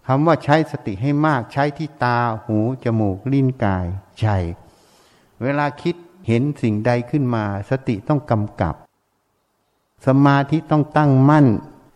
[0.08, 3.88] คำว่าใช้สติให้มาก ใช้ที่ตาหูจมูกลิ้นกาย
[4.20, 4.28] ใจ
[5.42, 5.96] เวลาคิด
[6.28, 8.76] เห็นสิ่งใดขึ้นมา สติต้องกำกับ
[10.08, 11.48] สมาธิต้องตั้งมั่น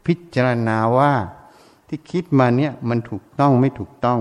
[0.05, 1.13] พิจารณาว่า
[1.89, 4.19] ที่คิดมาเนี่ยมันถูกต้องไม่ถูกต้อง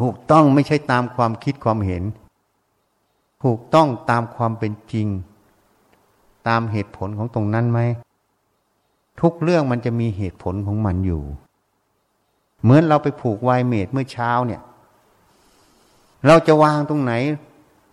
[0.00, 2.02] ถูกต้องไม่ใช่ตามความคิดความเห็น
[3.44, 5.06] ถูกต้องตามความเป็นจริง
[6.48, 7.80] ตามเหตุผลของตรงนั้นไหม
[9.20, 11.22] ทุกเรื่องมันจะมีเหตุผลของมันอยู่
[12.62, 14.60] เหมือนเราไปผูกไวเมดเมื่อเช้าเนี่ย
[16.26, 17.12] เราจะวางตรงไหน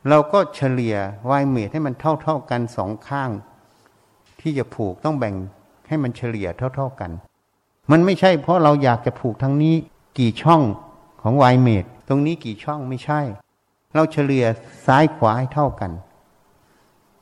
[0.09, 0.95] เราก็เฉลี่ย
[1.29, 3.29] วายเมดให้มันเท่าเท่ากันสองข้าง
[4.39, 5.35] ที่จะผูกต้องแบ่ง
[5.87, 7.11] ให้มันเฉลี่ยเท่าเท่ากัน
[7.91, 9.75] มันไม่ใช่เพราะเราอยากจะผูกทั้งนี้
[10.17, 10.61] กี่ช่อง
[11.21, 13.19] ของวายเมดตรงนี้กี่ช่องไม่ใช่
[13.95, 14.45] เราเฉลี่ย
[14.85, 15.91] ซ้ายขวาให้เท่ากัน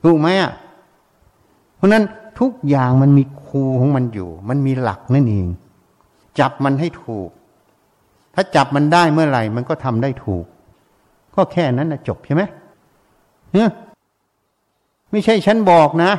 [0.02, 0.52] ถูกไหมอะ
[1.76, 2.04] เพราะนั้น
[2.40, 5.46] ทุกอย่างมันมีครูของมันอยู่ มันมีหลักนั่นเอง
[6.38, 7.30] จับมันให้ถูก
[8.34, 10.44] ถ้าจับมันได้เมื่อไหร่ มันก็ทำได้ถูก
[11.34, 12.42] ก็แค่นั้นนะจบใช่ไหม
[13.52, 13.70] เนี่ย
[15.10, 16.10] ไม่ใช่ฉันบอกนะ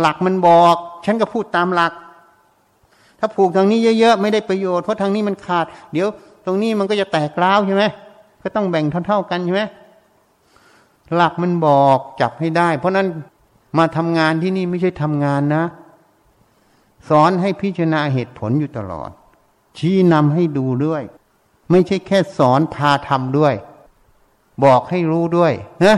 [0.00, 1.92] หลักมันบอก ฉันก็พูดตามหลัก
[3.18, 6.08] ถ้าผูกทางนี้เยอะๆไม่ได้ประโยชน์เพราะทางนี้มันขาด เดี๋ยว
[6.44, 7.84] ตรงนี้มันก็จะแตกร้าวใช่ไหม
[8.42, 9.62] ก็ต้องแบ่งเท่า ๆกันใช่ไหม
[11.14, 13.06] หลักมันบอกจับให้ได้ เพราะนั้น
[13.78, 15.64] มาทำงานที่นี่ไม่ใช่ทำงานนะ
[17.08, 19.10] สอนให้พิจารณาเหตุผลอยู่ตลอด
[19.78, 21.02] ชี้นำให้ดูด้วย
[21.70, 23.54] ไม่ใช่แค่สอนพาทำด้วย
[24.64, 25.52] บอกให้รู้ด้วย
[25.84, 25.96] นะ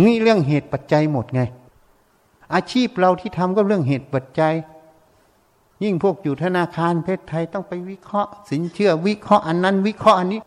[0.00, 1.42] นี่เรื่องเหตุปัจจัยหมดไง
[2.54, 4.54] อาชีพเราที่ทำก็เรื่องเหตุปัจจัย
[5.84, 10.40] ยิ่งพวกอยู่ธนาคารเพชรไทยต้องไปวิเคราะห์ สินเชื่อวิเคราะห์อันนั้น วิเคราะห์อันนี้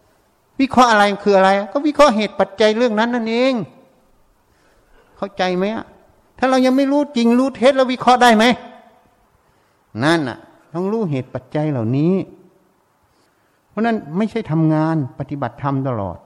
[0.60, 3.54] วิเคราะห์อะไรคืออะไร ก็วิเคราะห์เหตุปัจจัยเรื่องนั้นนั่นเอง
[5.18, 5.66] เข้าใจไหม
[6.38, 8.46] ถ้าเรายังไม่รู้จริงรู้เท็จแล้ววิเคราะห์ได้ไหม
[10.04, 10.38] นั่นน่ะ
[10.74, 12.14] ต้องรู้เหตุปัจจัยเหล่านี้
[13.70, 16.18] เพราะนั้นไม่ใช่ทำงานปฏิบัติธรรมตลอด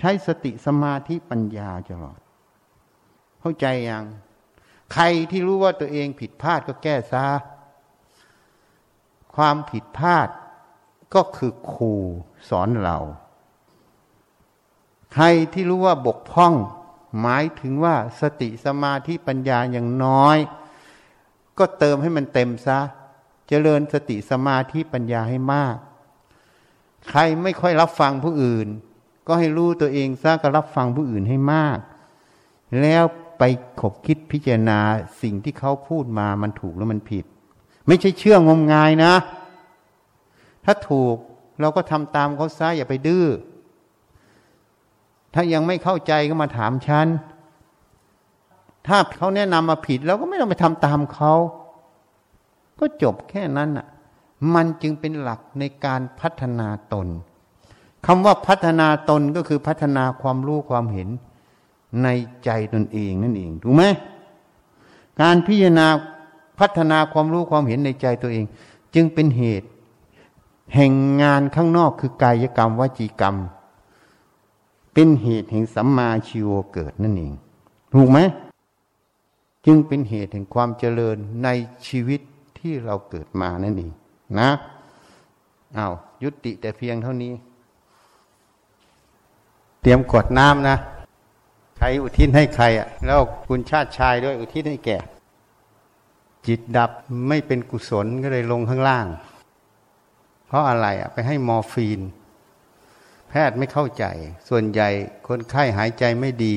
[0.00, 2.18] ใช้สติสมาธิปัญญาตลอด
[3.40, 4.04] เข้าใจยัง
[4.92, 7.26] ใครที่รู้ว่าตัวเองผิดพลาดก็แก้ซะ
[9.34, 10.28] ความผิดพลาด
[11.14, 11.92] ก็คือครู
[12.48, 12.98] สอนเรา
[15.12, 16.54] ใครที่รู้ว่าบกพร่อง
[17.20, 20.36] หมายถึงว่าสติสมาธิปัญญาอย่างน้อย
[21.58, 22.80] ก็เติมให้มันเต็มซะ
[23.48, 25.76] เจริญสติสมาธิปัญญาให้มาก
[27.08, 28.68] ใครไม่ค่อยรับฟังผู้อื่น
[29.26, 31.78] ก็ให้รู้ตัวเองซะก็รับฟังผู้อื่นให้มาก
[32.80, 33.04] แล้ว
[33.38, 33.42] ไป
[33.80, 34.78] ขบคิดพิจารณา
[35.22, 37.24] สิ่งที่เขาพูดมามันถูกแล้วมันผิด
[37.86, 39.12] ไม่ใช่เชื่องมงายนะ
[40.64, 41.16] ถ้าถูก
[41.60, 43.26] เราก็ทำตามเขาซะอย่าไปดื้อ
[45.34, 47.06] ถ้ายังไม่เข้าใจก็มาถามฉัน
[48.86, 51.32] ถ้าเขาแนะนำมาผิดเราก็ไม่ต้องไปทำตามเขา
[52.78, 53.86] ก็จบแค่นั้นอะ
[54.54, 57.08] มันจึงเป็นหลักในการพัฒนาตน
[58.06, 61.08] คำว่าพัฒนาตนก็คือพัฒนาความรู้ความเห็น
[62.02, 62.08] ใน
[62.44, 63.84] ใจตนเองนั่นเอง ถูกไหม
[65.20, 65.86] การพิจารณา
[66.60, 68.44] พัฒนาความรู้ความเห็นในใจตัวเอง
[68.94, 69.68] จึงเป็นเหตุ
[70.74, 70.92] แห่ง
[71.22, 73.36] งานข้างนอกคือกายกรรมวจีกรรม
[74.94, 77.32] เป็นเหตุแห่งสัมมาชีวเกิดนั่นเอง
[77.92, 78.18] ถูกไหม
[79.66, 81.48] จึงเป็นเหตุแห่งความเจริญใน
[81.86, 82.20] ชีวิต
[82.58, 83.92] ที่เราเกิดมานั่นเอง
[84.38, 84.50] นะ
[85.76, 85.92] อา้าว
[86.22, 87.32] ยุติแต่เพียงเท่านี้
[89.82, 90.76] เตรียมกดน้ำนะ
[91.76, 94.98] ใครอุทิศให้ใครอะ แล้วคุณชาติชายด้วยอุทิศให้แก่
[96.46, 96.90] จิตดับ
[97.28, 99.06] ไม่เป็นกุศลก็เลยลงข้างล่าง
[100.46, 102.00] เพราะอะไรอะไปให้มอร์ฟีน
[103.28, 104.04] แพทย์ไม่เข้าใจ
[104.48, 104.88] ส่วนใหญ่
[105.28, 106.56] คนไข้หายใจไม่ดี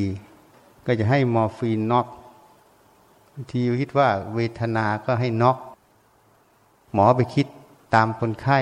[0.85, 2.07] ก็จะให้มอร์ฟีนน็อก
[3.51, 5.57] ทีคิดว่าเวทนาก็ให้น็อก
[6.93, 7.47] หมอไปคิด
[7.93, 8.59] ตามคนไข้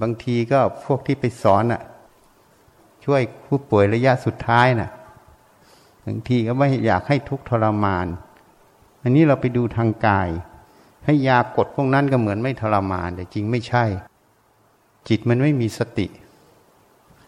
[0.00, 1.82] บางทีก็พวกที่ไปสอนอะ
[3.04, 4.90] ช่วยผู้ป่วยระยะสุดท้ายน่ะ
[6.06, 8.06] บางทีก็ไม่อยากให้ทุกทรมาน
[9.04, 10.28] อันนี้เราไปดูทางกาย
[11.04, 13.84] ให้ยากดพวกนั้นก็เหมือนไม่ทรมานแต่จริงไม่ใช่
[15.08, 16.06] จิตมันไม่มีสติ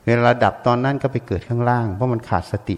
[0.07, 2.77] เวลาดับตอนนั้นก็ไปเกิดข้างล่าง เพราะมันขาดสติ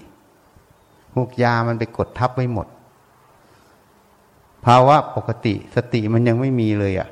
[1.14, 2.66] พวกยามันไปกดทับไว้หมด
[4.64, 7.08] ภาวะปกติสติมันยังไม่มีเลยอะ่ะ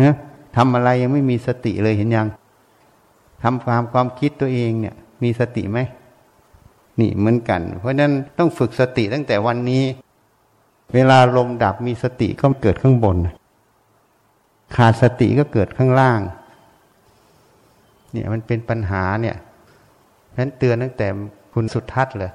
[0.00, 0.14] นะ
[0.56, 2.28] ทำอะไรยังไม่มีสติเลยเห็นยัง
[3.42, 5.78] ทำความความคิดตัวเองเนี่ย มีสติไหม
[7.00, 9.84] นี่เหมือนกัน เพราะนั้นต้องฝึกสติตั้งแต่วันนี้
[10.94, 13.16] เวลาลมดับมีสติก็เกิดข้างบน
[14.76, 16.20] ขาดสติก็เกิดข้างล่าง
[18.12, 19.36] เนี่ยมันเป็นปัญหาเนี่ย
[20.38, 21.06] นั้นเตือนตั้งแต่
[21.52, 22.32] คุณสุทัศน์เลย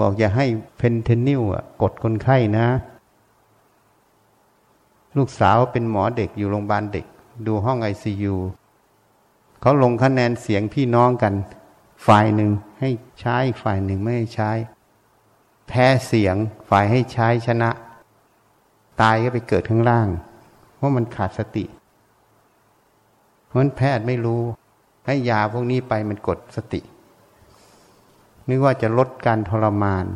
[0.00, 0.46] บอกอย่าให้
[0.76, 2.66] fentanyl อะกดคนไข้นะ
[5.16, 7.06] ลูกสาวเป็นหมอเด็กอยู่โรงพยาบาลเด็ก
[7.46, 8.34] ดูห้องไอซียู
[9.60, 11.34] เขาลงคะแนนเสียงพี่น้องกัน
[12.06, 12.50] ฝ่ายหนึ่ง
[12.80, 14.50] ให้ใช้ฝ่ายหนึ่งไม่ให้ใช้
[15.68, 16.36] แพ้เสียง
[16.70, 17.70] ฝ่ายให้ใช้ชนะ
[19.00, 20.08] ตายก็ไปเกิดข้างล่าง
[20.76, 21.64] เพราะมันขาดสติ
[23.46, 24.42] เพราะแพทย์ไม่รู้
[25.06, 26.80] ให้ยาพวกนี้ไปมันกดสติ
[28.48, 30.06] นึกว่าจะลดการทรมาน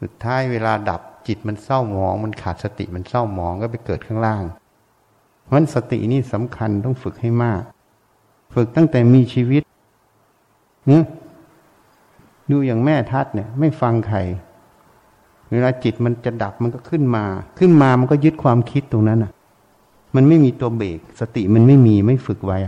[0.00, 4.44] สุดท้ายเวลาดับจิตมันเศร้าหมอง มันขาดสติมันเศร้าหมองก็ไปเกิดข้างล่าง
[5.42, 7.62] เพราะสตินี่สำคัญต้องฝึกให้มาก
[8.54, 9.62] ฝึกตั้งแต่มีชีวิต
[10.88, 11.04] เนี่ย
[12.50, 14.18] ดูอย่างแม่ทัดเนี่ย ไม่ฟังใคร
[15.50, 17.24] เวลาจิตมันจะดับมันก็ขึ้นมา
[17.58, 19.32] ขึ้นมามันก็ยึดความคิดตรงนั้นอะ
[20.14, 22.58] มันไม่มีตัวเบรกสติมันไม่มีไม่ฝึกไว้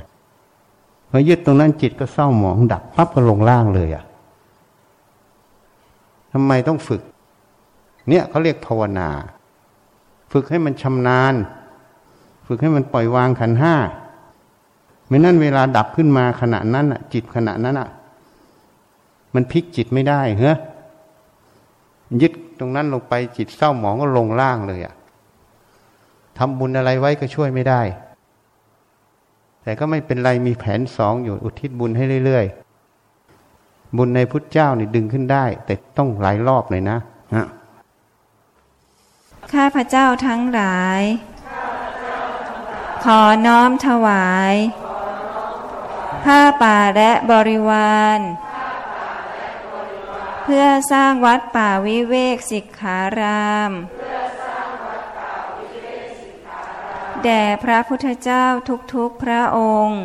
[1.10, 4.04] พอยึดตรงนั้นจิตก็เศร้าหมองดับปั๊บก็ลงล่างเลยอะ
[6.32, 7.02] ทำไมต้องฝึก
[8.08, 9.08] เนี่ยเขาเรียกภาวนา
[10.32, 11.34] ฝึกให้มันชำนาญ
[12.46, 13.74] ฝึกให้มันปล่อยวางขันห้า
[15.08, 17.88] ไม่นั่นเวลาดับขึ้นมาขณะนั้นอะ จิตขณะนั้นอะ
[19.34, 20.56] มันพลิกจิตไม่ได้เฮ้ย
[22.22, 24.94] ยึดตรงนั้นลงไปจิตเศร้าหมองก็ลงล่างเลยอะ
[26.38, 27.80] ทำบุญอะไรไว้ก็ช่วยไม่ได้
[29.62, 36.98] แต่ก็ไม่เป็นไรมีแผนสองอยู่อุทิศบุญให้เรื่อยๆ บุญในพุทธเจ้านี่ดึงขึ้นได้ แต่ต้องหลายรอบเลยนะ
[37.34, 37.46] ฮะ
[39.52, 41.02] ข้าพระเจ้าทั้งหลาย
[43.04, 44.54] ขอน้อมถวาย
[46.24, 48.20] ผ้าป่าและบริวาร
[50.44, 53.72] เพื่อสร้างวัดป่าวิเวกสิกขาราม
[57.24, 58.44] แด่พระพุทธเจ้า
[58.94, 60.02] ทุกๆพระองค์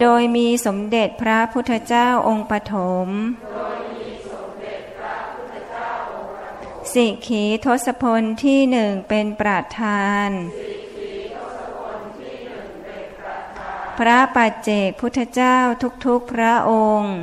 [0.00, 2.74] โดยมีสมเด็จพระพุทธเจ้าองค์ปฐ
[3.06, 3.08] ม
[6.92, 10.30] สิขีทศพลที่หนึ่งเป็นประธาน
[13.98, 15.56] พระปัจเจกพุทธเจ้า
[16.06, 17.14] ทุกๆพระองค์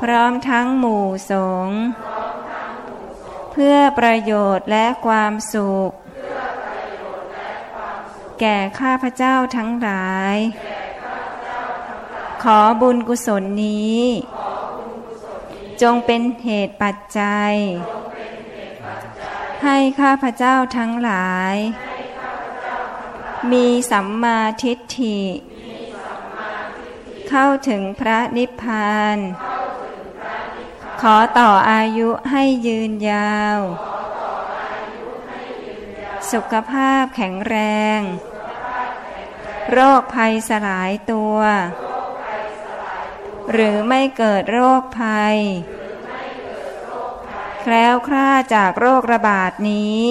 [0.00, 1.32] พร้อมทั้งหมู่ส
[1.66, 1.78] งฆ์
[3.52, 5.90] เพื่อประโยชน์และความสุข
[8.40, 10.36] แก่ข้าพเจ้าทั้งหลาย
[12.42, 14.02] ขอบุญกุศลนี้
[15.82, 17.52] จงเป็นเหตุปัจจัย
[19.64, 21.56] ให้ข้าพเจ้าทั้งหลาย
[23.52, 25.20] มีสัมมาทิฏฐิ
[27.28, 29.18] เข้าถึงพระนิพพาน
[31.00, 33.58] ขอต่ออายุให้ยืนยาว
[36.32, 37.56] สุขภาพแข็งแร
[37.98, 38.00] ง
[39.72, 41.38] โรคภัยสลายตัว
[43.52, 45.38] หรือไม่เกิดโรคภัย
[47.60, 50.06] แคล้วคลาดจากโรคระบาดนี้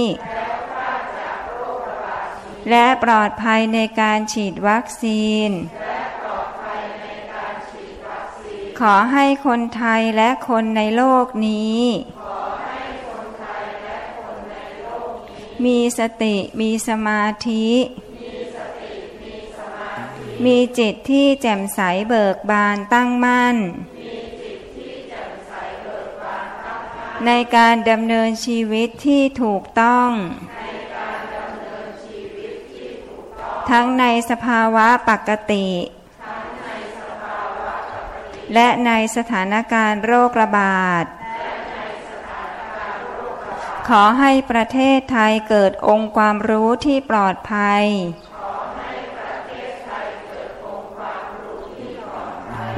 [2.70, 5.50] และปลอดภัยในการฉีดวัคซีน
[8.80, 11.84] ขอให้คนไทยและคนในโลกนี้
[15.66, 17.68] มีสติมีสมาธิ
[20.46, 21.80] มีจิตที่แจ่มใส
[22.10, 23.58] เบิกบานตั้งมั่น
[27.26, 30.12] ในการดำเนินชีวิตที่ถูกต้อง
[33.70, 35.68] ทั้งในสภาวะปกติ
[38.54, 41.06] และในสถานการณ์โรคระบาด
[43.88, 47.86] ขอให้ประเทศไทยเกิดองค์ความรู้ที่ปลอดภัย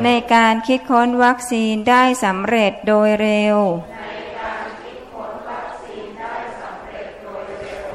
[0.03, 3.57] ในการคิดค้นวัคซีนได้สำเร็จโดยเร็ว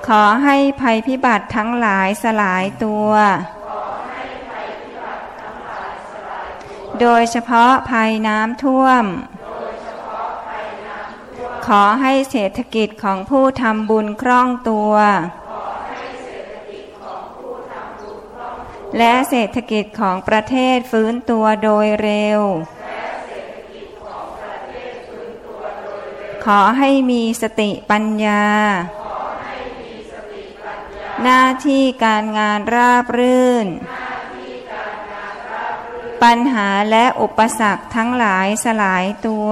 [0.08, 3.10] ขอให้ภัยพิบัติทั้งหลายสลายตัว
[7.00, 9.04] โดยเฉพาะภัยน้ำท่วม
[11.66, 14.92] ขอให้เศรษฐกิจของผู้ทำบุญคล่องตัว
[18.98, 22.40] และเศรษฐกิจของประเทศฟื้นตัวโดยเร็ว
[26.44, 28.44] ขอให้มีสติปัญญา
[31.26, 33.66] หน้าที่การงานราบรื่น
[36.22, 39.50] ปัญหาและอุปสรรคทั้งหลายสลายตัว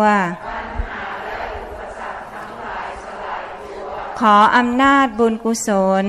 [4.21, 5.69] ขออำนาจบุญกุศ
[6.05, 6.07] ล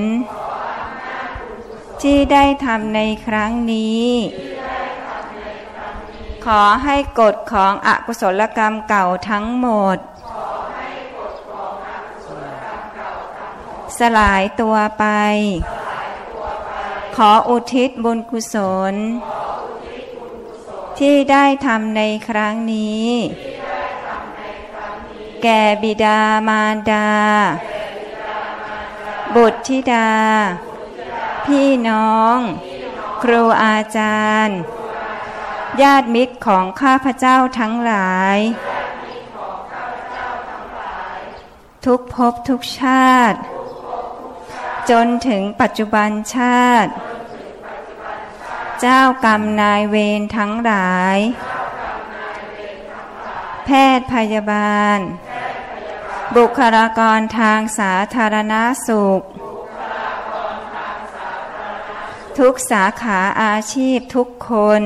[2.02, 4.06] ที่ได้ทำในครั้งนี้
[6.46, 9.98] ขอให้กฎของอกุศลกรรมเก่าทั้งหมด
[13.98, 15.04] สลายตัวไป
[17.16, 18.56] ขออุทิศบุญกุศ
[18.92, 18.94] ล
[20.98, 23.10] ที่ได้ทำในครั้งนี้
[25.42, 27.10] แก่บิดามารดา
[29.34, 30.10] บุตรธิดา
[31.44, 32.38] พี่น้อง
[33.22, 34.58] ครูอาจารย์
[35.82, 38.38] ญาติมิตรของข้าพเจ้าทั้งหลาย
[41.84, 43.38] ทุกภพทุกชาติ
[44.90, 46.92] จนถึงปัจจุบันชาติ
[48.80, 51.18] เจ้ากรรมนายเวรทั้งหลาย
[53.64, 54.98] แพทย์พยาบาล
[56.36, 58.54] บุคลากรทางสาธารณ
[58.88, 59.22] สุข
[62.38, 64.50] ทุกสาขาอาชีพทุกค
[64.80, 64.82] น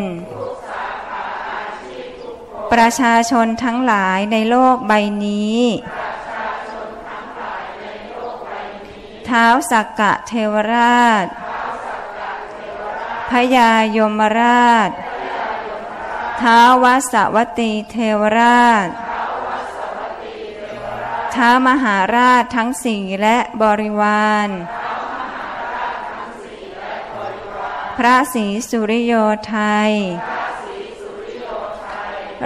[2.72, 4.92] ประชาชนทั้งหลายในโลกใบ
[5.24, 5.58] นี้
[9.30, 11.26] ท้าสักกะเทวราช
[13.30, 14.90] พญายมราช
[16.40, 18.88] ท้าววัสวตีเทวราช
[21.34, 24.48] ท้ามหาราชทั้งสี่และบริวาร
[27.96, 29.12] พระศรีสุริโย
[29.48, 29.56] ไท
[29.88, 29.92] ย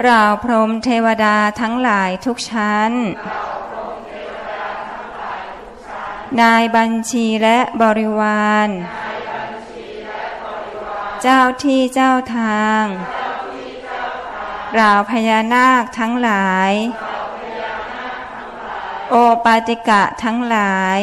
[0.07, 2.93] ราวพรมเทวดาทั้งหลายทุกชั้นน
[6.41, 8.69] นายบัญชีและบริวาร
[11.21, 12.83] เจ้าที่เจ้าทาง
[14.79, 16.73] ราวพญานาคทั้งหลาย
[19.09, 20.99] โอปาติกะทั้งหลาย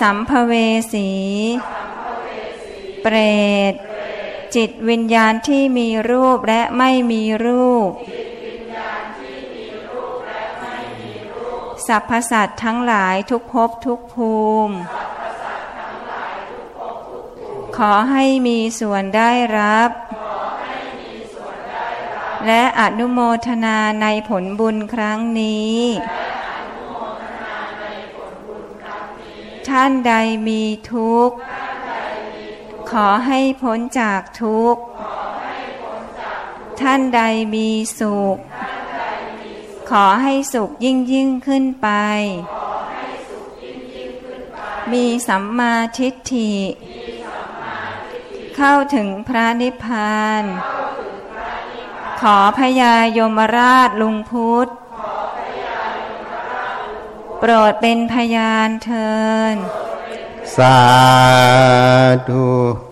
[0.00, 0.52] สัมภเว
[0.92, 1.10] สี
[3.02, 3.16] เปร
[3.72, 3.74] ต
[4.54, 7.90] จิตวิญญาณที่มีรูปและไม่มีรูป
[11.86, 14.34] สรรพสัตว์ทั้งหลายทุกภพทุกภู
[14.66, 14.74] มิ
[17.76, 19.90] ขอให้มีส่วนได้รับ
[22.46, 25.78] และอนุโมทนาในผลบุญครั้งนี้
[29.68, 30.12] ท่านใด
[30.48, 31.36] มีทุกข์
[32.90, 34.82] ขอให้พ้นจากทุกข์
[36.80, 37.20] ท่านใด
[37.54, 37.68] มี
[37.98, 38.36] สุข
[39.96, 41.88] ขอให้สุขยิ่งยิ่งขึ้นไป
[44.92, 46.54] มีสัมมาทิฏฐิ
[48.56, 50.44] เข้าถึงพระนิพพาน
[52.20, 54.68] ขอพญายมราชลุงพุทธ
[57.38, 59.12] โปรดเป็นพยานเทิ
[59.54, 59.56] น
[60.56, 60.80] สา
[62.28, 62.91] ธุ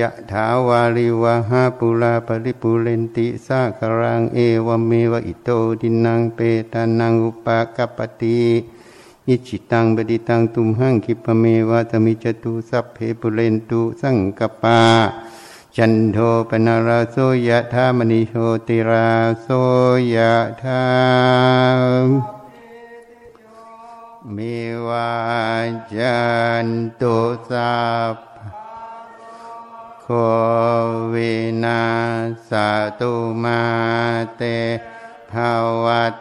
[0.00, 5.48] ยะถาวาริวะหาปุราปริปุเรนติสากรังเอวเมวอิโต
[5.80, 6.38] ดินังเป
[6.72, 8.40] ตานังอุปากปติ
[9.28, 14.80] อิจิตังบดิตังตุมหังคิปเมวะตมิจตุสัพเพปุเรนตุสังกปา
[15.76, 17.16] จันโทปนาราโส
[17.48, 18.34] ยะธามณิโช
[18.66, 19.08] ติรา
[19.42, 19.46] โส
[20.14, 20.82] ยะธา
[24.36, 25.10] มิวา
[25.94, 26.18] จั
[26.64, 26.66] น
[27.00, 27.16] ตุ
[27.50, 27.72] สั
[28.12, 28.29] พ
[30.12, 30.16] โค
[31.14, 31.34] วิ
[31.64, 31.84] นา
[32.48, 32.50] ส
[33.00, 33.62] ตุมา
[34.36, 34.42] เต
[35.30, 35.34] ภ
[35.84, 36.14] วัต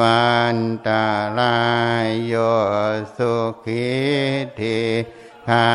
[0.00, 0.56] วัน
[0.86, 1.06] ตา
[1.38, 1.58] ลา
[2.04, 2.34] ยโย
[3.16, 3.88] สุขิ
[4.60, 4.82] ธิ
[5.46, 5.68] พา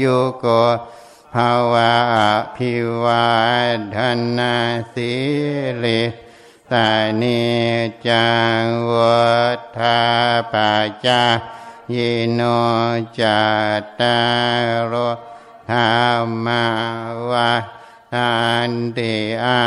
[0.00, 0.46] ยุโก
[1.34, 1.94] ภาวะ
[2.56, 2.72] พิ
[3.04, 3.30] วั
[3.96, 3.98] ฒ
[4.38, 4.54] นา
[4.94, 5.14] สิ
[5.82, 6.02] ริ
[6.72, 6.88] ตา
[7.20, 7.42] นิ
[8.08, 8.28] จั
[8.60, 9.26] งวั
[9.78, 10.00] ฏา
[10.52, 11.24] ปัจจา
[11.94, 11.98] ย
[12.32, 12.40] โน
[13.20, 13.40] จั
[13.80, 14.16] ตตา
[14.92, 16.64] รโธรรมา
[17.30, 17.52] วา
[18.14, 18.34] ทั
[18.68, 19.14] นติ
[19.44, 19.62] อา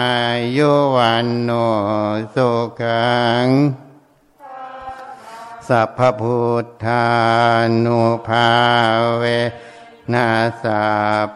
[0.58, 1.52] ยุวันโน
[2.36, 2.50] สุ
[2.82, 3.48] ขัง
[5.68, 7.08] สัพพุทธา
[7.86, 8.50] นุภา
[9.18, 9.24] เว
[10.14, 10.86] นัสสะ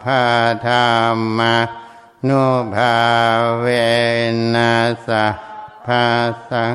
[0.03, 0.23] พะ
[0.67, 0.73] ธร
[1.15, 1.55] รมา
[2.27, 2.45] นุ
[2.75, 2.95] ภา
[3.59, 3.65] เว
[4.55, 5.25] นัสสะ
[5.85, 6.05] พะ
[6.49, 6.71] สัง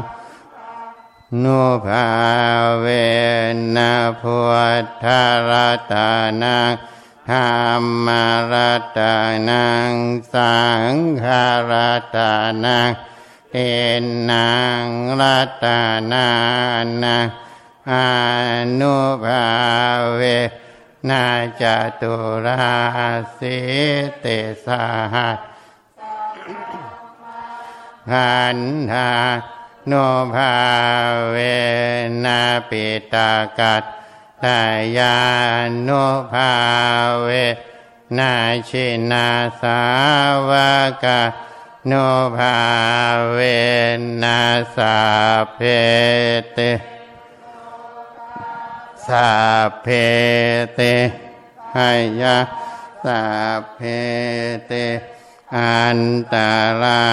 [1.43, 2.09] นุภา
[2.81, 2.87] เว
[3.77, 4.37] นะพุ
[4.83, 5.07] ทธ
[5.51, 5.95] รัต
[6.43, 6.73] นัง
[7.31, 7.39] ธร
[7.81, 8.09] รม
[8.53, 9.01] รัต
[9.49, 9.95] นัง
[10.35, 10.59] สั
[10.91, 10.93] ง
[11.23, 11.25] ฆ
[11.71, 12.19] รัต
[12.65, 12.91] นัง
[13.53, 13.59] เอ
[14.31, 14.51] นั
[14.83, 14.85] ง
[15.21, 15.67] รัต
[16.13, 16.29] นา
[17.03, 17.27] นัง
[17.91, 17.95] อ
[18.81, 19.47] นุภา
[20.15, 20.21] เว
[21.09, 21.25] นา
[21.61, 21.63] จ
[22.01, 22.15] ตุ
[22.47, 22.69] รา
[23.39, 23.59] สิ
[24.21, 24.27] เต
[24.65, 24.83] สา
[25.15, 25.39] หัส
[28.11, 28.59] ขัน
[28.93, 29.11] ธา
[29.87, 29.93] โน
[30.35, 30.55] ภา
[31.31, 31.37] เว
[32.25, 33.85] นาปิตากัต
[34.45, 34.63] ตา
[34.97, 35.17] ยา
[35.87, 36.53] นุภา
[37.23, 37.29] เว
[38.19, 38.33] นา
[38.69, 39.29] ชินา
[39.61, 39.81] สา
[40.49, 40.51] ว
[41.03, 41.21] กา
[41.87, 41.93] โน
[42.37, 42.57] ภา
[43.33, 43.39] เว
[44.23, 44.41] นา
[44.77, 44.97] สา
[45.55, 45.59] เพ
[46.53, 46.59] เต
[49.07, 49.29] สา
[49.83, 49.87] เพ
[50.75, 50.81] เต
[51.77, 51.91] หา
[52.21, 52.37] ยา
[53.05, 53.21] สา
[53.75, 53.81] เพ
[54.67, 54.73] เต
[55.57, 56.01] อัน
[56.33, 56.35] ต
[56.83, 57.05] รา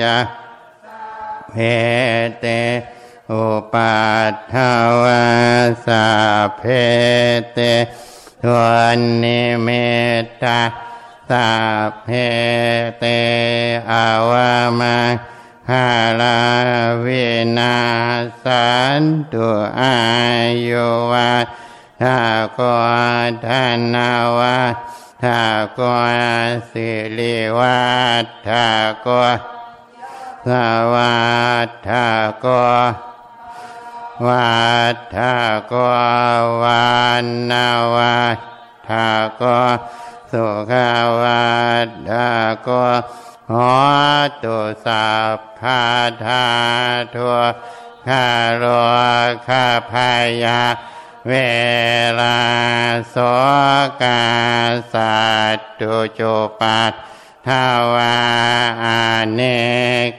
[0.00, 0.16] ยา
[1.50, 1.56] เพ
[2.40, 2.46] เต
[3.32, 3.98] อุปั
[4.30, 4.54] ฏฐ
[5.02, 5.24] วา
[5.86, 6.06] สา
[6.58, 6.62] เพ
[7.52, 7.58] เต
[8.42, 8.60] ทว
[8.96, 9.68] นนิเม
[10.42, 10.60] ตา
[11.30, 11.48] สา
[12.02, 12.08] เพ
[12.98, 13.04] เต
[13.90, 14.96] อาวามา
[15.70, 15.88] หา
[16.20, 16.40] ลา
[17.04, 17.26] วิ
[17.58, 17.76] นา
[18.44, 18.68] สั
[19.00, 19.02] น
[19.32, 19.48] ตุ
[19.80, 19.96] อา
[20.68, 21.46] ยุวัฏ
[22.02, 22.18] ทา
[22.58, 22.84] กว
[23.46, 23.64] ทา
[23.94, 24.58] นาวา
[25.22, 25.40] ทา
[25.78, 26.06] กว
[26.70, 27.80] สิริวั
[28.24, 28.66] ฏทา
[29.06, 29.24] กว
[30.48, 30.50] ส
[30.94, 31.18] วั
[31.66, 32.06] ฏทา
[32.44, 33.17] กว
[34.26, 34.58] วั
[34.94, 35.34] ฏทา
[35.72, 35.94] กว
[36.62, 36.88] วั
[37.24, 38.38] นนาวัฏ
[38.88, 39.08] ทา
[39.40, 39.42] ก
[40.32, 40.72] สุข
[41.20, 41.48] วั
[41.86, 42.28] ฏทา
[42.66, 42.68] ก
[43.50, 43.70] หอ
[44.42, 45.82] ตุสัพพา
[46.24, 46.46] ธา
[47.14, 47.36] ทัว
[48.08, 48.28] คา
[48.62, 48.64] ร
[49.48, 50.10] คาพา
[50.44, 50.62] ยา
[51.28, 51.32] เว
[52.20, 52.40] ลา
[53.10, 53.16] โส
[54.02, 54.22] กา
[54.94, 55.18] สั
[55.56, 56.92] ตตุจุปัต
[57.46, 57.64] ทา
[57.94, 58.16] วา
[58.84, 58.86] อ
[59.34, 59.40] เน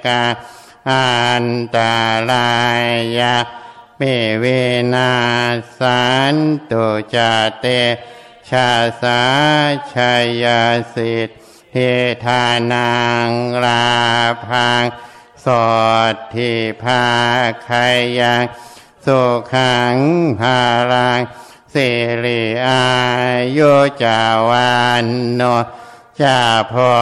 [0.06, 0.24] กา
[0.90, 1.10] อั
[1.44, 1.46] น
[1.76, 1.78] ต
[2.30, 2.52] รา
[3.20, 3.36] ยา
[4.02, 4.06] เม
[4.40, 4.46] เว
[4.94, 5.14] นา
[5.80, 6.36] สัน
[6.72, 6.86] ตุ
[7.16, 7.18] จ
[7.60, 7.66] เต
[8.50, 8.70] ชา
[9.02, 9.22] สา
[9.94, 9.96] ช
[10.44, 10.46] ย
[10.94, 12.92] สิทธิเทานั
[13.28, 13.30] ง
[13.64, 13.90] รา
[14.48, 14.84] พัง
[15.46, 15.48] ส
[16.14, 17.06] ดที่ภา
[17.68, 17.88] คา
[18.20, 18.44] ยัง
[19.06, 19.22] สุ
[19.54, 19.96] ขัง
[20.40, 20.60] ภา
[20.92, 21.20] รัง
[21.74, 21.90] สิ
[22.24, 22.86] ริอา
[23.58, 23.74] ยุ
[24.04, 24.74] จาวั
[25.04, 25.06] น
[25.36, 25.42] โน
[26.22, 26.94] จาพอ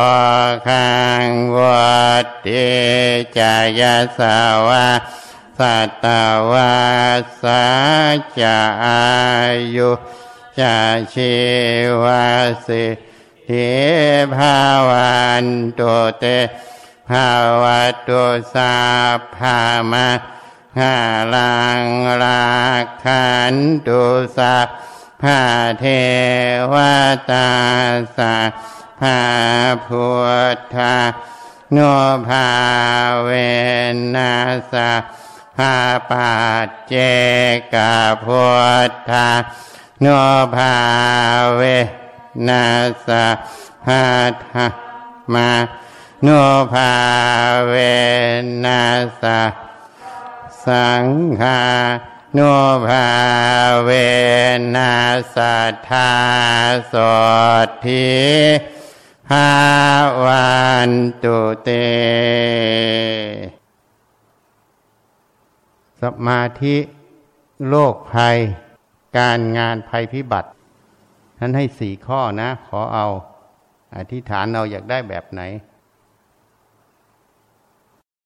[0.68, 0.92] คั
[1.24, 2.48] งวัดเต
[3.38, 3.82] จาย
[4.18, 4.38] สา
[4.68, 4.88] วา
[5.58, 6.06] สัต
[6.52, 6.78] วา
[7.42, 7.66] สา
[8.40, 9.04] จาอา
[9.76, 9.92] ยุ
[10.60, 10.78] จา
[11.14, 11.36] ชี
[12.04, 12.26] วา
[12.68, 12.86] สิ
[13.46, 13.50] เท
[14.36, 14.58] ภา
[14.90, 15.46] วัน
[15.80, 16.26] ตุเต
[17.10, 17.30] ภา
[17.62, 18.24] วะตุ
[18.54, 18.76] สา
[19.36, 19.58] ภา
[19.92, 20.10] มา
[20.80, 20.96] หา
[21.36, 21.84] ลัง
[22.24, 22.48] รา
[23.04, 23.56] คัน
[23.88, 24.04] ตุ
[24.38, 24.56] สา
[25.22, 25.42] ภา
[25.80, 25.86] เท
[26.74, 26.76] ว
[27.32, 27.50] ตา
[28.18, 28.36] สา
[29.00, 29.20] ภา
[29.88, 30.08] พุ
[30.56, 30.96] ทธา
[31.72, 31.78] โน
[32.28, 32.48] ภา
[33.24, 33.30] เว
[34.16, 34.34] นั
[34.72, 34.90] สา
[35.58, 35.78] ภา
[36.10, 36.32] ปั
[36.66, 36.94] จเจ
[37.74, 37.76] ก
[38.24, 38.46] พุ
[38.90, 39.30] ทธา
[40.02, 40.08] โน
[40.56, 40.76] ภา
[41.56, 41.62] เว
[42.48, 42.64] นา
[43.08, 43.28] สะ
[43.86, 44.04] พา
[44.44, 44.66] ธา
[45.34, 45.52] มา
[46.24, 46.28] โน
[46.74, 46.94] ภา
[47.68, 47.74] เว
[48.64, 48.84] นั
[49.22, 49.42] สะ
[50.66, 51.06] สัง
[51.42, 51.62] ฆา
[52.34, 52.40] โน
[52.88, 53.08] ภา
[53.84, 53.90] เว
[54.76, 54.96] นั
[55.36, 55.58] สะ
[55.90, 56.12] ทา
[56.94, 56.96] ส
[57.66, 58.08] ดที
[59.30, 59.50] ภา
[60.24, 60.52] วั
[60.90, 60.92] น
[61.24, 61.70] ตุเต
[66.02, 66.76] สมาธิ
[67.70, 68.38] โลกภัย
[69.18, 70.50] การงานภัยพิบัติ
[71.38, 73.08] ท่านให้สี่ข้อนะ ขอเอา
[73.96, 75.42] อธิษฐานเราอยากได้แบบไหน